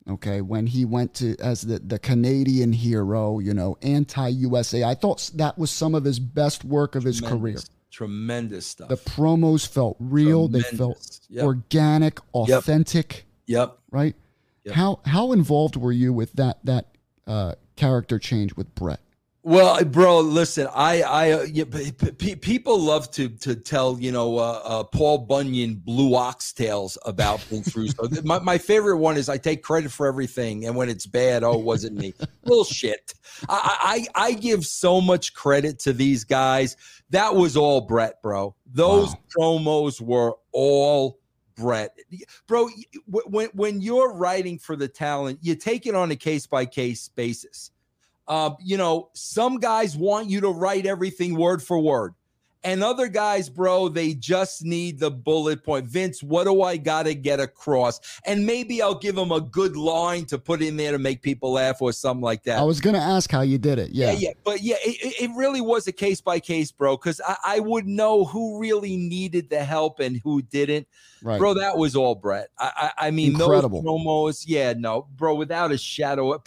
Okay, 0.09 0.41
when 0.41 0.67
he 0.67 0.87
went 0.87 1.13
to 1.17 1.37
as 1.39 1.61
the, 1.61 1.79
the 1.81 1.99
Canadian 1.99 2.73
hero, 2.73 3.41
you 3.41 3.53
know, 3.53 3.77
anti 3.83 4.29
USA. 4.29 4.85
I 4.85 4.95
thought 4.95 5.31
that 5.35 5.59
was 5.59 5.71
some 5.71 5.95
of 5.95 6.05
his 6.05 6.19
best 6.19 6.65
work 6.65 6.95
of 6.95 7.03
his 7.03 7.21
career. 7.21 7.59
Tremendous- 7.93 7.93
Tremendous 7.93 8.67
stuff. 8.67 8.89
The 8.89 8.97
promos 8.97 9.67
felt 9.67 9.97
real, 10.01 10.49
they 10.49 10.63
felt 10.63 11.21
Yep. 11.29 11.45
organic, 11.45 12.19
authentic, 12.35 13.27
yep. 13.47 13.79
right? 13.91 14.17
Yep. 14.65 14.75
How 14.75 15.01
how 15.05 15.33
involved 15.33 15.77
were 15.77 15.93
you 15.93 16.13
with 16.13 16.33
that 16.35 16.59
that 16.65 16.87
uh, 17.27 17.55
character 17.77 18.19
change 18.19 18.57
with 18.57 18.75
Bret? 18.75 19.01
Well, 19.45 19.85
bro, 19.85 20.21
listen, 20.21 20.69
I, 20.73 21.03
I, 21.03 21.31
uh, 21.33 21.43
yeah, 21.43 21.65
p- 21.65 22.37
people 22.37 22.79
love 22.79 23.11
to 23.13 23.29
to 23.29 23.57
tell, 23.57 23.99
you 23.99 24.13
know, 24.13 24.39
uh, 24.39 24.61
uh, 24.63 24.85
Paul 24.85 25.19
Bunyan 25.19 25.75
blue 25.75 26.15
ox 26.15 26.53
tales 26.53 26.97
about 27.05 27.41
Vince 27.43 27.75
Russo. 27.77 28.09
my, 28.23 28.39
my 28.39 28.57
favorite 28.57 28.99
one 28.99 29.17
is 29.17 29.29
I 29.29 29.39
take 29.39 29.65
credit 29.65 29.91
for 29.91 30.07
everything, 30.07 30.67
and 30.67 30.77
when 30.77 30.89
it's 30.89 31.07
bad, 31.07 31.43
oh, 31.43 31.55
it 31.59 31.65
wasn't 31.65 31.97
me. 31.97 32.15
Bullshit. 32.45 33.15
I, 33.49 34.07
I, 34.15 34.29
I 34.29 34.33
give 34.35 34.65
so 34.65 35.01
much 35.01 35.35
credit 35.35 35.81
to 35.81 35.93
these 35.93 36.23
guys. 36.23 36.77
That 37.11 37.35
was 37.35 37.57
all 37.57 37.81
Bret, 37.81 38.23
bro. 38.23 38.55
Those 38.67 39.09
Wow. 39.37 39.59
promos 39.59 40.01
were 40.01 40.35
all 40.53 41.19
Bret, 41.57 41.99
bro. 42.47 42.69
When 43.09 43.49
when 43.55 43.81
you're 43.81 44.15
writing 44.15 44.57
for 44.59 44.77
the 44.77 44.87
talent, 44.89 45.41
you 45.43 45.57
take 45.57 45.87
it 45.87 45.97
on 45.97 46.13
a 46.13 46.17
case 46.17 46.47
by 46.47 46.65
case 46.65 47.09
basis. 47.09 47.73
Uh, 48.33 48.55
you 48.61 48.79
know, 48.79 49.11
some 49.13 49.59
guys 49.59 49.95
want 49.95 50.31
you 50.31 50.41
to 50.41 50.49
write 50.49 50.87
everything 50.87 51.37
word 51.37 51.63
for 51.63 51.79
word. 51.79 52.15
And 52.65 52.83
other 52.83 53.09
guys, 53.09 53.51
bro, 53.51 53.91
they 53.91 54.15
just 54.15 54.65
need 54.65 54.99
the 54.99 55.11
bullet 55.11 55.63
point. 55.63 55.87
Vince, 55.87 56.23
what 56.23 56.45
do 56.45 56.63
I 56.63 56.79
got 56.79 57.03
to 57.03 57.15
get 57.15 57.41
across? 57.41 58.01
And 58.25 58.47
maybe 58.47 58.81
I'll 58.81 58.95
give 58.95 59.17
them 59.17 59.33
a 59.33 59.41
good 59.43 59.77
line 59.77 60.25
to 60.27 60.39
put 60.39 60.63
in 60.63 60.79
there 60.79 60.93
to 60.93 60.99
make 60.99 61.21
people 61.21 61.53
laugh 61.53 61.83
or 61.83 61.93
something 61.93 62.23
like 62.23 62.45
that. 62.45 62.59
I 62.59 62.63
was 62.63 62.81
going 62.81 62.95
to 62.95 63.03
ask 63.03 63.31
how 63.31 63.43
you 63.43 63.59
did 63.59 63.79
it. 63.79 63.91
Yeah. 63.91 64.13
Yeah. 64.13 64.19
yeah. 64.19 64.33
But 64.45 64.63
yeah, 64.63 64.77
it, 64.81 65.25
it 65.25 65.31
really 65.37 65.61
was 65.61 65.87
a 65.87 65.93
case 65.93 66.23
by 66.23 66.41
case, 66.41 66.73
bro, 66.73 66.97
because 66.97 67.21
I, 67.21 67.37
I 67.45 67.61
would 67.61 67.87
know 67.87 68.25
who 68.25 68.59
really 68.59 68.97
needed 68.97 69.51
the 69.51 69.63
help 69.63 70.01
and 70.01 70.23
who 70.25 70.41
didn't. 70.41 70.87
Right. 71.23 71.39
Bro, 71.39 71.55
that 71.55 71.77
was 71.79 71.95
all 71.95 72.17
Bret. 72.17 72.49
I, 72.59 72.91
I, 72.99 73.07
I 73.07 73.11
mean, 73.13 73.33
Incredible. 73.33 73.83
those 73.83 74.05
promos, 74.05 74.45
yeah, 74.47 74.75
no, 74.77 75.07
bro, 75.17 75.37
without 75.37 75.71
a 75.71 75.79
shadow 75.79 76.33
of, 76.33 76.43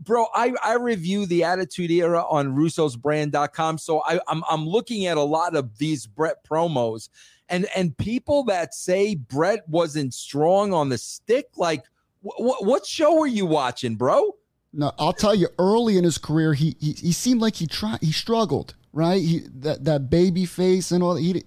bro, 0.00 0.26
I, 0.34 0.52
I 0.62 0.74
review 0.74 1.24
the 1.24 1.44
Attitude 1.44 1.90
Era 1.90 2.22
on 2.28 2.54
Russo'sBrand.com, 2.54 3.78
so 3.78 4.02
I, 4.04 4.20
I'm, 4.28 4.44
I'm 4.50 4.66
looking 4.66 5.06
at 5.06 5.16
a 5.16 5.22
lot 5.22 5.56
of 5.56 5.78
these 5.78 6.06
Bret 6.06 6.44
promos, 6.44 7.08
and 7.48 7.66
and 7.76 7.96
people 7.96 8.44
that 8.44 8.74
say 8.74 9.14
Bret 9.14 9.66
wasn't 9.68 10.12
strong 10.12 10.74
on 10.74 10.88
the 10.88 10.98
stick, 10.98 11.46
like, 11.56 11.84
what 12.20 12.64
what 12.64 12.84
show 12.84 13.20
are 13.20 13.26
you 13.26 13.46
watching, 13.46 13.96
bro? 13.96 14.36
No, 14.72 14.92
I'll 14.98 15.12
tell 15.12 15.34
you. 15.34 15.48
Early 15.58 15.96
in 15.96 16.04
his 16.04 16.18
career, 16.18 16.54
he 16.54 16.76
he, 16.80 16.92
he 16.92 17.12
seemed 17.12 17.40
like 17.40 17.54
he 17.54 17.66
tried, 17.66 18.00
he 18.02 18.12
struggled, 18.12 18.74
right? 18.92 19.22
He 19.22 19.44
that 19.54 19.84
that 19.84 20.10
baby 20.10 20.44
face 20.44 20.90
and 20.90 21.02
all. 21.02 21.14
He 21.14 21.44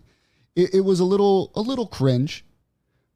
it, 0.60 0.76
it 0.76 0.82
was 0.82 1.00
a 1.00 1.06
little 1.06 1.52
a 1.56 1.62
little 1.62 1.88
cringe, 1.88 2.46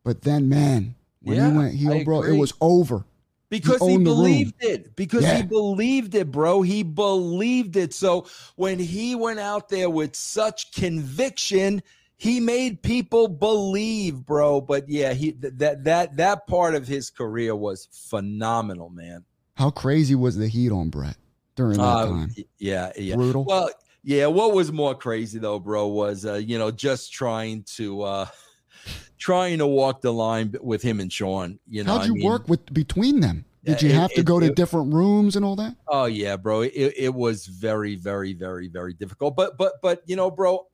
but 0.03 0.21
then 0.21 0.49
man, 0.49 0.95
when 1.21 1.37
yeah, 1.37 1.49
he 1.49 1.57
went 1.57 1.73
heel, 1.73 2.03
bro, 2.03 2.23
it 2.23 2.37
was 2.37 2.53
over. 2.61 3.05
Because 3.49 3.81
he, 3.81 3.91
he 3.91 3.97
believed 3.99 4.63
it. 4.63 4.95
Because 4.95 5.21
yeah. 5.21 5.37
he 5.37 5.43
believed 5.43 6.15
it 6.15 6.31
bro. 6.31 6.63
He 6.63 6.81
believed 6.81 7.75
it. 7.75 7.93
So 7.93 8.25
when 8.55 8.79
he 8.79 9.13
went 9.13 9.39
out 9.39 9.69
there 9.69 9.91
with 9.91 10.15
such 10.15 10.71
conviction 10.71 11.83
he 12.15 12.39
made 12.39 12.81
people 12.81 13.27
believe 13.27 14.25
bro. 14.25 14.59
But 14.61 14.89
yeah 14.89 15.13
he 15.13 15.31
that 15.31 15.83
that 15.83 16.17
that 16.17 16.47
part 16.47 16.73
of 16.73 16.87
his 16.87 17.09
career 17.09 17.55
was 17.55 17.87
phenomenal 17.91 18.89
man. 18.89 19.23
How 19.55 19.69
crazy 19.69 20.15
was 20.15 20.37
the 20.37 20.47
heat 20.47 20.71
on 20.71 20.89
Bret 20.89 21.17
during 21.55 21.77
that 21.77 21.83
uh, 21.83 22.05
time? 22.07 22.33
yeah 22.57 22.91
yeah. 22.95 23.15
Brutal? 23.15 23.43
Well 23.43 23.69
yeah, 24.04 24.28
what 24.28 24.54
was 24.54 24.72
more 24.72 24.95
crazy 24.95 25.39
though, 25.39 25.60
bro, 25.60 25.88
was 25.88 26.26
uh, 26.26 26.36
you 26.36 26.58
know 26.58 26.72
just 26.72 27.14
trying 27.14 27.64
to 27.76 28.01
uh 28.01 28.26
trying 29.18 29.60
to 29.60 29.68
walk 29.68 30.01
the 30.01 30.12
line 30.12 30.54
with 30.62 30.82
him 30.82 30.99
and 30.99 31.12
Shawn. 31.12 31.60
You 31.68 31.84
know, 31.84 31.97
how'd 31.97 32.08
you 32.08 32.14
I 32.14 32.16
mean, 32.16 32.26
work 32.26 32.49
with 32.49 32.74
between 32.74 33.22
them? 33.22 33.45
Did 33.64 33.82
you 33.82 33.93
have 33.93 34.12
it, 34.12 34.16
to 34.16 34.24
go 34.24 34.39
it, 34.39 34.47
to 34.47 34.54
different 34.54 34.93
rooms 34.93 35.38
and 35.38 35.45
all 35.45 35.56
that? 35.56 35.78
Oh 35.88 36.06
yeah, 36.06 36.36
bro. 36.36 36.62
It, 36.62 36.93
it 36.97 37.14
was 37.14 37.45
very, 37.45 37.95
very, 37.95 38.34
very, 38.34 38.68
very 38.68 38.93
difficult. 38.93 39.38
But 39.38 39.58
but 39.58 39.76
but 39.82 40.01
you 40.06 40.18
know, 40.18 40.30
bro, 40.30 40.68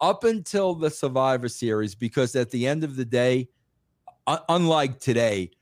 up 0.00 0.24
until 0.24 0.74
the 0.74 0.90
Survivor 0.90 1.48
Series, 1.48 1.94
because 1.94 2.34
at 2.34 2.50
the 2.50 2.66
end 2.66 2.82
of 2.82 2.96
the 2.96 3.04
day, 3.04 3.48
uh, 4.26 4.38
unlike 4.48 4.98
today, 4.98 5.52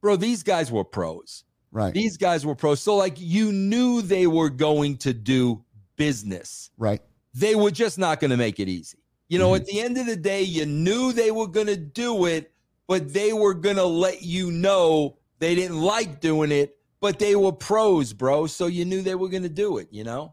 bro, 0.00 0.16
these 0.16 0.42
guys 0.42 0.72
were 0.72 0.84
pros. 0.84 1.44
Right. 1.72 1.92
These 1.92 2.16
guys 2.16 2.44
were 2.46 2.54
pros. 2.54 2.80
So 2.80 2.96
like 2.96 3.14
you 3.18 3.52
knew 3.52 4.00
they 4.00 4.26
were 4.26 4.48
going 4.48 4.96
to 4.98 5.12
do 5.12 5.62
business. 6.00 6.70
Right. 6.78 7.02
They 7.34 7.54
were 7.54 7.70
just 7.70 7.98
not 7.98 8.20
going 8.20 8.30
to 8.30 8.38
make 8.38 8.58
it 8.58 8.68
easy. 8.68 8.96
You 9.28 9.38
know, 9.38 9.50
mm-hmm. 9.50 9.60
at 9.60 9.66
the 9.66 9.80
end 9.82 9.98
of 9.98 10.06
the 10.06 10.16
day, 10.16 10.40
you 10.40 10.64
knew 10.64 11.12
they 11.12 11.30
were 11.30 11.46
going 11.46 11.66
to 11.66 11.76
do 11.76 12.24
it, 12.24 12.52
but 12.88 13.12
they 13.12 13.34
were 13.34 13.52
going 13.52 13.76
to 13.76 13.84
let 13.84 14.22
you 14.22 14.50
know 14.50 15.18
they 15.40 15.54
didn't 15.54 15.78
like 15.78 16.22
doing 16.22 16.52
it, 16.52 16.78
but 17.00 17.18
they 17.18 17.36
were 17.36 17.52
pros, 17.52 18.14
bro. 18.14 18.46
So 18.46 18.66
you 18.66 18.86
knew 18.86 19.02
they 19.02 19.14
were 19.14 19.28
going 19.28 19.42
to 19.42 19.50
do 19.50 19.76
it, 19.76 19.88
you 19.90 20.02
know? 20.02 20.32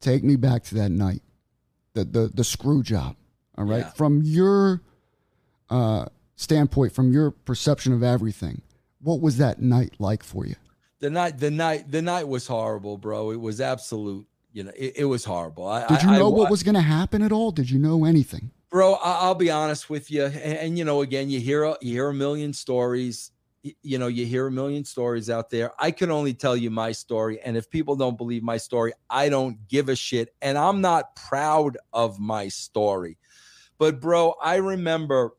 Take 0.00 0.22
me 0.22 0.36
back 0.36 0.62
to 0.64 0.76
that 0.76 0.90
night, 0.90 1.22
the, 1.94 2.04
the, 2.04 2.30
the 2.32 2.44
screw 2.44 2.84
job. 2.84 3.16
All 3.58 3.64
right. 3.64 3.78
Yeah. 3.78 3.90
From 3.90 4.22
your 4.22 4.80
uh, 5.70 6.06
standpoint, 6.36 6.92
from 6.92 7.12
your 7.12 7.32
perception 7.32 7.92
of 7.92 8.04
everything, 8.04 8.62
what 9.00 9.20
was 9.20 9.38
that 9.38 9.60
night 9.60 9.94
like 9.98 10.22
for 10.22 10.46
you? 10.46 10.54
The 11.00 11.10
night, 11.10 11.38
the 11.38 11.50
night, 11.50 11.90
the 11.90 12.00
night 12.00 12.28
was 12.28 12.46
horrible, 12.46 12.96
bro. 12.96 13.32
It 13.32 13.40
was 13.40 13.60
absolute 13.60 14.26
you 14.54 14.62
know, 14.62 14.70
it, 14.76 14.92
it 14.98 15.04
was 15.04 15.24
horrible. 15.24 15.66
I, 15.66 15.86
Did 15.88 16.02
you 16.04 16.12
know 16.12 16.28
I, 16.28 16.38
what 16.38 16.50
was 16.50 16.62
going 16.62 16.76
to 16.76 16.80
happen 16.80 17.22
at 17.22 17.32
all? 17.32 17.50
Did 17.50 17.68
you 17.68 17.78
know 17.78 18.04
anything? 18.04 18.52
Bro, 18.70 18.94
I, 18.94 19.26
will 19.26 19.34
be 19.34 19.50
honest 19.50 19.90
with 19.90 20.12
you. 20.12 20.24
And, 20.24 20.36
and, 20.36 20.78
you 20.78 20.84
know, 20.84 21.02
again, 21.02 21.28
you 21.28 21.40
hear 21.40 21.64
a, 21.64 21.76
you 21.80 21.92
hear 21.92 22.08
a 22.08 22.14
million 22.14 22.52
stories. 22.52 23.32
You 23.82 23.98
know, 23.98 24.06
you 24.06 24.24
hear 24.26 24.46
a 24.46 24.52
million 24.52 24.84
stories 24.84 25.28
out 25.28 25.50
there. 25.50 25.72
I 25.78 25.90
can 25.90 26.12
only 26.12 26.34
tell 26.34 26.56
you 26.56 26.70
my 26.70 26.92
story. 26.92 27.40
And 27.40 27.56
if 27.56 27.68
people 27.68 27.96
don't 27.96 28.16
believe 28.16 28.44
my 28.44 28.56
story, 28.56 28.92
I 29.10 29.28
don't 29.28 29.66
give 29.66 29.88
a 29.88 29.96
shit. 29.96 30.32
And 30.40 30.56
I'm 30.56 30.80
not 30.80 31.16
proud 31.16 31.76
of 31.92 32.20
my 32.20 32.46
story. 32.46 33.18
But, 33.78 34.00
bro, 34.00 34.34
I 34.40 34.56
remember 34.56 35.34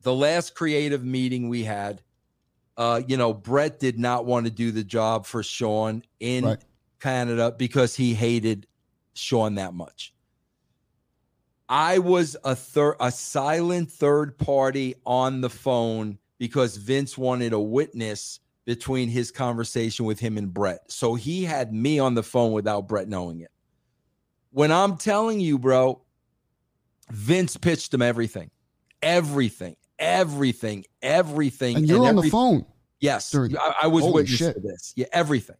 the 0.00 0.14
last 0.14 0.54
creative 0.54 1.04
meeting 1.04 1.50
we 1.50 1.64
had. 1.64 2.00
Uh, 2.78 3.02
you 3.06 3.18
know, 3.18 3.34
Bret 3.34 3.78
did 3.78 3.98
not 3.98 4.24
want 4.24 4.46
to 4.46 4.52
do 4.52 4.70
the 4.70 4.84
job 4.84 5.26
for 5.26 5.42
Shawn 5.42 6.02
in 6.20 6.44
right. 6.44 6.58
Canada 7.00 7.54
because 7.56 7.96
he 7.96 8.14
hated 8.14 8.66
Shawn 9.14 9.54
that 9.56 9.74
much. 9.74 10.12
I 11.68 11.98
was 11.98 12.36
a 12.44 12.54
third 12.54 12.96
a 13.00 13.10
silent 13.10 13.90
third 13.90 14.38
party 14.38 14.94
on 15.04 15.40
the 15.40 15.50
phone 15.50 16.18
because 16.38 16.76
Vince 16.76 17.18
wanted 17.18 17.52
a 17.52 17.60
witness 17.60 18.40
between 18.66 19.08
his 19.08 19.30
conversation 19.30 20.04
with 20.04 20.20
him 20.20 20.38
and 20.38 20.52
Bret. 20.52 20.80
So 20.90 21.14
he 21.14 21.44
had 21.44 21.72
me 21.72 21.98
on 21.98 22.14
the 22.14 22.22
phone 22.22 22.52
without 22.52 22.88
Bret 22.88 23.08
knowing 23.08 23.40
it. 23.40 23.50
When 24.50 24.72
I'm 24.72 24.96
telling 24.96 25.40
you, 25.40 25.58
bro, 25.58 26.02
Vince 27.10 27.56
pitched 27.56 27.94
him 27.94 28.02
everything. 28.02 28.50
Everything. 29.02 29.76
Everything. 29.98 30.84
Everything. 31.00 31.76
And 31.76 31.88
you're 31.88 32.06
and 32.06 32.18
on 32.18 32.24
the 32.24 32.30
phone. 32.30 32.66
Yes. 33.00 33.34
I, 33.34 33.74
I 33.82 33.86
was 33.86 34.04
witness 34.04 34.38
shit. 34.38 34.54
to 34.54 34.60
this. 34.60 34.92
Yeah, 34.96 35.06
everything. 35.12 35.56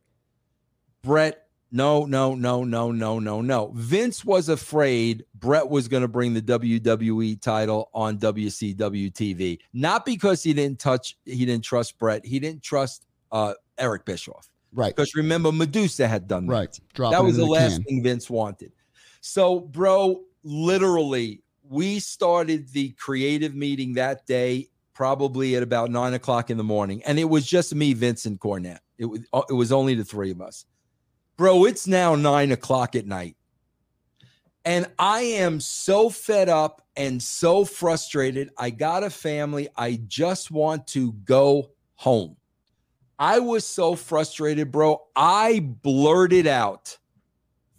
Bret, 1.06 1.46
no, 1.70 2.04
no, 2.04 2.34
no, 2.34 2.64
no, 2.64 2.90
no, 2.90 3.20
no, 3.20 3.40
no. 3.40 3.70
Vince 3.76 4.24
was 4.24 4.48
afraid 4.48 5.24
Bret 5.36 5.70
was 5.70 5.86
going 5.86 6.00
to 6.00 6.08
bring 6.08 6.34
the 6.34 6.42
WWE 6.42 7.40
title 7.40 7.90
on 7.94 8.18
WCW 8.18 9.12
TV, 9.12 9.60
not 9.72 10.04
because 10.04 10.42
he 10.42 10.52
didn't 10.52 10.80
touch, 10.80 11.16
he 11.24 11.46
didn't 11.46 11.62
trust 11.62 11.96
Bret, 12.00 12.26
he 12.26 12.40
didn't 12.40 12.62
trust 12.64 13.06
uh, 13.30 13.54
Eric 13.78 14.04
Bischoff. 14.04 14.50
Right. 14.72 14.94
Because 14.94 15.14
remember, 15.14 15.52
Madusa 15.52 16.08
had 16.08 16.26
done 16.26 16.48
right. 16.48 16.72
that. 16.72 16.92
Dropping 16.94 17.18
that 17.18 17.24
was 17.24 17.36
the, 17.36 17.44
the 17.44 17.50
last 17.50 17.84
thing 17.84 18.02
Vince 18.02 18.28
wanted. 18.28 18.72
So, 19.20 19.60
bro, 19.60 20.22
literally, 20.42 21.44
we 21.62 22.00
started 22.00 22.68
the 22.70 22.90
creative 22.98 23.54
meeting 23.54 23.94
that 23.94 24.26
day, 24.26 24.70
probably 24.92 25.54
at 25.54 25.62
about 25.62 25.90
nine 25.90 26.14
o'clock 26.14 26.50
in 26.50 26.56
the 26.56 26.64
morning, 26.64 27.00
and 27.04 27.16
it 27.20 27.24
was 27.24 27.46
just 27.46 27.76
me, 27.76 27.92
Vince, 27.92 28.26
and 28.26 28.40
Cornette. 28.40 28.80
It 28.98 29.04
was 29.04 29.20
it 29.50 29.52
was 29.52 29.70
only 29.70 29.94
the 29.94 30.04
three 30.04 30.32
of 30.32 30.40
us. 30.40 30.64
Bro, 31.36 31.66
it's 31.66 31.86
now 31.86 32.14
nine 32.14 32.52
o'clock 32.52 32.94
at 32.96 33.06
night. 33.06 33.36
And 34.64 34.86
I 34.98 35.20
am 35.20 35.60
so 35.60 36.10
fed 36.10 36.48
up 36.48 36.82
and 36.96 37.22
so 37.22 37.64
frustrated. 37.64 38.50
I 38.58 38.70
got 38.70 39.04
a 39.04 39.10
family. 39.10 39.68
I 39.76 40.00
just 40.08 40.50
want 40.50 40.86
to 40.88 41.12
go 41.12 41.70
home. 41.94 42.36
I 43.18 43.38
was 43.38 43.64
so 43.64 43.94
frustrated, 43.94 44.72
bro. 44.72 45.02
I 45.14 45.60
blurted 45.60 46.46
out, 46.46 46.98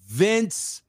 Vince, 0.08 0.82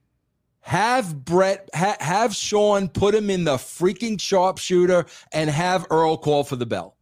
have 0.61 1.25
Bret, 1.25 1.69
ha- 1.75 1.97
have 2.01 2.35
Shawn 2.35 2.89
put 2.89 3.15
him 3.15 3.31
in 3.31 3.45
the 3.45 3.57
freaking 3.57 4.21
sharpshooter 4.21 5.07
and 5.33 5.51
have 5.51 5.87
Earl 5.91 6.17
call 6.17 6.45
for 6.45 6.57
the 6.57 6.67
bell. 6.67 6.97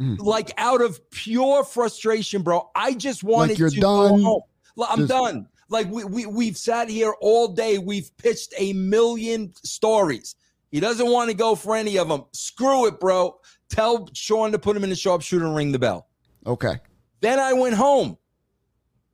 Mm. 0.00 0.18
Like 0.18 0.52
out 0.56 0.80
of 0.80 1.10
pure 1.10 1.64
frustration, 1.64 2.42
bro. 2.42 2.70
I 2.74 2.94
just 2.94 3.22
wanted 3.22 3.60
like 3.60 3.72
to 3.72 3.80
done. 3.80 4.20
go 4.20 4.22
home. 4.22 4.42
I'm 4.80 4.98
Just, 5.00 5.10
done. 5.10 5.48
Like 5.68 5.88
we, 5.90 6.04
we 6.04 6.26
we've 6.26 6.56
sat 6.56 6.88
here 6.88 7.14
all 7.20 7.48
day. 7.48 7.78
We've 7.78 8.14
pitched 8.16 8.54
a 8.58 8.72
million 8.72 9.52
stories. 9.62 10.36
He 10.70 10.80
doesn't 10.80 11.10
want 11.10 11.30
to 11.30 11.36
go 11.36 11.54
for 11.54 11.76
any 11.76 11.98
of 11.98 12.08
them. 12.08 12.24
Screw 12.32 12.86
it, 12.86 12.98
bro. 12.98 13.38
Tell 13.68 14.08
Shawn 14.14 14.52
to 14.52 14.58
put 14.58 14.76
him 14.76 14.84
in 14.84 14.90
the 14.90 14.96
sharpshooter 14.96 15.44
and 15.44 15.54
ring 15.54 15.72
the 15.72 15.78
bell. 15.78 16.08
Okay. 16.46 16.80
Then 17.20 17.38
I 17.38 17.52
went 17.52 17.74
home. 17.74 18.18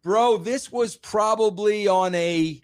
Bro, 0.03 0.39
this 0.39 0.71
was 0.73 0.97
probably 0.97 1.89
on 1.89 2.15
a 2.15 2.61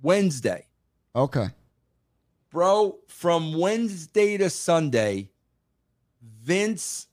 Wednesday. 0.00 0.66
Okay. 1.14 1.48
Bro, 2.50 2.98
from 3.08 3.58
Wednesday 3.58 4.36
to 4.38 4.48
Sunday, 4.48 5.30
Vince 6.22 7.08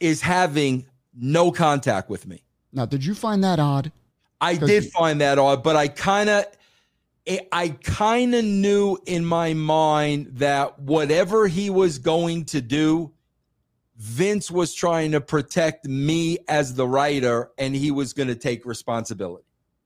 is 0.00 0.22
having 0.22 0.86
no 1.14 1.50
contact 1.52 2.08
with 2.10 2.26
me. 2.26 2.42
Now, 2.72 2.86
did 2.86 3.04
you 3.04 3.14
find 3.14 3.44
that 3.44 3.58
odd? 3.58 3.92
I 4.40 4.56
did 4.56 4.90
find 4.90 5.20
that 5.20 5.38
odd, 5.38 5.62
but 5.62 5.76
I 5.76 5.88
kind 5.88 6.28
of 6.28 6.46
I 7.52 7.76
kind 7.84 8.34
of 8.34 8.44
knew 8.44 8.98
in 9.06 9.24
my 9.24 9.54
mind 9.54 10.28
that 10.38 10.80
whatever 10.80 11.46
he 11.46 11.70
was 11.70 11.98
going 11.98 12.46
to 12.46 12.60
do, 12.60 13.12
Vince 13.96 14.50
was 14.50 14.74
trying 14.74 15.12
to 15.12 15.20
protect 15.20 15.86
me 15.86 16.38
as 16.48 16.74
the 16.74 16.86
writer 16.88 17.50
and 17.58 17.76
he 17.76 17.92
was 17.92 18.12
going 18.12 18.26
to 18.26 18.34
take 18.34 18.66
responsibility. 18.66 19.44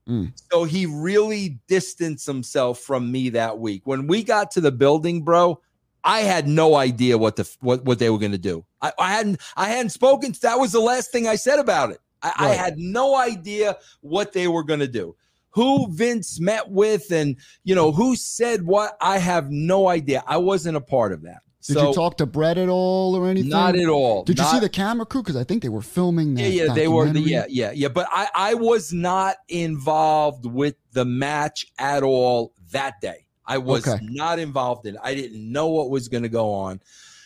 Mm. 0.09 0.33
So 0.51 0.65
he 0.65 0.87
really 0.87 1.61
distanced 1.67 2.27
himself 2.27 2.79
from 2.79 3.13
me 3.13 3.29
that 3.31 3.59
week. 3.59 3.83
When 3.87 4.07
we 4.07 4.23
got 4.23 4.53
to 4.53 4.63
the 4.63 4.73
building, 4.73 5.23
bro, 5.23 5.61
I 6.07 6.21
had 6.21 6.47
no 6.47 6.77
idea 6.77 7.19
what 7.19 7.37
the 7.37 7.51
what, 7.61 7.85
what 7.85 7.99
they 7.99 8.09
were 8.11 8.19
going 8.19 8.33
to 8.33 8.39
do. 8.39 8.65
I, 8.81 8.93
I, 8.99 9.13
hadn't 9.13 9.41
I 9.57 9.69
hadn't 9.69 9.91
spoken. 9.91 10.33
That 10.41 10.61
was 10.61 10.73
the 10.73 10.81
last 10.81 11.11
thing 11.11 11.27
I 11.27 11.35
said 11.35 11.59
about 11.59 11.91
it. 11.91 12.01
I, 12.23 12.29
right. 12.29 12.39
I 12.39 12.55
had 12.55 12.79
no 12.79 13.17
idea 13.17 13.77
what 14.01 14.33
they 14.33 14.49
were 14.49 14.63
going 14.63 14.81
to 14.81 14.89
do. 14.89 15.17
Who 15.51 15.91
Vince 15.91 16.39
met 16.39 16.71
with, 16.71 17.11
and 17.11 17.37
you 17.65 17.75
know 17.75 17.91
who 17.91 18.15
said 18.15 18.63
what. 18.63 18.97
I 19.01 19.19
have 19.19 19.51
no 19.51 19.89
idea. 19.89 20.23
I 20.27 20.37
wasn't 20.37 20.77
a 20.77 20.81
part 20.81 21.13
of 21.13 21.23
that. 21.23 21.41
Did 21.67 21.75
so, 21.75 21.89
you 21.89 21.95
talk 21.95 22.19
to 22.19 22.27
Bret 22.27 22.59
at 22.59 22.69
all 22.69 23.17
or 23.17 23.27
anything? 23.29 23.51
Not 23.51 23.75
at 23.75 23.89
all. 23.89 24.23
Did 24.23 24.37
not, 24.37 24.45
you 24.45 24.51
see 24.53 24.61
the 24.61 24.69
camera 24.69 25.05
crew? 25.05 25.23
Because 25.23 25.37
I 25.37 25.43
think 25.43 25.63
they 25.63 25.69
were 25.69 25.83
filming 25.83 26.35
that. 26.35 26.43
Yeah, 26.43 26.67
yeah, 26.67 26.75
they 26.75 26.87
were. 26.87 27.09
Yeah, 27.09 27.47
yeah, 27.49 27.73
yeah. 27.73 27.89
But 27.89 28.07
I, 28.13 28.29
I 28.35 28.55
was 28.55 28.93
not 28.93 29.37
involved 29.49 30.47
with 30.47 30.77
the 30.93 31.05
match 31.05 31.67
at 31.79 32.05
all 32.05 32.53
that 32.71 33.01
day. 33.01 33.26
I 33.47 33.59
was 33.59 33.87
okay. 33.87 34.05
not 34.05 34.39
involved 34.39 34.87
in. 34.87 34.95
It. 34.95 35.01
I 35.03 35.15
didn't 35.15 35.51
know 35.51 35.69
what 35.69 35.91
was 35.91 36.09
going 36.09 36.25
to 36.25 36.29
go 36.29 36.53
on. 36.53 36.81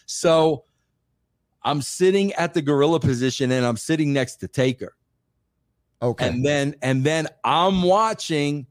So 0.06 0.64
I'm 1.62 1.82
sitting 1.82 2.32
at 2.34 2.54
the 2.54 2.62
gorilla 2.62 3.00
position, 3.00 3.50
and 3.52 3.64
I'm 3.64 3.76
sitting 3.76 4.12
next 4.12 4.36
to 4.36 4.48
Taker. 4.48 4.96
Okay. 6.02 6.28
And 6.28 6.44
then 6.44 6.74
and 6.82 7.04
then 7.04 7.28
I'm 7.44 7.82
watching 7.82 8.66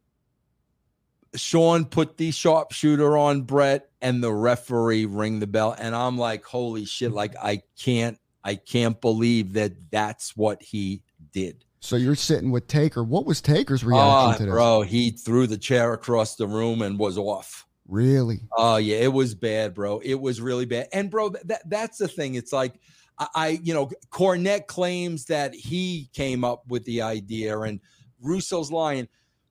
Shawn 1.36 1.86
put 1.86 2.18
the 2.18 2.32
sharpshooter 2.32 3.18
on 3.18 3.44
Bret 3.44 3.90
and 4.02 4.24
the 4.24 4.34
referee 4.34 5.06
ring 5.06 5.40
the 5.40 5.48
bell. 5.48 5.76
And 5.78 5.96
I'm 5.96 6.18
like, 6.18 6.44
holy 6.44 6.86
shit, 6.86 7.12
like 7.12 7.36
I 7.42 7.62
can't, 7.78 8.18
I 8.44 8.56
can't 8.56 9.00
believe 9.00 9.54
that 9.54 9.92
that's 9.92 10.36
what 10.36 10.62
he 10.62 11.04
did. 11.32 11.64
So 11.80 11.96
you're 11.96 12.16
sitting 12.16 12.52
with 12.52 12.68
Taker. 12.68 13.04
What 13.04 13.26
was 13.26 13.42
Taker's 13.42 13.84
ah, 13.84 13.88
reaction 13.88 14.34
oh, 14.34 14.38
to 14.38 14.46
this? 14.46 14.54
Bro, 14.54 14.82
he 14.82 15.12
threw 15.12 15.48
the 15.48 15.58
chair 15.58 15.94
across 15.94 16.36
the 16.36 16.48
room 16.48 16.82
and 16.82 17.00
was 17.00 17.18
off. 17.18 17.66
Really? 17.88 18.42
Oh 18.56 18.78
yeah, 18.78 18.98
it 18.98 19.14
was 19.14 19.34
bad, 19.34 19.74
bro. 19.74 20.00
It 20.00 20.20
was 20.20 20.40
really 20.40 20.66
bad. 20.66 20.88
And 20.94 21.10
bro, 21.10 21.30
that 21.46 21.68
that's 21.68 21.98
the 21.98 22.08
thing. 22.08 22.36
It's 22.36 22.54
like 22.54 22.76
I, 23.18 23.28
I 23.34 23.48
you 23.64 23.74
know, 23.74 23.90
Cornette 24.12 24.68
claims 24.68 25.26
that 25.26 25.56
he 25.56 26.10
came 26.14 26.44
up 26.44 26.64
with 26.68 26.86
the 26.86 27.02
idea 27.02 27.60
and 27.60 27.80
Russo's 28.22 28.72
lying. 28.72 29.08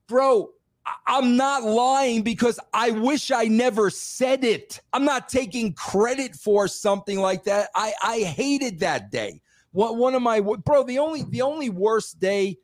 Bro, 0.06 0.50
I'm 1.06 1.36
not 1.36 1.64
lying 1.64 2.22
because 2.22 2.60
I 2.72 2.92
wish 2.92 3.32
I 3.32 3.44
never 3.44 3.90
said 3.90 4.44
it. 4.44 4.80
I'm 4.92 5.04
not 5.04 5.28
taking 5.28 5.74
credit 5.74 6.36
for 6.36 6.68
something 6.68 7.18
like 7.18 7.42
that. 7.44 7.70
I 7.74 7.92
I 8.02 8.18
hated 8.20 8.78
that 8.80 9.10
day. 9.10 9.40
What 9.72 9.96
one 9.96 10.14
of 10.14 10.22
my 10.22 10.40
bro, 10.40 10.82
the 10.82 10.98
only 10.98 11.22
the 11.22 11.42
only 11.42 11.70
worst 11.70 12.18
day, 12.18 12.58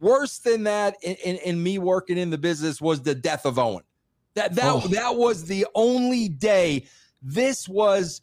worse 0.00 0.38
than 0.38 0.64
that 0.64 0.96
in, 1.02 1.14
in, 1.16 1.36
in 1.36 1.62
me 1.62 1.78
working 1.78 2.18
in 2.18 2.30
the 2.30 2.38
business 2.38 2.80
was 2.80 3.02
the 3.02 3.14
death 3.14 3.46
of 3.46 3.58
Owen. 3.58 3.84
That 4.34 4.54
that 4.56 4.72
oh. 4.72 4.88
that 4.88 5.16
was 5.16 5.44
the 5.44 5.66
only 5.74 6.28
day. 6.28 6.86
This 7.22 7.68
was 7.68 8.22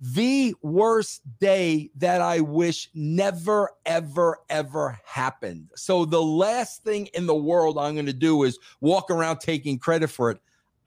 the 0.00 0.54
worst 0.62 1.20
day 1.38 1.90
that 1.96 2.22
I 2.22 2.40
wish 2.40 2.88
never, 2.94 3.70
ever, 3.84 4.38
ever 4.48 4.98
happened. 5.04 5.70
So 5.76 6.06
the 6.06 6.22
last 6.22 6.82
thing 6.82 7.06
in 7.08 7.26
the 7.26 7.34
world 7.34 7.76
I'm 7.78 7.94
going 7.94 8.06
to 8.06 8.12
do 8.12 8.44
is 8.44 8.58
walk 8.80 9.10
around 9.10 9.40
taking 9.40 9.78
credit 9.78 10.08
for 10.08 10.30
it. 10.30 10.38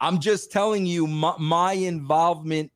I'm 0.02 0.20
just 0.20 0.52
telling 0.52 0.86
you 0.86 1.06
my, 1.06 1.36
my 1.38 1.74
involvement 1.74 2.72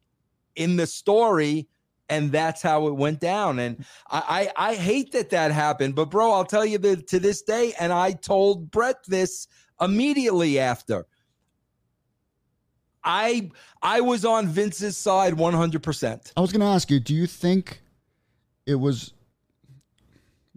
in 0.55 0.75
the 0.75 0.85
story 0.85 1.67
and 2.09 2.31
that's 2.31 2.61
how 2.61 2.87
it 2.87 2.95
went 2.95 3.19
down. 3.19 3.59
And 3.59 3.85
I, 4.09 4.51
I, 4.57 4.69
I 4.69 4.75
hate 4.75 5.11
that 5.11 5.29
that 5.31 5.51
happened, 5.51 5.95
but 5.95 6.09
bro, 6.09 6.31
I'll 6.31 6.45
tell 6.45 6.65
you 6.65 6.77
that 6.77 7.07
to 7.07 7.19
this 7.19 7.41
day, 7.41 7.73
and 7.79 7.91
I 7.91 8.11
told 8.13 8.71
Bret 8.71 9.03
this 9.07 9.47
immediately 9.81 10.59
after. 10.59 11.05
I 13.03 13.51
I 13.81 14.01
was 14.01 14.25
on 14.25 14.47
Vince's 14.47 14.97
side 14.97 15.35
100%. 15.35 16.33
I 16.35 16.41
was 16.41 16.51
going 16.51 16.61
to 16.61 16.67
ask 16.67 16.91
you, 16.91 16.99
do 16.99 17.13
you 17.13 17.25
think 17.25 17.81
it 18.65 18.75
was 18.75 19.13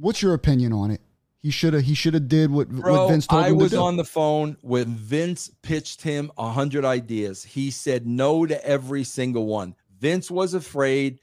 What's 0.00 0.22
your 0.22 0.32
opinion 0.32 0.72
on 0.72 0.90
it? 0.90 1.00
He 1.42 1.50
should 1.50 1.74
have 1.74 1.82
he 1.82 1.94
should 1.94 2.14
have 2.14 2.28
did 2.28 2.50
what, 2.50 2.68
Bro, 2.68 2.92
what 2.92 3.12
Vince 3.12 3.26
told 3.26 3.44
I 3.44 3.48
him 3.48 3.54
to 3.54 3.58
do. 3.58 3.60
I 3.60 3.64
was 3.64 3.74
on 3.74 3.96
the 3.96 4.04
phone 4.04 4.56
when 4.62 4.86
Vince 4.94 5.50
pitched 5.62 6.02
him 6.02 6.32
100 6.36 6.84
ideas. 6.84 7.44
He 7.44 7.70
said 7.70 8.06
no 8.06 8.46
to 8.46 8.64
every 8.66 9.04
single 9.04 9.46
one. 9.46 9.74
Vince 9.98 10.30
was 10.30 10.54
afraid 10.54 11.20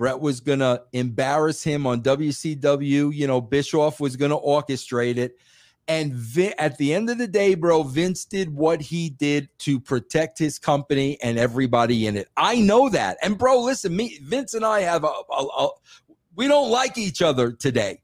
Bret 0.00 0.18
was 0.18 0.40
going 0.40 0.60
to 0.60 0.82
embarrass 0.94 1.62
him 1.62 1.86
on 1.86 2.00
WCW, 2.00 3.14
you 3.14 3.26
know, 3.26 3.38
Bischoff 3.38 4.00
was 4.00 4.16
going 4.16 4.30
to 4.30 4.38
orchestrate 4.38 5.18
it. 5.18 5.36
And 5.88 6.14
Vin, 6.14 6.54
at 6.56 6.78
the 6.78 6.94
end 6.94 7.10
of 7.10 7.18
the 7.18 7.26
day, 7.26 7.54
bro, 7.54 7.82
Vince 7.82 8.24
did 8.24 8.48
what 8.54 8.80
he 8.80 9.10
did 9.10 9.50
to 9.58 9.78
protect 9.78 10.38
his 10.38 10.58
company 10.58 11.20
and 11.22 11.38
everybody 11.38 12.06
in 12.06 12.16
it. 12.16 12.28
I 12.38 12.62
know 12.62 12.88
that. 12.88 13.18
And 13.22 13.36
bro, 13.36 13.60
listen, 13.60 13.94
me, 13.94 14.18
Vince 14.22 14.54
and 14.54 14.64
I 14.64 14.80
have 14.80 15.04
a, 15.04 15.08
a, 15.08 15.44
a 15.44 15.68
we 16.34 16.48
don't 16.48 16.70
like 16.70 16.96
each 16.96 17.20
other 17.20 17.52
today. 17.52 18.00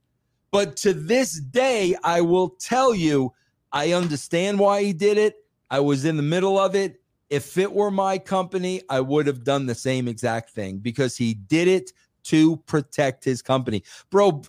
But 0.50 0.76
to 0.78 0.92
this 0.92 1.40
day, 1.40 1.96
I 2.04 2.20
will 2.20 2.50
tell 2.60 2.94
you, 2.94 3.32
I 3.72 3.94
understand 3.94 4.58
why 4.58 4.82
he 4.82 4.92
did 4.92 5.16
it. 5.16 5.36
I 5.70 5.80
was 5.80 6.04
in 6.04 6.18
the 6.18 6.22
middle 6.22 6.58
of 6.58 6.74
it. 6.74 7.00
If 7.28 7.58
it 7.58 7.72
were 7.72 7.90
my 7.90 8.18
company, 8.18 8.82
I 8.88 9.00
would 9.00 9.26
have 9.26 9.44
done 9.44 9.66
the 9.66 9.74
same 9.74 10.08
exact 10.08 10.50
thing 10.50 10.78
because 10.78 11.16
he 11.16 11.34
did 11.34 11.68
it 11.68 11.92
to 12.24 12.56
protect 12.66 13.24
his 13.24 13.40
company. 13.40 13.82
Bro, 14.10 14.42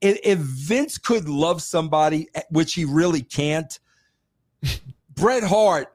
if 0.00 0.38
Vince 0.38 0.98
could 0.98 1.28
love 1.28 1.62
somebody, 1.62 2.28
eh, 2.34 2.42
which 2.50 2.74
he 2.74 2.84
really 2.84 3.22
can't, 3.22 3.78
Bret 5.14 5.44
Hart 5.44 5.94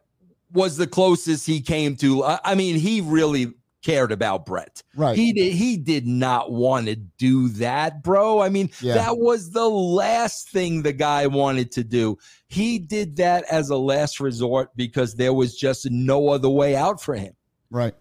was 0.52 0.78
the 0.78 0.88
closest 0.88 1.46
he 1.46 1.62
came 1.62 1.96
to. 1.98 2.24
I 2.24 2.56
mean, 2.56 2.76
he 2.76 3.02
really 3.02 3.54
cared 3.84 4.12
about 4.12 4.46
Bret. 4.46 4.84
Right. 4.96 5.16
He 5.16 5.34
did 5.34 5.54
he 5.54 5.78
did 5.78 6.06
not 6.06 6.52
want 6.52 6.88
to 6.88 6.96
do 6.96 7.50
that, 7.50 8.04
bro. 8.04 8.42
I 8.42 8.50
mean, 8.50 8.70
yeah. 8.82 8.96
that 8.96 9.18
was 9.18 9.52
the 9.52 9.68
last 9.68 10.50
thing 10.50 10.82
the 10.82 10.94
guy 10.94 11.28
wanted 11.28 11.72
to 11.74 11.84
do. 11.84 12.18
He 12.48 12.80
did 12.80 13.18
that 13.18 13.46
as 13.50 13.70
a 13.70 13.78
last 13.78 14.20
resort 14.20 14.76
because 14.76 15.16
there 15.16 15.34
was 15.34 15.56
just 15.56 15.90
no 15.90 16.30
other 16.30 16.50
way 16.50 16.76
out 16.76 17.02
for 17.02 17.16
him. 17.16 17.34
Right. 17.70 17.94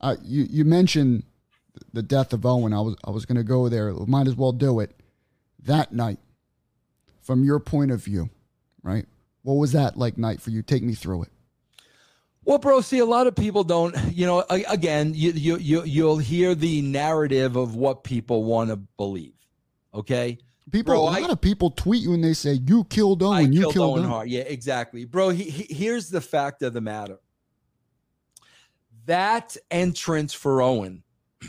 Uh, 0.00 0.16
you 0.22 0.46
you 0.50 0.64
mentioned 0.64 1.24
the 1.92 2.02
death 2.02 2.32
of 2.32 2.44
Owen. 2.44 2.72
I 2.72 2.80
was 2.80 2.96
I 3.04 3.10
was 3.10 3.26
going 3.26 3.36
to 3.36 3.44
go 3.44 3.68
there. 3.68 3.92
Might 3.92 4.28
as 4.28 4.36
well 4.36 4.52
do 4.52 4.80
it. 4.80 4.94
That 5.64 5.92
night, 5.92 6.18
from 7.20 7.44
your 7.44 7.60
point 7.60 7.90
of 7.90 8.02
view, 8.02 8.30
right? 8.82 9.06
What 9.42 9.54
was 9.54 9.72
that 9.72 9.96
like 9.96 10.18
night 10.18 10.40
for 10.40 10.50
you? 10.50 10.62
Take 10.62 10.82
me 10.82 10.94
through 10.94 11.24
it. 11.24 11.28
Well, 12.44 12.58
bro, 12.58 12.80
see, 12.80 12.98
a 12.98 13.04
lot 13.04 13.26
of 13.26 13.34
people 13.34 13.64
don't. 13.64 13.94
You 14.12 14.26
know, 14.26 14.44
again, 14.48 15.12
you 15.14 15.32
you 15.32 15.56
you 15.58 15.84
you'll 15.84 16.18
hear 16.18 16.54
the 16.54 16.82
narrative 16.82 17.56
of 17.56 17.76
what 17.76 18.02
people 18.04 18.44
want 18.44 18.70
to 18.70 18.76
believe. 18.76 19.34
Okay. 19.94 20.38
People, 20.70 20.94
bro, 20.94 21.02
a 21.02 21.10
lot 21.20 21.30
I, 21.30 21.32
of 21.32 21.40
people 21.40 21.70
tweet 21.72 22.02
you 22.02 22.14
and 22.14 22.22
they 22.22 22.32
say 22.32 22.52
you 22.52 22.84
killed 22.84 23.22
Owen. 23.22 23.36
I 23.36 23.40
you 23.40 23.60
killed, 23.62 23.72
killed 23.72 23.98
Owen 23.98 24.08
Hart. 24.08 24.28
Yeah, 24.28 24.42
exactly, 24.42 25.04
bro. 25.04 25.30
He, 25.30 25.44
he, 25.44 25.74
here's 25.74 26.10
the 26.10 26.20
fact 26.20 26.62
of 26.62 26.72
the 26.72 26.80
matter. 26.80 27.18
That 29.06 29.56
entrance 29.70 30.32
for 30.32 30.62
Owen 30.62 31.02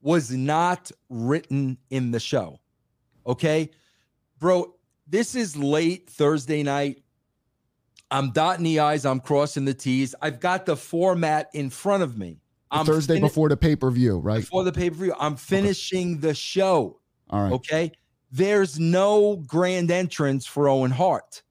was 0.00 0.30
not 0.30 0.92
written 1.08 1.78
in 1.90 2.12
the 2.12 2.20
show. 2.20 2.60
Okay. 3.26 3.70
Bro, 4.38 4.74
this 5.06 5.34
is 5.34 5.56
late 5.56 6.08
Thursday 6.08 6.62
night. 6.62 7.01
I'm 8.12 8.30
dotting 8.30 8.64
the 8.64 8.78
I's, 8.78 9.04
I'm 9.04 9.20
crossing 9.20 9.64
the 9.64 9.74
T's. 9.74 10.14
I've 10.22 10.38
got 10.38 10.66
the 10.66 10.76
format 10.76 11.50
in 11.54 11.70
front 11.70 12.02
of 12.02 12.16
me. 12.16 12.38
I'm 12.70 12.86
Thursday 12.86 13.14
fin- 13.14 13.22
before 13.22 13.48
the 13.48 13.56
pay 13.56 13.74
per 13.74 13.90
view, 13.90 14.18
right? 14.18 14.40
Before 14.40 14.64
the 14.64 14.72
pay 14.72 14.90
per 14.90 14.96
view. 14.96 15.14
I'm 15.18 15.36
finishing 15.36 16.12
okay. 16.12 16.20
the 16.20 16.34
show. 16.34 17.00
All 17.30 17.42
right. 17.42 17.52
Okay. 17.52 17.92
There's 18.30 18.78
no 18.78 19.36
grand 19.46 19.90
entrance 19.90 20.46
for 20.46 20.68
Owen 20.68 20.90
Hart 20.90 21.42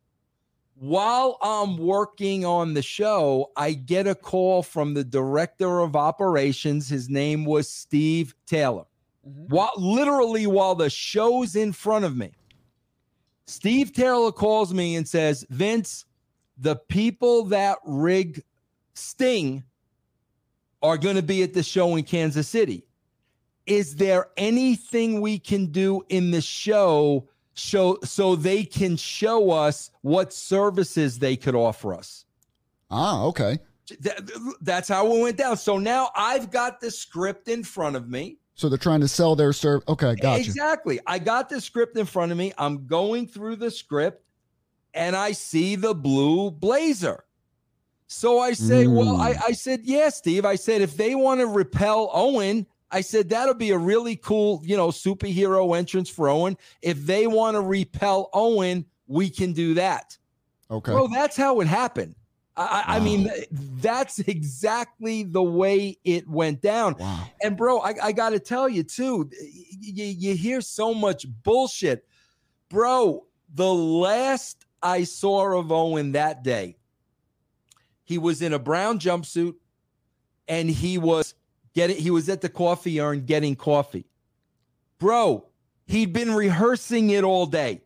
while 0.82 1.38
I'm 1.44 1.78
working 1.78 2.44
on 2.44 2.74
the 2.74 2.82
show, 2.82 3.52
I 3.56 3.74
get 3.74 4.08
a 4.08 4.16
call 4.16 4.64
from 4.64 4.96
the 4.96 5.04
director 5.04 5.82
of 5.82 5.96
operations. 5.96 6.90
His 6.90 7.08
name 7.08 7.46
was 7.46 7.70
Steve 7.70 8.34
Taylor. 8.48 8.86
Mm-hmm. 9.28 9.54
While 9.54 9.74
literally 9.78 10.48
while 10.48 10.74
the 10.74 10.90
show's 10.90 11.56
in 11.56 11.72
front 11.72 12.06
of 12.06 12.18
me, 12.18 12.32
Steve 13.46 13.94
Taylor 13.94 14.32
calls 14.32 14.74
me 14.74 14.96
and 14.96 15.08
says, 15.08 15.46
Vince, 15.52 16.06
the 16.62 16.78
people 16.78 17.44
that 17.46 17.80
rig 17.86 18.44
Sting 18.94 19.64
are 20.82 20.98
going 20.98 21.18
to 21.18 21.22
be 21.22 21.44
at 21.44 21.54
the 21.54 21.64
show 21.64 21.96
in 21.96 22.04
Kansas 22.04 22.48
City. 22.48 22.86
Is 23.68 23.98
there 23.98 24.30
anything 24.38 25.22
we 25.22 25.38
can 25.38 25.68
do 25.68 26.04
in 26.10 26.32
the 26.32 26.42
show 26.42 27.28
so 27.54 28.00
so 28.04 28.36
they 28.36 28.64
can 28.64 28.98
show 28.98 29.52
us 29.52 29.92
what 30.02 30.34
services 30.34 31.20
they 31.20 31.36
could 31.36 31.56
offer 31.56 31.94
us. 31.94 32.26
Ah, 32.90 33.24
okay. 33.24 33.60
That, 34.00 34.58
that's 34.62 34.88
how 34.88 35.14
it 35.14 35.22
went 35.22 35.38
down. 35.38 35.58
So 35.58 35.78
now 35.78 36.10
I've 36.16 36.50
got 36.50 36.80
the 36.80 36.92
script 36.92 37.48
in 37.50 37.64
front 37.64 37.96
of 37.96 38.10
me. 38.10 38.38
So 38.56 38.70
they're 38.70 38.78
trying 38.78 39.02
to 39.02 39.08
sell 39.08 39.36
their 39.36 39.54
serve. 39.54 39.82
Okay, 39.88 40.16
gotcha. 40.16 40.40
Exactly. 40.40 41.00
I 41.08 41.20
got 41.20 41.50
the 41.50 41.60
script 41.60 41.98
in 41.98 42.06
front 42.06 42.32
of 42.32 42.38
me. 42.38 42.54
I'm 42.58 42.86
going 42.86 43.28
through 43.28 43.58
the 43.58 43.72
script. 43.72 44.24
And 44.94 45.16
I 45.16 45.32
see 45.32 45.76
the 45.76 45.94
blue 45.94 46.52
blazer. 46.52 47.24
So 48.08 48.40
I 48.40 48.52
say, 48.52 48.86
mm. 48.86 48.94
well, 48.94 49.16
I, 49.16 49.36
I 49.48 49.52
said, 49.54 49.82
yeah, 49.84 50.10
Steve. 50.10 50.44
I 50.44 50.56
said, 50.56 50.82
if 50.82 50.98
they 50.98 51.16
want 51.16 51.40
to 51.40 51.48
repel 51.48 52.10
Owen, 52.14 52.68
I 52.92 53.00
said 53.00 53.30
that'll 53.30 53.54
be 53.54 53.72
a 53.72 53.78
really 53.78 54.18
cool, 54.18 54.62
you 54.66 54.76
know, 54.76 54.90
superhero 54.90 55.78
entrance 55.78 56.10
for 56.10 56.28
Owen. 56.28 56.58
If 56.82 57.06
they 57.06 57.26
want 57.26 57.56
to 57.56 57.62
repel 57.62 58.30
Owen, 58.34 58.86
we 59.08 59.30
can 59.30 59.54
do 59.54 59.74
that. 59.76 60.18
Okay. 60.70 60.94
Well, 60.94 61.08
that's 61.08 61.38
how 61.38 61.62
it 61.62 61.68
happened. 61.68 62.16
I, 62.58 62.64
wow. 62.64 62.84
I, 62.86 63.00
mean, 63.00 63.32
that's 63.52 64.20
exactly 64.20 65.24
the 65.24 65.42
way 65.42 65.98
it 66.04 66.28
went 66.28 66.62
down. 66.62 66.96
Wow. 67.00 67.28
And 67.42 67.56
bro, 67.56 67.80
I, 67.80 67.96
I 68.04 68.12
got 68.12 68.32
to 68.32 68.40
tell 68.40 68.68
you 68.68 68.84
too, 68.84 69.30
you, 69.80 70.06
you 70.06 70.36
hear 70.36 70.60
so 70.60 70.94
much 70.94 71.26
bullshit, 71.44 72.06
bro. 72.70 73.26
The 73.54 73.74
last 73.74 74.66
I 74.82 75.04
saw 75.04 75.58
of 75.58 75.72
Owen 75.72 76.14
that 76.14 76.44
day, 76.44 76.78
he 78.04 78.18
was 78.18 78.42
in 78.42 78.54
a 78.54 78.60
brown 78.60 79.00
jumpsuit 79.00 79.56
and 80.48 80.70
he 80.70 80.98
was 80.98 81.34
getting 81.74 81.98
he 81.98 82.12
was 82.12 82.28
at 82.30 82.42
the 82.42 82.50
coffee 82.50 83.00
urn 83.00 83.26
getting 83.26 83.56
coffee. 83.56 84.06
Bro, 85.00 85.48
he'd 85.86 86.14
been 86.14 86.34
rehearsing 86.34 87.10
it 87.12 87.24
all 87.24 87.46
day. 87.46 87.82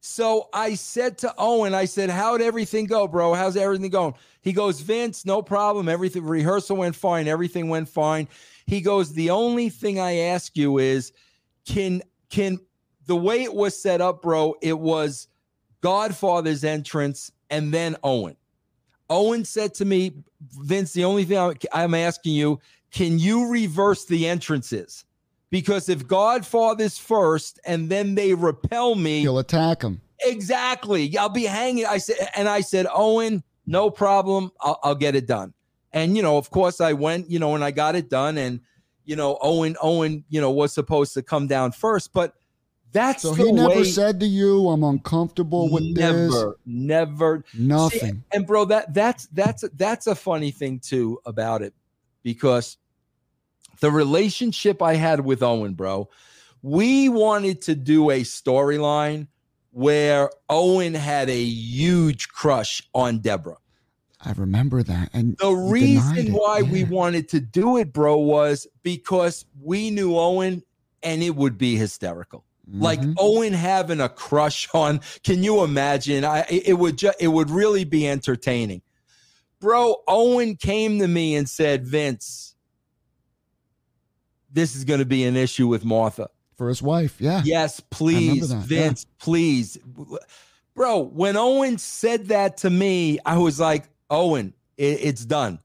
So 0.00 0.48
I 0.52 0.74
said 0.74 1.18
to 1.18 1.34
Owen, 1.36 1.74
I 1.74 1.84
said, 1.84 2.10
How'd 2.10 2.40
everything 2.40 2.86
go, 2.86 3.08
bro? 3.08 3.34
How's 3.34 3.56
everything 3.56 3.90
going? 3.90 4.14
He 4.40 4.52
goes, 4.52 4.80
Vince, 4.80 5.24
no 5.26 5.42
problem. 5.42 5.88
Everything 5.88 6.24
rehearsal 6.24 6.76
went 6.76 6.94
fine. 6.94 7.26
Everything 7.26 7.68
went 7.68 7.88
fine. 7.88 8.28
He 8.66 8.80
goes, 8.80 9.12
The 9.12 9.30
only 9.30 9.68
thing 9.68 9.98
I 9.98 10.16
ask 10.18 10.56
you 10.56 10.78
is, 10.78 11.12
can 11.64 12.02
can 12.30 12.60
the 13.06 13.16
way 13.16 13.42
it 13.42 13.54
was 13.54 13.80
set 13.80 14.00
up, 14.00 14.22
bro, 14.22 14.54
it 14.62 14.78
was 14.78 15.28
Godfather's 15.80 16.64
entrance 16.64 17.30
and 17.50 17.72
then 17.72 17.96
Owen. 18.02 18.36
Owen 19.08 19.44
said 19.44 19.74
to 19.74 19.84
me, 19.84 20.12
Vince, 20.60 20.92
the 20.92 21.04
only 21.04 21.24
thing 21.24 21.56
I'm 21.72 21.94
asking 21.94 22.34
you, 22.34 22.60
can 22.90 23.18
you 23.18 23.50
reverse 23.50 24.04
the 24.04 24.26
entrances? 24.26 25.04
Because 25.50 25.88
if 25.88 26.06
Godfather's 26.06 26.98
first 26.98 27.60
and 27.64 27.88
then 27.88 28.14
they 28.14 28.34
repel 28.34 28.94
me, 28.94 29.20
you'll 29.20 29.38
attack 29.38 29.82
him. 29.82 30.00
Exactly. 30.24 31.16
I'll 31.16 31.28
be 31.28 31.44
hanging. 31.44 31.86
I 31.86 31.98
said, 31.98 32.16
and 32.34 32.48
I 32.48 32.62
said, 32.62 32.86
Owen, 32.92 33.44
no 33.66 33.90
problem. 33.90 34.50
I'll, 34.60 34.80
I'll 34.82 34.94
get 34.94 35.14
it 35.14 35.26
done. 35.26 35.54
And 35.92 36.16
you 36.16 36.22
know, 36.22 36.36
of 36.36 36.50
course, 36.50 36.80
I 36.80 36.94
went. 36.94 37.30
You 37.30 37.38
know, 37.38 37.54
and 37.54 37.62
I 37.62 37.70
got 37.70 37.94
it 37.94 38.10
done. 38.10 38.38
And 38.38 38.60
you 39.04 39.14
know, 39.14 39.38
Owen, 39.40 39.76
Owen, 39.80 40.24
you 40.28 40.40
know, 40.40 40.50
was 40.50 40.72
supposed 40.72 41.14
to 41.14 41.22
come 41.22 41.46
down 41.46 41.72
first, 41.72 42.12
but 42.12 42.34
that's 42.92 43.22
so 43.22 43.34
he 43.34 43.52
never 43.52 43.84
said 43.84 44.20
to 44.20 44.26
you, 44.26 44.68
"I'm 44.68 44.82
uncomfortable 44.84 45.70
with 45.70 45.84
never, 45.84 46.28
this." 46.28 46.44
Never, 46.64 47.44
nothing. 47.54 48.14
See, 48.14 48.22
and 48.32 48.46
bro, 48.46 48.64
that 48.66 48.94
that's 48.94 49.26
that's 49.28 49.64
that's 49.74 50.06
a 50.06 50.14
funny 50.14 50.50
thing 50.50 50.78
too 50.80 51.20
about 51.26 51.62
it, 51.62 51.74
because 52.22 52.78
the 53.80 53.90
relationship 53.90 54.80
I 54.80 54.94
had 54.94 55.20
with 55.20 55.42
Owen, 55.42 55.74
bro, 55.74 56.08
we 56.62 57.08
wanted 57.10 57.60
to 57.62 57.74
do 57.74 58.10
a 58.10 58.22
storyline 58.22 59.26
where 59.72 60.30
Owen 60.48 60.94
had 60.94 61.28
a 61.28 61.42
huge 61.42 62.28
crush 62.28 62.82
on 62.94 63.18
Debra. 63.18 63.58
I 64.22 64.32
remember 64.32 64.82
that. 64.82 65.10
And 65.12 65.36
the 65.36 65.52
reason 65.52 66.32
why 66.32 66.60
yeah. 66.60 66.70
we 66.70 66.84
wanted 66.84 67.28
to 67.28 67.40
do 67.40 67.76
it, 67.76 67.92
bro, 67.92 68.16
was 68.16 68.66
because 68.82 69.44
we 69.60 69.90
knew 69.90 70.16
Owen 70.16 70.62
and 71.02 71.22
it 71.22 71.36
would 71.36 71.58
be 71.58 71.76
hysterical. 71.76 72.45
Mm-hmm. 72.68 72.82
Like 72.82 73.00
Owen 73.18 73.52
having 73.52 74.00
a 74.00 74.08
crush 74.08 74.68
on, 74.74 75.00
can 75.22 75.42
you 75.42 75.62
imagine? 75.62 76.24
I 76.24 76.44
it 76.48 76.78
would 76.78 76.98
just 76.98 77.20
it 77.20 77.28
would 77.28 77.50
really 77.50 77.84
be 77.84 78.08
entertaining. 78.08 78.82
Bro, 79.60 79.96
Owen 80.06 80.56
came 80.56 80.98
to 80.98 81.08
me 81.08 81.34
and 81.34 81.48
said, 81.48 81.86
Vince, 81.86 82.54
this 84.52 84.76
is 84.76 84.84
going 84.84 85.00
to 85.00 85.06
be 85.06 85.24
an 85.24 85.36
issue 85.36 85.66
with 85.66 85.84
Martha. 85.84 86.28
For 86.56 86.68
his 86.68 86.82
wife, 86.82 87.20
yeah. 87.20 87.42
Yes, 87.44 87.80
please, 87.80 88.50
Vince, 88.50 89.06
yeah. 89.06 89.24
please. 89.24 89.78
Bro, 90.74 91.04
when 91.04 91.36
Owen 91.36 91.78
said 91.78 92.26
that 92.28 92.58
to 92.58 92.70
me, 92.70 93.18
I 93.24 93.38
was 93.38 93.60
like, 93.60 93.84
Owen, 94.10 94.54
it, 94.76 95.00
it's 95.02 95.24
done. 95.24 95.58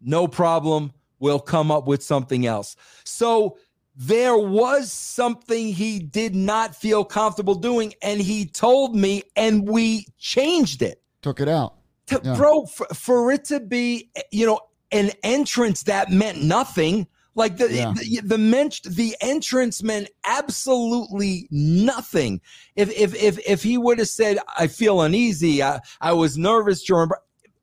No 0.00 0.26
problem. 0.28 0.92
We'll 1.18 1.40
come 1.40 1.70
up 1.70 1.86
with 1.86 2.02
something 2.02 2.46
else. 2.46 2.76
So 3.04 3.58
there 3.96 4.36
was 4.36 4.92
something 4.92 5.68
he 5.68 6.00
did 6.00 6.34
not 6.34 6.74
feel 6.74 7.04
comfortable 7.04 7.54
doing, 7.54 7.94
and 8.02 8.20
he 8.20 8.46
told 8.46 8.96
me, 8.96 9.22
and 9.36 9.68
we 9.68 10.06
changed 10.18 10.82
it. 10.82 11.00
Took 11.22 11.40
it 11.40 11.48
out. 11.48 11.74
To, 12.08 12.20
yeah. 12.22 12.34
Bro, 12.34 12.66
for, 12.66 12.86
for 12.86 13.32
it 13.32 13.44
to 13.46 13.60
be, 13.60 14.10
you 14.30 14.46
know, 14.46 14.60
an 14.92 15.10
entrance 15.22 15.84
that 15.84 16.10
meant 16.10 16.42
nothing. 16.42 17.06
Like 17.36 17.56
the 17.56 17.72
yeah. 17.72 17.92
the, 17.96 18.20
the, 18.22 18.36
the 18.36 18.90
the 18.90 19.16
entrance 19.20 19.82
meant 19.82 20.08
absolutely 20.24 21.48
nothing. 21.50 22.40
If 22.76 22.90
if 22.96 23.14
if 23.20 23.38
if 23.44 23.62
he 23.62 23.76
would 23.76 23.98
have 23.98 24.08
said, 24.08 24.38
"I 24.56 24.68
feel 24.68 25.00
uneasy," 25.00 25.60
I, 25.60 25.80
I 26.00 26.12
was 26.12 26.38
nervous 26.38 26.84
during, 26.84 27.10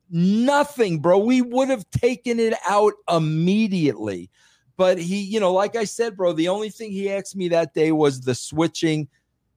nothing, 0.10 1.00
bro. 1.00 1.20
We 1.20 1.42
would 1.42 1.70
have 1.70 1.90
taken 1.92 2.38
it 2.38 2.54
out 2.68 2.94
immediately. 3.10 4.30
But 4.78 4.98
he, 4.98 5.22
you 5.22 5.40
know, 5.40 5.54
like 5.54 5.76
I 5.76 5.84
said, 5.84 6.18
bro, 6.18 6.34
the 6.34 6.48
only 6.48 6.70
thing 6.70 6.92
he 6.92 7.12
asked 7.12 7.36
me 7.36 7.50
that 7.50 7.74
day 7.74 7.92
was 7.92 8.22
the 8.22 8.36
switching 8.36 9.08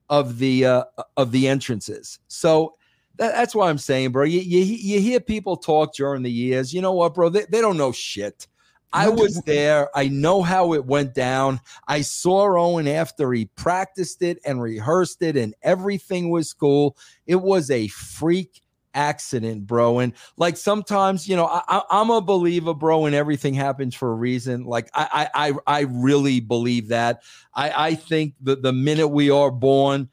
of 0.09 0.39
the 0.39 0.67
uh, 0.67 0.85
of 1.17 1.33
the 1.33 1.49
entrances. 1.49 2.19
So 2.29 2.75
that, 3.17 3.33
that's 3.33 3.55
why 3.55 3.69
I'm 3.69 3.79
saying, 3.79 4.13
bro. 4.13 4.25
You, 4.25 4.41
you 4.41 4.61
you 4.61 5.01
hear 5.01 5.21
people 5.21 5.57
talk 5.57 5.95
during 5.95 6.23
the 6.23 6.31
years. 6.31 6.75
You 6.75 6.83
know 6.83 6.93
what, 6.93 7.15
bro? 7.15 7.29
They, 7.29 7.47
they 7.49 7.61
don't 7.61 7.77
know 7.77 7.93
shit. 7.93 8.47
I 8.93 9.09
was 9.09 9.43
there. 9.43 9.91
I 9.97 10.07
know 10.07 10.43
how 10.43 10.73
it 10.75 10.87
went 10.87 11.15
down. 11.15 11.61
I 11.89 12.03
saw 12.03 12.57
Owen 12.57 12.87
after 12.87 13.33
he 13.33 13.47
practiced 13.57 14.23
it 14.23 14.39
and 14.45 14.63
rehearsed 14.63 15.21
it, 15.21 15.37
and 15.37 15.53
everything 15.63 16.31
was 16.31 16.53
cool. 16.53 16.97
It 17.27 17.43
was 17.43 17.73
a 17.73 17.89
freak 17.89 18.63
accident, 18.95 19.67
bro. 19.67 19.99
And 19.99 20.13
like 20.37 20.57
sometimes, 20.57 21.29
you 21.29 21.37
know, 21.37 21.47
I, 21.47 21.83
am 21.91 22.11
a 22.11 22.21
believer, 22.21 22.75
bro, 22.75 23.07
and 23.07 23.15
everything 23.15 23.55
happens 23.55 23.95
for 23.95 24.11
a 24.11 24.15
reason. 24.15 24.65
Like 24.65 24.89
I, 24.95 25.29
I, 25.35 25.53
I 25.67 25.81
really 25.83 26.41
believe 26.41 26.89
that. 26.89 27.23
I, 27.55 27.89
I 27.89 27.95
think 27.95 28.35
that 28.43 28.63
the 28.63 28.73
minute 28.73 29.09
we 29.09 29.31
are 29.31 29.51
born, 29.51 30.09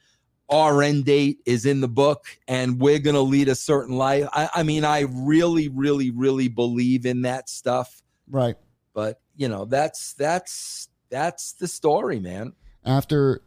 our 0.50 0.82
end 0.84 1.06
date 1.06 1.40
is 1.46 1.66
in 1.66 1.80
the 1.80 1.88
book, 1.88 2.26
and 2.48 2.80
we're 2.80 3.00
gonna 3.00 3.22
lead 3.22 3.48
a 3.48 3.56
certain 3.56 3.96
life. 3.96 4.28
I, 4.34 4.50
I 4.56 4.64
mean, 4.64 4.84
I 4.84 5.06
really, 5.10 5.70
really, 5.70 6.12
really 6.12 6.50
believe 6.50 7.06
in 7.06 7.22
that 7.22 7.48
stuff. 7.48 8.02
Right. 8.30 8.56
But 8.94 9.22
you 9.38 9.48
know, 9.48 9.66
that's 9.66 10.14
that's 10.14 10.90
that's 11.10 11.54
the 11.54 11.68
story, 11.68 12.20
man. 12.20 12.54
After 12.84 13.42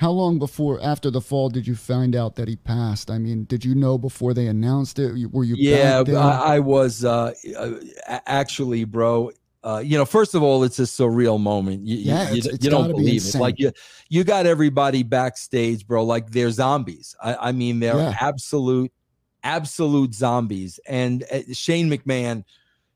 how 0.00 0.10
long 0.10 0.38
before 0.38 0.80
after 0.82 1.10
the 1.10 1.20
fall 1.20 1.50
did 1.50 1.66
you 1.66 1.76
find 1.76 2.16
out 2.16 2.34
that 2.36 2.48
he 2.48 2.56
passed? 2.56 3.10
I 3.10 3.18
mean, 3.18 3.44
did 3.44 3.66
you 3.66 3.74
know 3.74 3.98
before 3.98 4.32
they 4.32 4.46
announced 4.46 4.98
it? 4.98 5.30
Were 5.30 5.44
you? 5.44 5.56
Yeah, 5.58 6.02
I, 6.08 6.54
I, 6.54 6.58
was 6.58 7.04
uh, 7.04 7.34
uh, 7.54 7.72
actually, 8.08 8.84
bro. 8.84 9.30
Uh, 9.62 9.82
you 9.84 9.98
know, 9.98 10.06
first 10.06 10.34
of 10.34 10.42
all, 10.42 10.64
it's 10.64 10.78
a 10.78 10.84
surreal 10.84 11.38
moment. 11.38 11.86
You, 11.86 11.98
yeah, 11.98 12.30
you, 12.30 12.38
it's, 12.38 12.46
it's 12.46 12.64
you 12.64 12.70
don't 12.70 12.88
believe 12.88 13.24
be 13.24 13.28
it. 13.28 13.34
Like 13.34 13.58
you, 13.58 13.72
you 14.08 14.24
got 14.24 14.46
everybody 14.46 15.02
backstage, 15.02 15.86
bro. 15.86 16.02
Like 16.02 16.30
they're 16.30 16.50
zombies. 16.50 17.14
I, 17.22 17.34
I 17.48 17.52
mean, 17.52 17.80
they're 17.80 17.94
yeah. 17.94 18.16
absolute, 18.18 18.90
absolute 19.42 20.14
zombies. 20.14 20.80
And 20.88 21.24
uh, 21.30 21.40
Shane 21.52 21.90
McMahon 21.90 22.44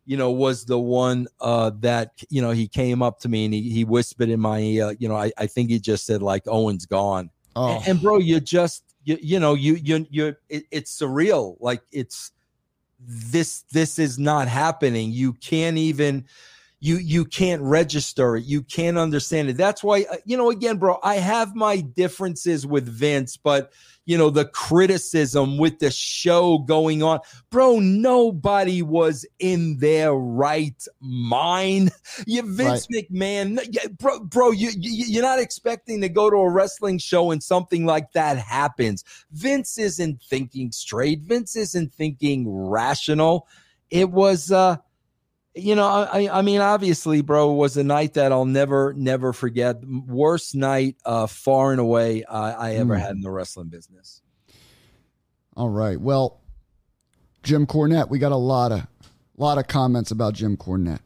you 0.07 0.17
know, 0.17 0.31
was 0.31 0.65
the 0.65 0.79
one 0.79 1.27
uh, 1.41 1.71
that 1.81 2.13
you 2.29 2.43
know 2.43 2.51
he 2.51 2.69
came 2.69 3.03
up 3.03 3.21
to 3.21 3.29
me 3.29 3.45
and 3.45 3.55
he, 3.55 3.71
he 3.71 3.85
whispered 3.85 4.29
in 4.29 4.41
my 4.41 4.59
uh, 4.79 4.95
you 4.99 5.09
know 5.09 5.17
I, 5.17 5.33
I 5.39 5.47
think 5.47 5.71
he 5.71 5.79
just 5.79 6.07
said 6.07 6.23
like 6.23 6.43
Owen's 6.47 6.87
gone. 6.87 7.31
Oh. 7.57 7.77
And, 7.77 7.89
and 7.89 8.03
bro, 8.03 8.19
you 8.19 8.41
just 8.41 8.85
you, 9.05 9.19
you 9.21 9.41
know 9.41 9.55
you 9.55 9.75
you 9.75 10.07
you 10.11 10.37
it, 10.49 10.65
it's 10.71 10.99
surreal. 10.99 11.57
Like 11.61 11.83
it's 11.93 12.33
this 13.01 13.63
this 13.73 13.99
is 13.99 14.19
not 14.19 14.49
happening. 14.49 15.13
You 15.13 15.33
can't 15.35 15.79
even 15.79 16.27
you 16.85 16.99
you 16.99 17.25
can't 17.25 17.63
register 17.63 18.37
it. 18.37 18.45
You 18.45 18.61
can't 18.63 18.99
understand 18.99 19.49
it. 19.49 19.57
That's 19.57 19.83
why 19.83 20.05
uh, 20.11 20.17
you 20.27 20.37
know 20.37 20.51
again, 20.51 20.77
bro. 20.77 20.99
I 21.03 21.15
have 21.15 21.55
my 21.55 21.81
differences 21.81 22.67
with 22.67 22.87
Vince, 22.87 23.39
but 23.39 23.73
you 24.05 24.19
know, 24.19 24.29
the 24.29 24.45
criticism 24.45 25.57
with 25.57 25.79
the 25.79 25.91
show 25.91 26.59
going 26.59 27.03
on. 27.03 27.21
Bro, 27.51 27.79
nobody 27.79 28.83
was 28.83 29.25
in 29.39 29.79
their 29.79 30.13
right 30.13 30.87
mind. 31.01 31.91
You 32.27 32.43
Vince 32.43 32.87
right. 32.93 33.07
McMahon, 33.11 33.99
bro, 33.99 34.21
bro, 34.21 34.51
you, 34.51 34.71
you 34.79 35.07
you're 35.09 35.23
not 35.23 35.41
expecting 35.41 36.01
to 36.03 36.09
go 36.09 36.31
to 36.31 36.37
a 36.37 36.51
wrestling 36.51 36.99
show 36.99 37.31
and 37.31 37.43
something 37.43 37.87
like 37.87 38.13
that 38.13 38.39
happens. 38.39 39.05
Vince 39.33 39.79
isn't 39.79 40.23
thinking 40.23 40.71
straight. 40.71 41.23
Vince 41.23 41.57
isn't 41.57 41.93
thinking 41.95 42.47
rational. 42.49 43.49
It 43.91 44.11
was 44.11 44.53
uh 44.53 44.77
you 45.55 45.75
know, 45.75 45.87
I, 45.87 46.39
I 46.39 46.43
mean, 46.43 46.61
obviously, 46.61 47.21
bro, 47.23 47.53
was 47.53 47.77
a 47.77 47.85
night 47.85 48.15
that 48.15 48.33
I'll 48.33 48.45
never, 48.45 48.93
never 48.95 49.33
forget. 49.33 49.85
Worst 49.85 50.55
night, 50.55 50.97
uh, 51.05 51.27
far 51.27 51.71
and 51.71 51.81
away, 51.81 52.25
uh, 52.25 52.55
I 52.59 52.75
ever 52.75 52.95
mm. 52.95 53.01
had 53.01 53.13
in 53.13 53.21
the 53.21 53.31
wrestling 53.31 53.69
business. 53.69 54.21
All 55.57 55.69
right. 55.69 56.01
Well, 56.01 56.41
Jim 57.45 57.67
Cornette, 57.67 58.09
we 58.11 58.19
got 58.19 58.33
a 58.33 58.37
lot 58.37 58.73
of 58.73 58.87
lot 59.37 59.59
of 59.59 59.69
comments 59.69 60.11
about 60.11 60.35
Jim 60.35 60.57
Cornette. 60.57 61.01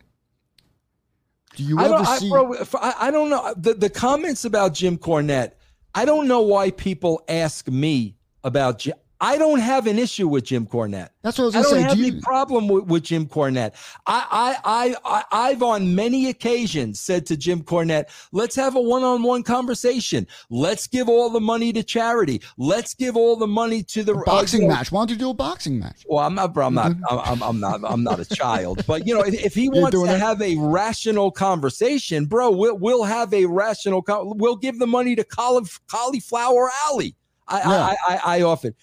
Do 1.57 1.65
you 1.65 1.79
I 1.79 1.85
ever 1.87 1.95
I, 1.97 2.19
see? 2.19 2.31
bro, 2.31 2.55
I, 2.75 2.95
I 3.01 3.11
don't 3.11 3.29
know 3.29 3.53
the, 3.57 3.75
the 3.75 3.91
comments 3.91 4.45
about 4.45 4.73
Jim 4.73 4.97
Cornette. 4.97 5.53
I 5.95 6.05
don't 6.05 6.29
know 6.29 6.41
why 6.43 6.71
people 6.71 7.23
ask 7.29 7.69
me 7.69 8.17
about 8.45 8.79
Jim. 8.79 8.95
I 9.21 9.37
don't 9.37 9.59
have 9.59 9.87
an 9.89 9.99
issue 9.99 10.29
with 10.29 10.45
Jim 10.45 10.65
Cornette. 10.67 11.09
That's 11.23 11.39
what 11.39 11.45
I 11.45 11.47
was 11.47 11.55
I 11.57 11.63
gonna 11.63 11.69
say. 11.69 11.77
I 11.77 11.81
don't 11.81 11.89
have 11.89 11.97
Do 11.99 12.05
any 12.05 12.15
you? 12.17 12.21
problem 12.23 12.69
with, 12.69 12.85
with 12.85 13.03
Jim 13.03 13.27
Cornette. 13.27 13.75
I, 14.07 14.57
I, 14.65 14.95
I, 15.05 15.25
I, 15.33 15.51
I've 15.51 15.63
on 15.63 15.95
many 15.95 16.29
occasions 16.29 17.01
said 17.01 17.27
to 17.27 17.37
Jim 17.37 17.63
Cornette, 17.63 18.11
let's 18.33 18.55
have 18.55 18.77
a 18.77 18.81
one-on-one 18.81 19.43
conversation. 19.43 20.27
Let's 20.51 20.87
give 20.87 21.09
all 21.09 21.31
the 21.31 21.41
money 21.41 21.73
to 21.73 21.83
charity. 21.83 22.41
Let's 22.59 22.95
give 22.95 23.17
all 23.17 23.35
the 23.37 23.49
money 23.49 23.83
to 23.85 24.05
the 24.05 24.15
A 24.15 24.25
boxing 24.25 24.65
uh, 24.65 24.75
match. 24.75 24.93
Why 24.93 25.01
don't 25.01 25.11
you 25.11 25.17
do 25.17 25.31
a 25.31 25.35
boxing 25.35 25.79
match? 25.81 26.05
Well, 26.09 26.25
I'm 26.25 26.35
not, 26.37 26.55
bro. 26.55 26.67
I'm 26.67 26.75
not. 26.75 26.93
I'm, 27.11 27.43
I'm, 27.43 27.59
not. 27.61 27.81
I'm 27.85 28.05
not 28.05 28.21
a 28.21 28.25
child. 28.25 28.85
But 28.87 29.07
you 29.07 29.15
know, 29.15 29.23
if, 29.23 29.35
if 29.35 29.55
he 29.55 29.69
wants 29.69 29.97
to 29.97 30.05
it? 30.05 30.21
have 30.21 30.41
a 30.41 30.55
rational 30.59 31.33
conversation, 31.33 32.27
bro, 32.27 32.51
we'll 32.51 32.79
we'll 32.79 33.05
have 33.05 33.35
a 33.35 33.47
rational. 33.47 34.03
Con- 34.03 34.39
we'll 34.39 34.57
give 34.57 34.79
the 34.79 34.87
money 34.87 35.17
to 35.17 35.25
cauliflower 35.25 36.71
alley. 36.87 37.17
I, 37.49 37.59
Yeah. 37.59 37.71
I, 37.71 37.97
I 38.09 38.37
I 38.39 38.43
often, 38.43 38.75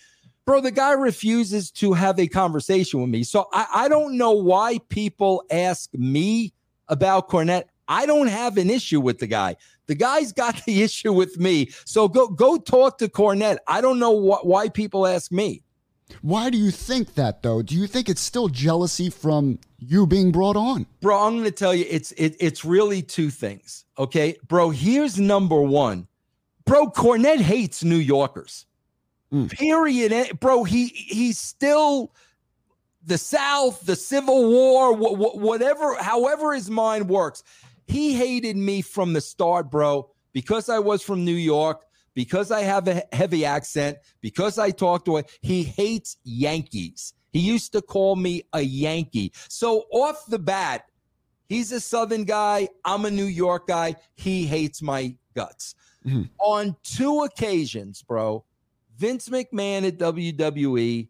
bro. 0.45 0.61
The 0.61 0.71
guy 0.71 0.93
refuses 0.93 1.71
to 1.71 1.93
have 1.93 2.19
a 2.19 2.27
conversation 2.27 3.01
with 3.01 3.09
me, 3.09 3.23
so 3.23 3.47
I 3.51 3.67
I 3.73 3.87
don't 3.87 4.17
know 4.17 4.31
why 4.31 4.79
people 4.89 5.43
ask 5.51 5.89
me 5.93 6.53
about 6.87 7.29
Cornette. 7.29 7.65
I 7.87 8.05
don't 8.05 8.27
have 8.27 8.57
an 8.57 8.69
issue 8.69 8.99
with 8.99 9.19
the 9.19 9.27
guy. 9.27 9.55
The 9.87 9.95
guy's 9.95 10.31
got 10.31 10.63
the 10.65 10.81
issue 10.87 11.13
with 11.13 11.39
me. 11.39 11.69
So 11.85 12.07
go 12.07 12.27
go 12.27 12.57
talk 12.57 12.97
to 12.99 13.07
Cornette. 13.07 13.57
I 13.67 13.81
don't 13.81 13.99
know 13.99 14.15
wh- 14.19 14.45
why 14.45 14.69
people 14.69 15.05
ask 15.05 15.31
me. 15.31 15.61
Why 16.21 16.51
do 16.51 16.57
you 16.57 16.69
think 16.69 17.15
that 17.15 17.41
though? 17.41 17.61
Do 17.63 17.75
you 17.75 17.87
think 17.87 18.09
it's 18.09 18.21
still 18.21 18.47
jealousy 18.47 19.09
from 19.09 19.59
you 19.79 20.05
being 20.07 20.31
brought 20.31 20.55
on? 20.55 20.85
bro 21.01 21.27
i'm 21.27 21.37
gonna 21.37 21.51
tell 21.51 21.73
you 21.75 21.85
it's 21.87 22.11
it, 22.13 22.35
it's 22.39 22.65
really 22.65 23.03
two 23.03 23.29
things 23.29 23.85
okay 23.99 24.35
bro 24.47 24.71
here's 24.71 25.19
number 25.19 25.61
one 25.61 26.07
bro 26.65 26.87
cornette 26.87 27.39
hates 27.39 27.83
new 27.83 27.97
yorkers 27.97 28.65
Mm. 29.33 29.49
period. 29.51 30.13
Eh, 30.13 30.31
bro 30.39 30.63
he 30.63 30.87
he's 30.87 31.39
still 31.39 32.11
the 33.05 33.17
south 33.17 33.81
the 33.85 33.95
civil 33.95 34.49
war 34.49 34.95
wh- 34.95 35.15
wh- 35.17 35.35
whatever 35.37 35.95
however 35.95 36.53
his 36.53 36.69
mind 36.69 37.09
works 37.09 37.43
he 37.87 38.13
hated 38.13 38.55
me 38.55 38.81
from 38.81 39.13
the 39.13 39.21
start 39.21 39.69
bro. 39.71 40.09
Because 40.33 40.69
i 40.69 40.77
was 40.79 41.01
from 41.01 41.23
new 41.25 41.35
york 41.35 41.85
because 42.13 42.51
i 42.51 42.61
have 42.61 42.87
a 42.87 43.03
heavy 43.13 43.45
accent 43.45 43.97
because 44.21 44.59
i 44.59 44.69
talk 44.69 45.05
to 45.05 45.23
he 45.41 45.63
hates 45.63 46.17
yankees. 46.23 47.13
He 47.33 47.39
used 47.39 47.73
to 47.73 47.81
call 47.81 48.15
me 48.15 48.43
a 48.53 48.61
yankee. 48.61 49.33
So 49.49 49.85
off 49.91 50.25
the 50.27 50.39
bat 50.39 50.85
he's 51.49 51.71
a 51.71 51.79
southern 51.79 52.25
guy 52.25 52.67
i'm 52.85 53.05
a 53.05 53.11
new 53.11 53.25
york 53.25 53.67
guy 53.67 53.95
he 54.15 54.45
hates 54.45 54.81
my 54.81 55.15
guts. 55.35 55.73
Mhm. 56.05 56.29
on 56.39 56.75
two 56.83 57.21
occasions 57.23 58.03
bro 58.03 58.43
vince 58.97 59.29
mcmahon 59.29 59.87
at 59.87 59.97
wwe 59.97 61.07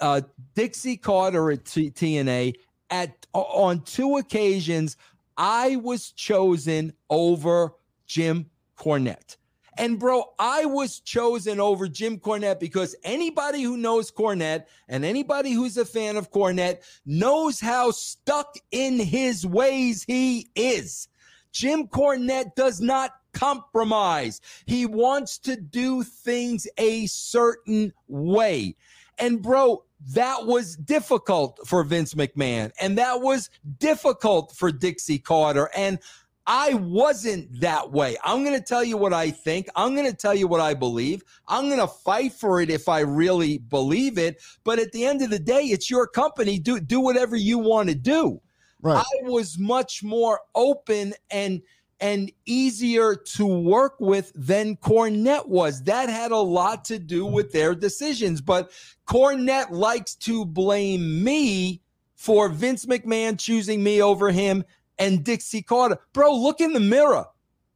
uh, 0.00 0.20
Dixie 0.54 0.96
Carter 0.96 1.50
at 1.50 1.64
T- 1.64 1.90
TNA. 1.90 2.54
At 2.90 3.26
on 3.32 3.80
two 3.82 4.16
occasions, 4.16 4.96
I 5.36 5.76
was 5.76 6.12
chosen 6.12 6.92
over 7.10 7.72
Jim 8.06 8.46
Cornette. 8.78 9.36
And 9.78 9.98
bro, 9.98 10.24
I 10.38 10.64
was 10.64 11.00
chosen 11.00 11.60
over 11.60 11.88
Jim 11.88 12.18
Cornette 12.18 12.60
because 12.60 12.94
anybody 13.04 13.62
who 13.62 13.76
knows 13.76 14.10
Cornette 14.10 14.66
and 14.88 15.04
anybody 15.04 15.52
who's 15.52 15.76
a 15.76 15.84
fan 15.84 16.16
of 16.16 16.30
Cornette 16.30 16.82
knows 17.04 17.60
how 17.60 17.90
stuck 17.90 18.56
in 18.70 18.98
his 18.98 19.46
ways 19.46 20.04
he 20.04 20.48
is. 20.54 21.08
Jim 21.52 21.88
Cornette 21.88 22.54
does 22.54 22.80
not 22.80 23.10
compromise. 23.36 24.40
He 24.64 24.86
wants 24.86 25.38
to 25.40 25.56
do 25.56 26.02
things 26.02 26.66
a 26.78 27.06
certain 27.06 27.92
way. 28.08 28.74
And 29.18 29.42
bro, 29.42 29.84
that 30.12 30.46
was 30.46 30.76
difficult 30.76 31.60
for 31.66 31.84
Vince 31.84 32.14
McMahon 32.14 32.72
and 32.80 32.98
that 32.98 33.20
was 33.20 33.50
difficult 33.78 34.52
for 34.52 34.72
Dixie 34.72 35.18
Carter. 35.18 35.70
And 35.76 35.98
I 36.46 36.74
wasn't 36.74 37.60
that 37.60 37.90
way. 37.90 38.16
I'm 38.24 38.44
going 38.44 38.56
to 38.56 38.64
tell 38.64 38.84
you 38.84 38.96
what 38.96 39.12
I 39.12 39.30
think. 39.30 39.66
I'm 39.74 39.94
going 39.94 40.10
to 40.10 40.16
tell 40.16 40.34
you 40.34 40.46
what 40.46 40.60
I 40.60 40.74
believe. 40.74 41.22
I'm 41.48 41.66
going 41.66 41.80
to 41.80 41.88
fight 41.88 42.32
for 42.32 42.60
it 42.60 42.70
if 42.70 42.88
I 42.88 43.00
really 43.00 43.58
believe 43.58 44.16
it. 44.16 44.40
But 44.62 44.78
at 44.78 44.92
the 44.92 45.04
end 45.04 45.22
of 45.22 45.30
the 45.30 45.40
day, 45.40 45.64
it's 45.64 45.90
your 45.90 46.06
company. 46.06 46.58
Do 46.58 46.78
do 46.78 47.00
whatever 47.00 47.36
you 47.36 47.58
want 47.58 47.88
to 47.88 47.96
do. 47.96 48.40
Right. 48.80 48.98
I 49.04 49.28
was 49.28 49.58
much 49.58 50.04
more 50.04 50.40
open 50.54 51.14
and 51.30 51.62
and 52.00 52.30
easier 52.44 53.14
to 53.14 53.46
work 53.46 53.94
with 53.98 54.32
than 54.34 54.76
Cornette 54.76 55.48
was. 55.48 55.82
That 55.84 56.08
had 56.08 56.30
a 56.30 56.36
lot 56.36 56.84
to 56.86 56.98
do 56.98 57.24
with 57.24 57.52
their 57.52 57.74
decisions. 57.74 58.40
But 58.40 58.70
Cornette 59.06 59.70
likes 59.70 60.14
to 60.16 60.44
blame 60.44 61.22
me 61.24 61.80
for 62.14 62.48
Vince 62.48 62.86
McMahon 62.86 63.38
choosing 63.38 63.82
me 63.82 64.02
over 64.02 64.30
him 64.30 64.64
and 64.98 65.24
Dixie 65.24 65.62
Carter. 65.62 65.98
Bro, 66.12 66.36
look 66.36 66.60
in 66.60 66.72
the 66.72 66.80
mirror. 66.80 67.26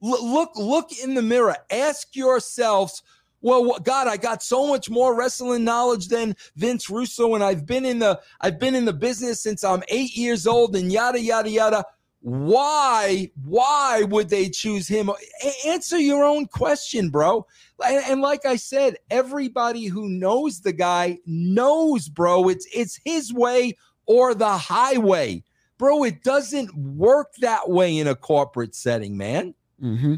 L- 0.02 0.32
look, 0.32 0.50
look 0.56 0.90
in 1.02 1.14
the 1.14 1.22
mirror. 1.22 1.56
Ask 1.70 2.16
yourselves, 2.16 3.02
well, 3.42 3.78
God, 3.82 4.06
I 4.06 4.16
got 4.16 4.42
so 4.42 4.66
much 4.66 4.90
more 4.90 5.16
wrestling 5.16 5.64
knowledge 5.64 6.08
than 6.08 6.36
Vince 6.56 6.90
Russo, 6.90 7.34
and 7.34 7.42
I've 7.42 7.64
been 7.64 7.86
in 7.86 7.98
the 7.98 8.20
I've 8.40 8.58
been 8.58 8.74
in 8.74 8.84
the 8.84 8.92
business 8.92 9.42
since 9.42 9.64
I'm 9.64 9.82
eight 9.88 10.14
years 10.14 10.46
old, 10.46 10.76
and 10.76 10.92
yada 10.92 11.20
yada 11.20 11.48
yada. 11.48 11.84
Why, 12.22 13.30
why 13.44 14.02
would 14.02 14.28
they 14.28 14.50
choose 14.50 14.86
him? 14.86 15.08
A- 15.08 15.68
answer 15.68 15.98
your 15.98 16.22
own 16.22 16.46
question, 16.46 17.08
bro. 17.08 17.46
And, 17.84 18.04
and 18.04 18.20
like 18.20 18.44
I 18.44 18.56
said, 18.56 18.96
everybody 19.10 19.86
who 19.86 20.08
knows 20.08 20.60
the 20.60 20.72
guy 20.72 21.18
knows, 21.24 22.08
bro. 22.08 22.48
It's 22.48 22.66
it's 22.74 23.00
his 23.04 23.32
way 23.32 23.76
or 24.04 24.34
the 24.34 24.58
highway, 24.58 25.44
bro. 25.78 26.04
It 26.04 26.22
doesn't 26.22 26.74
work 26.74 27.32
that 27.40 27.70
way 27.70 27.96
in 27.96 28.06
a 28.06 28.14
corporate 28.14 28.74
setting, 28.74 29.16
man. 29.16 29.54
Mm-hmm. 29.82 30.16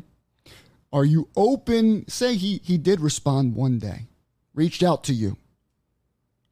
Are 0.93 1.05
you 1.05 1.29
open? 1.37 2.09
Say 2.09 2.35
he 2.35 2.61
he 2.65 2.79
did 2.79 3.01
respond 3.01 3.55
one 3.55 3.79
day, 3.79 4.09
reached 4.55 4.83
out 4.83 5.05
to 5.05 5.15
you. 5.15 5.37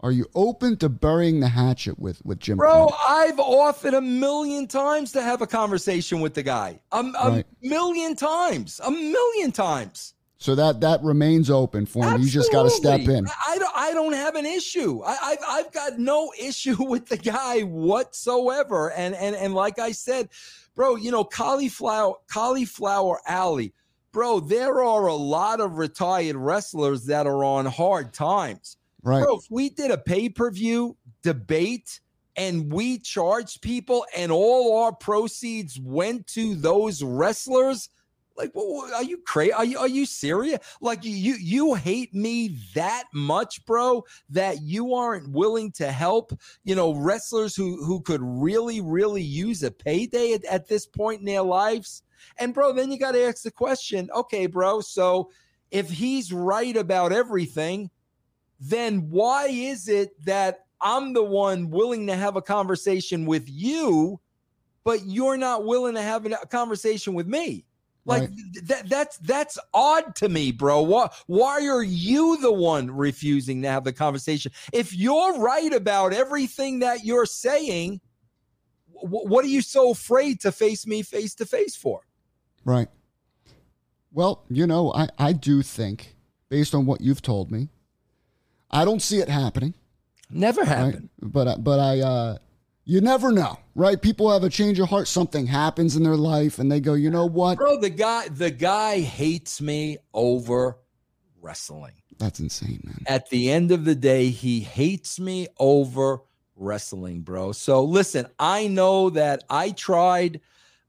Are 0.02 0.12
you 0.12 0.26
open 0.34 0.78
to 0.78 0.88
burying 0.88 1.40
the 1.40 1.48
hatchet 1.48 1.98
with 1.98 2.24
with 2.24 2.40
Jim? 2.40 2.56
Bro? 2.56 2.90
I've 3.06 3.38
offered 3.38 3.92
a 3.94 4.00
million 4.00 4.66
times 4.66 5.12
to 5.12 5.22
have 5.22 5.42
a 5.42 5.46
conversation 5.46 6.20
with 6.20 6.32
the 6.34 6.42
guy. 6.42 6.80
A, 6.90 7.00
a 7.00 7.30
Right. 7.30 7.46
million 7.62 8.16
times. 8.16 8.80
A 8.82 8.90
million 8.90 9.52
times. 9.52 10.14
So 10.38 10.54
that 10.54 10.80
that 10.80 11.02
remains 11.02 11.50
open 11.50 11.84
for 11.84 12.02
him. 12.02 12.22
You 12.22 12.30
just 12.30 12.50
got 12.50 12.62
to 12.62 12.70
step 12.70 13.00
in. 13.00 13.26
I, 13.26 13.32
I 13.48 13.58
don't. 13.58 13.76
I 13.76 13.92
don't 13.92 14.14
have 14.14 14.36
an 14.36 14.46
issue. 14.46 15.02
I, 15.04 15.16
I've 15.22 15.38
I've 15.46 15.72
got 15.72 15.98
no 15.98 16.32
issue 16.40 16.82
with 16.88 17.06
the 17.06 17.18
guy 17.18 17.60
whatsoever. 17.60 18.90
And 18.92 19.14
and 19.14 19.36
and 19.36 19.54
like 19.54 19.78
I 19.78 19.92
said, 19.92 20.30
bro, 20.74 20.96
you 20.96 21.10
know, 21.10 21.24
cauliflower 21.24 22.14
cauliflower 22.32 23.20
alley, 23.26 23.74
bro. 24.12 24.40
There 24.40 24.82
are 24.82 25.06
a 25.08 25.14
lot 25.14 25.60
of 25.60 25.76
retired 25.76 26.36
wrestlers 26.36 27.04
that 27.04 27.26
are 27.26 27.44
on 27.44 27.66
hard 27.66 28.14
times. 28.14 28.78
Right. 29.02 29.22
Bro, 29.22 29.38
if 29.38 29.44
we 29.50 29.70
did 29.70 29.90
a 29.90 29.98
pay 29.98 30.28
per 30.28 30.50
view 30.50 30.96
debate 31.22 32.00
and 32.36 32.72
we 32.72 32.98
charged 32.98 33.62
people 33.62 34.06
and 34.16 34.30
all 34.30 34.78
our 34.78 34.92
proceeds 34.92 35.78
went 35.80 36.26
to 36.28 36.54
those 36.54 37.02
wrestlers, 37.02 37.88
like, 38.36 38.52
are 38.56 39.02
you 39.02 39.18
crazy? 39.18 39.52
Are 39.52 39.64
you 39.64 39.78
are 39.78 39.88
you 39.88 40.06
serious? 40.06 40.58
Like, 40.80 41.04
you 41.04 41.34
you 41.34 41.74
hate 41.74 42.14
me 42.14 42.56
that 42.74 43.04
much, 43.12 43.64
bro, 43.66 44.04
that 44.30 44.62
you 44.62 44.94
aren't 44.94 45.28
willing 45.30 45.72
to 45.72 45.92
help, 45.92 46.32
you 46.64 46.74
know, 46.74 46.94
wrestlers 46.94 47.54
who 47.54 47.84
who 47.84 48.00
could 48.00 48.22
really 48.22 48.80
really 48.80 49.22
use 49.22 49.62
a 49.62 49.70
payday 49.70 50.32
at, 50.32 50.44
at 50.46 50.68
this 50.68 50.86
point 50.86 51.20
in 51.20 51.26
their 51.26 51.42
lives. 51.42 52.02
And 52.38 52.54
bro, 52.54 52.72
then 52.72 52.90
you 52.90 52.98
got 52.98 53.12
to 53.12 53.22
ask 53.22 53.42
the 53.42 53.50
question, 53.50 54.08
okay, 54.14 54.46
bro, 54.46 54.80
so 54.80 55.30
if 55.70 55.90
he's 55.90 56.32
right 56.32 56.76
about 56.76 57.12
everything 57.12 57.90
then 58.60 59.10
why 59.10 59.46
is 59.48 59.88
it 59.88 60.22
that 60.24 60.66
I'm 60.80 61.12
the 61.14 61.24
one 61.24 61.70
willing 61.70 62.06
to 62.08 62.14
have 62.14 62.36
a 62.36 62.42
conversation 62.42 63.26
with 63.26 63.48
you, 63.48 64.20
but 64.84 65.06
you're 65.06 65.36
not 65.36 65.64
willing 65.64 65.94
to 65.94 66.02
have 66.02 66.26
a 66.26 66.46
conversation 66.46 67.14
with 67.14 67.26
me? 67.26 67.64
Like 68.06 68.22
Right. 68.22 68.30
th- 68.54 68.64
that 68.64 68.88
that's 68.88 69.18
that's 69.18 69.58
odd 69.74 70.16
to 70.16 70.28
me, 70.28 70.52
bro. 70.52 70.80
Why 70.82 71.10
why 71.26 71.66
are 71.66 71.82
you 71.82 72.38
the 72.40 72.52
one 72.52 72.90
refusing 72.90 73.60
to 73.62 73.68
have 73.68 73.84
the 73.84 73.92
conversation? 73.92 74.52
If 74.72 74.94
you're 74.94 75.38
right 75.38 75.72
about 75.72 76.14
everything 76.14 76.78
that 76.78 77.04
you're 77.04 77.26
saying, 77.26 78.00
wh- 78.92 79.26
what 79.26 79.44
are 79.44 79.48
you 79.48 79.60
so 79.60 79.90
afraid 79.90 80.40
to 80.40 80.50
face 80.52 80.86
me 80.86 81.02
face 81.02 81.34
to 81.36 81.46
face 81.46 81.76
for? 81.76 82.00
Right. 82.64 82.88
Well, 84.12 84.44
you 84.48 84.66
know, 84.66 84.92
I, 84.94 85.08
I 85.18 85.32
do 85.34 85.62
think, 85.62 86.16
based 86.48 86.74
on 86.74 86.86
what 86.86 87.00
you've 87.02 87.22
told 87.22 87.50
me, 87.50 87.68
I 88.70 88.84
don't 88.84 89.00
see 89.00 89.18
it 89.18 89.28
happening. 89.28 89.74
Never 90.30 90.64
happened. 90.64 91.08
Right? 91.20 91.32
But 91.32 91.64
but 91.64 91.78
I 91.78 92.00
uh, 92.00 92.38
you 92.84 93.00
never 93.00 93.32
know, 93.32 93.58
right? 93.74 94.00
People 94.00 94.30
have 94.32 94.44
a 94.44 94.50
change 94.50 94.78
of 94.78 94.88
heart. 94.88 95.08
Something 95.08 95.46
happens 95.46 95.96
in 95.96 96.02
their 96.02 96.16
life, 96.16 96.58
and 96.58 96.70
they 96.70 96.80
go, 96.80 96.94
you 96.94 97.10
know 97.10 97.26
what, 97.26 97.58
bro? 97.58 97.80
The 97.80 97.90
guy 97.90 98.28
the 98.28 98.50
guy 98.50 99.00
hates 99.00 99.60
me 99.60 99.98
over 100.14 100.76
wrestling. 101.40 101.94
That's 102.18 102.38
insane, 102.38 102.80
man. 102.84 103.02
At 103.06 103.30
the 103.30 103.50
end 103.50 103.72
of 103.72 103.84
the 103.84 103.94
day, 103.94 104.28
he 104.28 104.60
hates 104.60 105.18
me 105.18 105.48
over 105.58 106.20
wrestling, 106.54 107.22
bro. 107.22 107.52
So 107.52 107.82
listen, 107.82 108.26
I 108.38 108.68
know 108.68 109.10
that 109.10 109.44
I 109.48 109.70
tried. 109.70 110.40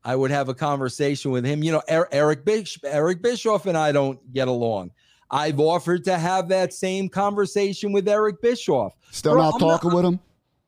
I 0.03 0.15
would 0.15 0.31
have 0.31 0.49
a 0.49 0.53
conversation 0.53 1.31
with 1.31 1.45
him. 1.45 1.63
You 1.63 1.71
know, 1.73 1.83
Eric 1.87 2.43
Bish, 2.43 2.79
Eric 2.83 3.21
Bischoff 3.21 3.65
and 3.65 3.77
I 3.77 3.91
don't 3.91 4.33
get 4.33 4.47
along. 4.47 4.91
I've 5.31 5.59
offered 5.59 6.03
to 6.05 6.17
have 6.17 6.49
that 6.49 6.73
same 6.73 7.07
conversation 7.07 7.93
with 7.93 8.07
Eric 8.07 8.41
Bischoff. 8.41 8.95
Still 9.11 9.33
bro, 9.33 9.43
not 9.43 9.53
I'm 9.53 9.59
talking 9.59 9.89
not, 9.89 9.95
with 9.95 10.05
him. 10.05 10.19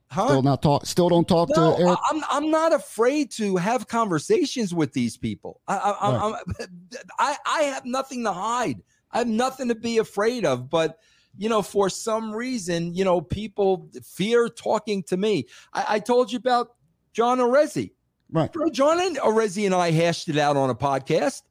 Huh? 0.10 0.28
Still 0.28 0.42
not 0.42 0.62
talk. 0.62 0.86
Still 0.86 1.10
don't 1.10 1.28
talk 1.28 1.50
no, 1.56 1.76
to 1.76 1.84
Eric. 1.84 2.00
I'm 2.10 2.24
I'm 2.30 2.52
not 2.52 2.72
afraid 2.72 3.30
to 3.32 3.58
have 3.58 3.88
conversations 3.88 4.74
with 4.74 4.94
these 4.94 5.18
people. 5.18 5.60
I 5.68 5.78
I, 5.78 6.32
right. 6.32 6.44
I 7.20 7.38
I 7.46 7.62
have 7.64 7.86
nothing 7.86 8.24
to 8.24 8.32
hide. 8.32 8.82
I 9.12 9.20
have 9.20 9.28
nothing 9.28 9.68
to 9.68 9.76
be 9.76 9.98
afraid 9.98 10.46
of. 10.46 10.70
But 10.70 11.00
you 11.38 11.50
know, 11.50 11.62
for 11.62 11.90
some 11.90 12.32
reason, 12.32 12.94
you 12.94 13.04
know, 13.04 13.20
people 13.20 13.90
fear 14.04 14.48
talking 14.50 15.04
to 15.04 15.18
me. 15.18 15.48
I, 15.74 15.86
I 15.90 16.00
told 16.00 16.32
you 16.32 16.38
about 16.38 16.76
John 17.12 17.40
Arezzi. 17.40 17.92
Right. 18.32 18.52
Bro, 18.52 18.70
John 18.70 19.02
and 19.02 19.18
Arezzi 19.18 19.66
and 19.66 19.76
I 19.76 19.92
hashed 19.92 20.30
it 20.30 20.38
out 20.38 20.58
on 20.58 20.70
a 20.70 20.76
podcast. 20.76 21.42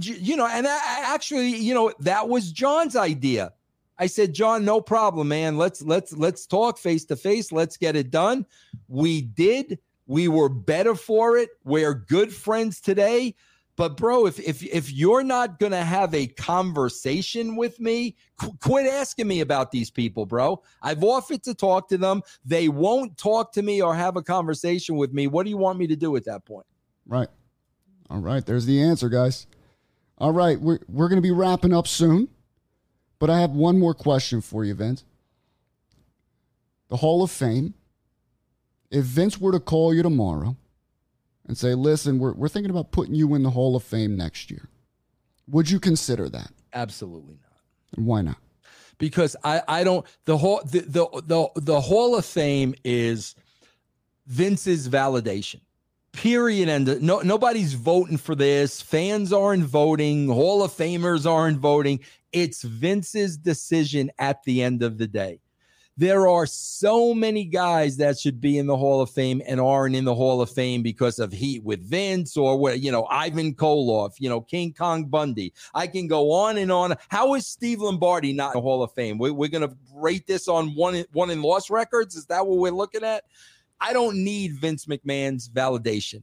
You 0.00 0.36
know, 0.36 0.46
and 0.46 0.66
I, 0.66 0.78
actually, 1.14 1.56
you 1.56 1.74
know, 1.74 1.92
that 2.00 2.28
was 2.28 2.50
John's 2.50 2.96
idea. 2.96 3.52
I 3.98 4.06
said, 4.06 4.32
John, 4.32 4.64
no 4.64 4.80
problem, 4.80 5.28
man. 5.28 5.56
Let's 5.56 5.82
let's 5.82 6.12
let's 6.12 6.46
talk 6.46 6.78
face 6.78 7.04
to 7.06 7.16
face. 7.16 7.50
Let's 7.50 7.76
get 7.76 7.96
it 7.96 8.10
done. 8.10 8.46
We 8.86 9.22
did. 9.22 9.78
We 10.06 10.28
were 10.28 10.48
better 10.48 10.94
for 10.94 11.36
it. 11.36 11.50
We're 11.64 11.94
good 11.94 12.32
friends 12.32 12.80
today. 12.80 13.34
But 13.76 13.96
bro, 13.96 14.26
if 14.26 14.40
if 14.40 14.64
if 14.64 14.92
you're 14.92 15.22
not 15.22 15.60
gonna 15.60 15.84
have 15.84 16.12
a 16.14 16.26
conversation 16.26 17.54
with 17.54 17.78
me, 17.78 18.16
qu- 18.36 18.56
quit 18.60 18.86
asking 18.86 19.28
me 19.28 19.40
about 19.40 19.70
these 19.70 19.90
people, 19.90 20.26
bro. 20.26 20.62
I've 20.82 21.04
offered 21.04 21.44
to 21.44 21.54
talk 21.54 21.88
to 21.90 21.98
them. 21.98 22.22
They 22.44 22.68
won't 22.68 23.16
talk 23.16 23.52
to 23.52 23.62
me 23.62 23.80
or 23.80 23.94
have 23.94 24.16
a 24.16 24.22
conversation 24.22 24.96
with 24.96 25.12
me. 25.12 25.28
What 25.28 25.44
do 25.44 25.50
you 25.50 25.56
want 25.58 25.78
me 25.78 25.86
to 25.86 25.96
do 25.96 26.16
at 26.16 26.24
that 26.24 26.44
point? 26.44 26.66
Right. 27.06 27.28
All 28.10 28.18
right. 28.18 28.44
There's 28.44 28.66
the 28.66 28.82
answer, 28.82 29.08
guys. 29.08 29.46
All 30.18 30.32
right, 30.32 30.60
we're 30.60 30.80
we're 30.88 31.08
gonna 31.08 31.20
be 31.20 31.30
wrapping 31.30 31.72
up 31.72 31.86
soon, 31.86 32.28
but 33.18 33.30
I 33.30 33.40
have 33.40 33.52
one 33.52 33.78
more 33.78 33.94
question 33.94 34.40
for 34.40 34.64
you, 34.64 34.74
Vince. 34.74 35.04
The 36.88 36.96
Hall 36.96 37.22
of 37.22 37.30
Fame. 37.30 37.74
If 38.90 39.04
Vince 39.04 39.38
were 39.38 39.52
to 39.52 39.60
call 39.60 39.92
you 39.92 40.02
tomorrow 40.02 40.56
and 41.46 41.56
say, 41.58 41.74
listen, 41.74 42.18
we're, 42.18 42.32
we're 42.32 42.48
thinking 42.48 42.70
about 42.70 42.90
putting 42.90 43.14
you 43.14 43.34
in 43.34 43.42
the 43.42 43.50
Hall 43.50 43.76
of 43.76 43.82
Fame 43.82 44.16
next 44.16 44.50
year. 44.50 44.70
Would 45.46 45.70
you 45.70 45.78
consider 45.78 46.28
that? 46.30 46.50
Absolutely 46.72 47.34
not. 47.34 47.60
And 47.96 48.06
why 48.06 48.22
not? 48.22 48.38
Because 48.96 49.36
I, 49.44 49.62
I 49.68 49.84
don't 49.84 50.04
the 50.24 50.36
whole 50.36 50.60
the, 50.64 50.80
the 50.80 51.22
the 51.26 51.60
the 51.60 51.80
Hall 51.80 52.16
of 52.16 52.24
Fame 52.24 52.74
is 52.82 53.34
Vince's 54.26 54.88
validation. 54.88 55.60
Period. 56.22 56.68
And 56.68 57.00
no 57.00 57.20
nobody's 57.20 57.74
voting 57.74 58.16
for 58.16 58.34
this. 58.34 58.82
Fans 58.82 59.32
aren't 59.32 59.62
voting. 59.62 60.26
Hall 60.26 60.64
of 60.64 60.72
Famers 60.72 61.30
aren't 61.30 61.58
voting. 61.58 62.00
It's 62.32 62.62
Vince's 62.62 63.36
decision 63.36 64.10
at 64.18 64.42
the 64.42 64.60
end 64.64 64.82
of 64.82 64.98
the 64.98 65.06
day. 65.06 65.38
There 65.96 66.26
are 66.26 66.44
so 66.44 67.14
many 67.14 67.44
guys 67.44 67.98
that 67.98 68.18
should 68.18 68.40
be 68.40 68.58
in 68.58 68.66
the 68.66 68.76
Hall 68.76 69.00
of 69.00 69.10
Fame 69.10 69.40
and 69.46 69.60
aren't 69.60 69.94
in 69.94 70.04
the 70.04 70.14
Hall 70.14 70.42
of 70.42 70.50
Fame 70.50 70.82
because 70.82 71.20
of 71.20 71.32
heat 71.32 71.62
with 71.62 71.88
Vince 71.88 72.36
or 72.36 72.56
what, 72.58 72.80
you 72.80 72.90
know, 72.90 73.06
Ivan 73.10 73.54
Koloff, 73.54 74.14
you 74.18 74.28
know, 74.28 74.40
King 74.40 74.74
Kong 74.76 75.04
Bundy. 75.04 75.52
I 75.72 75.86
can 75.86 76.08
go 76.08 76.32
on 76.32 76.58
and 76.58 76.72
on. 76.72 76.96
How 77.10 77.34
is 77.34 77.46
Steve 77.46 77.80
Lombardi 77.80 78.32
not 78.32 78.54
in 78.54 78.58
the 78.58 78.62
Hall 78.62 78.82
of 78.82 78.92
Fame? 78.92 79.18
We, 79.18 79.30
we're 79.30 79.48
going 79.48 79.68
to 79.68 79.76
rate 79.94 80.26
this 80.26 80.48
on 80.48 80.74
one, 80.74 81.04
one 81.12 81.30
in 81.30 81.42
loss 81.42 81.70
records. 81.70 82.16
Is 82.16 82.26
that 82.26 82.44
what 82.44 82.58
we're 82.58 82.72
looking 82.72 83.04
at? 83.04 83.22
I 83.80 83.92
don't 83.92 84.24
need 84.24 84.54
Vince 84.54 84.86
McMahon's 84.86 85.48
validation 85.48 86.22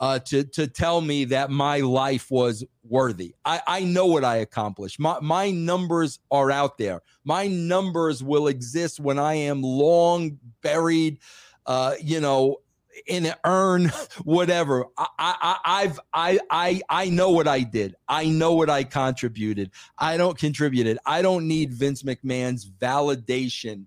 uh, 0.00 0.18
to 0.20 0.44
to 0.44 0.66
tell 0.66 1.00
me 1.00 1.24
that 1.26 1.50
my 1.50 1.80
life 1.80 2.30
was 2.30 2.64
worthy. 2.84 3.34
I, 3.44 3.62
I 3.66 3.80
know 3.84 4.06
what 4.06 4.24
I 4.24 4.36
accomplished. 4.36 4.98
My 5.00 5.18
my 5.20 5.50
numbers 5.50 6.18
are 6.30 6.50
out 6.50 6.78
there. 6.78 7.02
My 7.24 7.46
numbers 7.46 8.22
will 8.22 8.48
exist 8.48 9.00
when 9.00 9.18
I 9.18 9.34
am 9.34 9.62
long 9.62 10.38
buried. 10.62 11.18
Uh, 11.64 11.94
you 12.00 12.20
know, 12.20 12.58
in 13.06 13.26
an 13.26 13.34
urn, 13.44 13.86
whatever. 14.24 14.86
I, 14.96 15.06
I, 15.18 15.56
I've, 15.64 16.00
I, 16.12 16.38
I, 16.50 16.82
I 16.88 17.08
know 17.10 17.30
what 17.30 17.48
I 17.48 17.60
did. 17.60 17.96
I 18.08 18.26
know 18.26 18.54
what 18.54 18.70
I 18.70 18.84
contributed. 18.84 19.70
I 19.98 20.16
don't 20.16 20.38
contributed. 20.38 20.98
I 21.04 21.22
don't 21.22 21.48
need 21.48 21.72
Vince 21.72 22.02
McMahon's 22.02 22.64
validation 22.66 23.86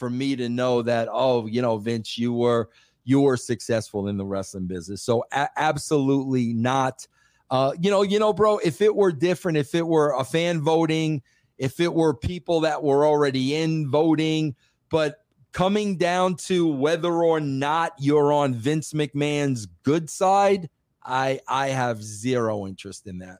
for 0.00 0.10
me 0.10 0.34
to 0.34 0.48
know 0.48 0.82
that. 0.82 1.08
Oh, 1.12 1.46
you 1.46 1.62
know, 1.62 1.76
Vince, 1.76 2.18
you 2.18 2.32
were 2.32 2.70
you 3.04 3.20
were 3.20 3.36
successful 3.36 4.08
in 4.08 4.16
the 4.16 4.24
wrestling 4.24 4.66
business. 4.66 5.02
So 5.02 5.24
a- 5.30 5.48
absolutely 5.56 6.52
not. 6.52 7.06
Uh, 7.50 7.72
you 7.80 7.90
know, 7.90 8.02
you 8.02 8.18
know, 8.18 8.32
bro, 8.32 8.58
if 8.58 8.80
it 8.80 8.94
were 8.94 9.12
different, 9.12 9.58
if 9.58 9.74
it 9.74 9.86
were 9.86 10.14
a 10.18 10.24
fan 10.24 10.62
voting, 10.62 11.22
if 11.58 11.80
it 11.80 11.92
were 11.92 12.14
people 12.14 12.60
that 12.60 12.82
were 12.82 13.06
already 13.06 13.54
in 13.54 13.90
voting, 13.90 14.54
but 14.90 15.16
coming 15.52 15.96
down 15.96 16.36
to 16.36 16.66
whether 16.66 17.12
or 17.12 17.40
not 17.40 17.92
you're 17.98 18.32
on 18.32 18.54
Vince 18.54 18.92
McMahon's 18.92 19.66
good 19.82 20.08
side, 20.08 20.70
I 21.04 21.40
I 21.46 21.68
have 21.68 22.02
zero 22.02 22.66
interest 22.66 23.06
in 23.06 23.18
that. 23.18 23.38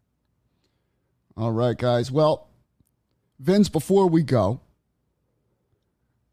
All 1.36 1.52
right, 1.52 1.76
guys. 1.76 2.10
Well, 2.10 2.50
Vince, 3.38 3.70
before 3.70 4.08
we 4.08 4.22
go, 4.22 4.60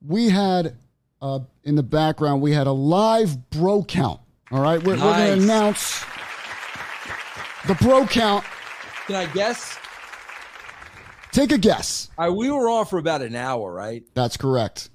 we 0.06 0.30
had 0.30 0.76
uh, 1.22 1.40
in 1.64 1.76
the 1.76 1.84
background, 1.84 2.42
we 2.42 2.54
had 2.54 2.68
a 2.68 2.72
live 2.72 3.50
bro 3.50 3.84
count. 3.84 4.22
All 4.52 4.62
right, 4.62 4.82
we're, 4.82 4.96
nice. 4.96 5.04
we're 5.06 5.26
going 5.26 5.40
to 5.40 5.44
announce 5.44 6.06
the 7.68 7.76
bro 7.76 8.06
count. 8.08 8.46
Can 9.08 9.16
I 9.16 9.26
guess? 9.34 9.78
Take 11.32 11.52
a 11.52 11.58
guess. 11.58 12.10
All 12.18 12.30
right, 12.30 12.36
we 12.36 12.50
were 12.50 12.70
on 12.70 12.86
for 12.86 12.98
about 12.98 13.22
an 13.22 13.36
hour, 13.36 13.72
right? 13.72 14.04
That's 14.14 14.38
correct. 14.38 14.90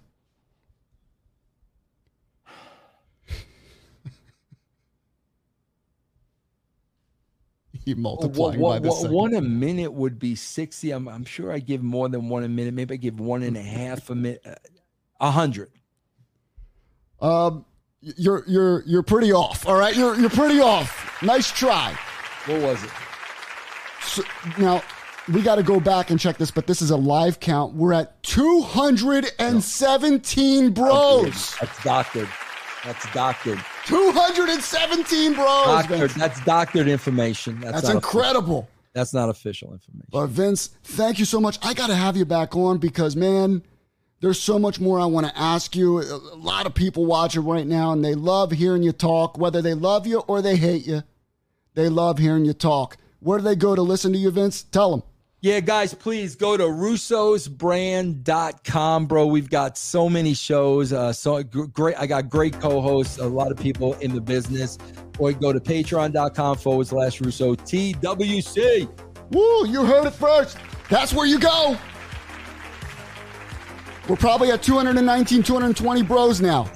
You 7.84 7.96
multiplying 7.96 8.60
well, 8.60 8.78
by 8.78 8.78
the 8.78 9.08
One 9.08 9.34
a 9.34 9.40
minute 9.40 9.92
would 9.92 10.20
be 10.20 10.36
60. 10.36 10.92
I'm, 10.92 11.08
I'm 11.08 11.24
sure 11.24 11.50
I 11.50 11.58
give 11.58 11.82
more 11.82 12.08
than 12.08 12.28
one 12.28 12.44
a 12.44 12.48
minute. 12.48 12.74
Maybe 12.74 12.94
I 12.94 12.96
give 12.96 13.18
one 13.18 13.42
and 13.42 13.56
a 13.56 13.62
half 13.62 14.08
a 14.08 14.14
minute. 14.14 14.46
A 15.22 15.30
hundred. 15.30 15.70
Um, 17.20 17.64
you're 18.00 18.42
you're 18.46 18.82
you're 18.84 19.04
pretty 19.04 19.32
off. 19.32 19.66
All 19.66 19.76
right, 19.76 19.96
you're 19.96 20.18
you're 20.18 20.28
pretty 20.28 20.60
off. 20.60 21.22
Nice 21.22 21.50
try. 21.50 21.96
What 22.46 22.60
was 22.60 22.82
it? 22.82 22.90
So, 24.02 24.22
now 24.58 24.82
we 25.32 25.40
got 25.42 25.54
to 25.56 25.62
go 25.62 25.78
back 25.78 26.10
and 26.10 26.18
check 26.18 26.38
this, 26.38 26.50
but 26.50 26.66
this 26.66 26.82
is 26.82 26.90
a 26.90 26.96
live 26.96 27.38
count. 27.38 27.74
We're 27.74 27.92
at 27.92 28.20
217 28.24 30.72
bros. 30.72 31.54
That's 31.60 31.84
doctored. 31.84 32.28
That's 32.84 33.12
doctored. 33.12 33.60
217 33.86 35.34
bros. 35.34 35.66
Doctored. 35.66 36.10
That's 36.10 36.44
doctored 36.44 36.88
information. 36.88 37.60
That's, 37.60 37.82
That's 37.82 37.94
incredible. 37.94 38.58
Official. 38.58 38.68
That's 38.94 39.14
not 39.14 39.28
official 39.28 39.72
information. 39.72 40.08
But 40.10 40.26
Vince, 40.26 40.70
thank 40.82 41.20
you 41.20 41.24
so 41.24 41.40
much. 41.40 41.60
I 41.62 41.74
got 41.74 41.86
to 41.86 41.94
have 41.94 42.16
you 42.16 42.24
back 42.24 42.56
on 42.56 42.78
because, 42.78 43.14
man, 43.14 43.62
there's 44.22 44.40
so 44.40 44.58
much 44.58 44.80
more 44.80 44.98
I 45.00 45.04
want 45.04 45.26
to 45.26 45.36
ask 45.36 45.76
you. 45.76 46.00
A 46.00 46.36
lot 46.36 46.64
of 46.64 46.72
people 46.74 47.04
watching 47.04 47.44
right 47.44 47.66
now, 47.66 47.92
and 47.92 48.02
they 48.04 48.14
love 48.14 48.52
hearing 48.52 48.84
you 48.84 48.92
talk, 48.92 49.36
whether 49.36 49.60
they 49.60 49.74
love 49.74 50.06
you 50.06 50.20
or 50.20 50.40
they 50.40 50.54
hate 50.56 50.86
you. 50.86 51.02
They 51.74 51.88
love 51.88 52.18
hearing 52.18 52.44
you 52.44 52.52
talk. 52.52 52.98
Where 53.18 53.38
do 53.38 53.44
they 53.44 53.56
go 53.56 53.74
to 53.74 53.82
listen 53.82 54.12
to 54.12 54.18
you, 54.18 54.30
Vince? 54.30 54.62
Tell 54.62 54.92
them. 54.92 55.02
Yeah, 55.40 55.58
guys, 55.58 55.92
please 55.92 56.36
go 56.36 56.56
to 56.56 56.62
russosbrand.com, 56.62 59.06
bro. 59.06 59.26
We've 59.26 59.50
got 59.50 59.76
so 59.76 60.08
many 60.08 60.34
shows. 60.34 60.92
Uh, 60.92 61.12
so 61.12 61.42
great. 61.42 61.96
I 61.98 62.06
got 62.06 62.28
great 62.28 62.60
co-hosts, 62.60 63.18
a 63.18 63.26
lot 63.26 63.50
of 63.50 63.58
people 63.58 63.94
in 63.94 64.14
the 64.14 64.20
business. 64.20 64.78
Or 65.18 65.32
go 65.32 65.52
to 65.52 65.58
patreon.com 65.58 66.58
forward 66.58 66.86
slash 66.86 67.20
Russo 67.20 67.56
TWC. 67.56 68.88
Woo, 69.32 69.66
you 69.66 69.84
heard 69.84 70.06
it 70.06 70.12
first. 70.12 70.58
That's 70.88 71.12
where 71.12 71.26
you 71.26 71.40
go. 71.40 71.76
We're 74.08 74.16
probably 74.16 74.50
at 74.50 74.62
219, 74.62 75.42
220 75.42 76.02
bros 76.02 76.40
now. 76.40 76.70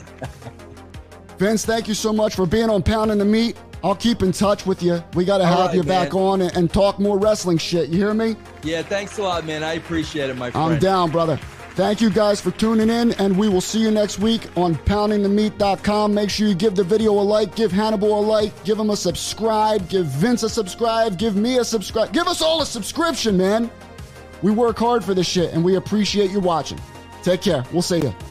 Vince, 1.38 1.64
thank 1.64 1.88
you 1.88 1.94
so 1.94 2.12
much 2.12 2.34
for 2.34 2.46
being 2.46 2.70
on 2.70 2.82
Pounding 2.82 3.18
the 3.18 3.24
Meat. 3.24 3.56
I'll 3.84 3.94
keep 3.94 4.22
in 4.22 4.32
touch 4.32 4.64
with 4.64 4.82
you. 4.82 5.02
We 5.14 5.24
got 5.24 5.38
to 5.38 5.46
have 5.46 5.66
right, 5.66 5.74
you 5.74 5.82
man. 5.82 6.06
back 6.06 6.14
on 6.14 6.40
and, 6.42 6.56
and, 6.56 6.72
talk 6.72 6.98
more 6.98 7.18
wrestling 7.18 7.58
shit. 7.58 7.90
You 7.90 7.98
hear 7.98 8.14
me? 8.14 8.34
Yeah, 8.62 8.82
thanks 8.82 9.18
a 9.18 9.22
lot, 9.22 9.44
man. 9.44 9.62
I 9.62 9.74
appreciate 9.74 10.30
it, 10.30 10.36
my 10.36 10.50
friend. 10.50 10.74
I'm 10.74 10.78
down, 10.80 11.10
brother. 11.10 11.38
Thank 11.74 12.00
you 12.00 12.08
guys 12.08 12.40
for 12.40 12.52
tuning 12.52 12.88
in, 12.88 13.12
and 13.12 13.36
we 13.36 13.50
will 13.50 13.60
see 13.60 13.80
you 13.80 13.90
next 13.90 14.18
week 14.18 14.48
on 14.56 14.76
poundingthemeat.com. 14.76 16.14
Make 16.14 16.30
sure 16.30 16.48
you 16.48 16.54
give 16.54 16.74
the 16.74 16.82
video 16.82 17.12
a 17.12 17.20
like, 17.20 17.54
give 17.54 17.70
Hannibal 17.70 18.18
a 18.18 18.22
like, 18.22 18.64
give 18.64 18.78
him 18.78 18.88
a 18.88 18.96
subscribe, 18.96 19.86
give 19.90 20.06
Vince 20.06 20.42
a 20.42 20.48
subscribe, 20.48 21.18
give 21.18 21.36
me 21.36 21.58
a 21.58 21.64
subscribe. 21.64 22.14
Give 22.14 22.26
us 22.28 22.40
all 22.40 22.62
a 22.62 22.66
subscription, 22.66 23.36
man. 23.36 23.70
We 24.40 24.52
work 24.52 24.78
hard 24.78 25.04
for 25.04 25.12
this 25.12 25.26
shit, 25.26 25.52
and 25.52 25.62
we 25.62 25.76
appreciate 25.76 26.30
you 26.30 26.40
watching. 26.40 26.80
Take 27.26 27.42
care. 27.42 27.64
We'll 27.72 27.82
see 27.82 28.02
you. 28.02 28.26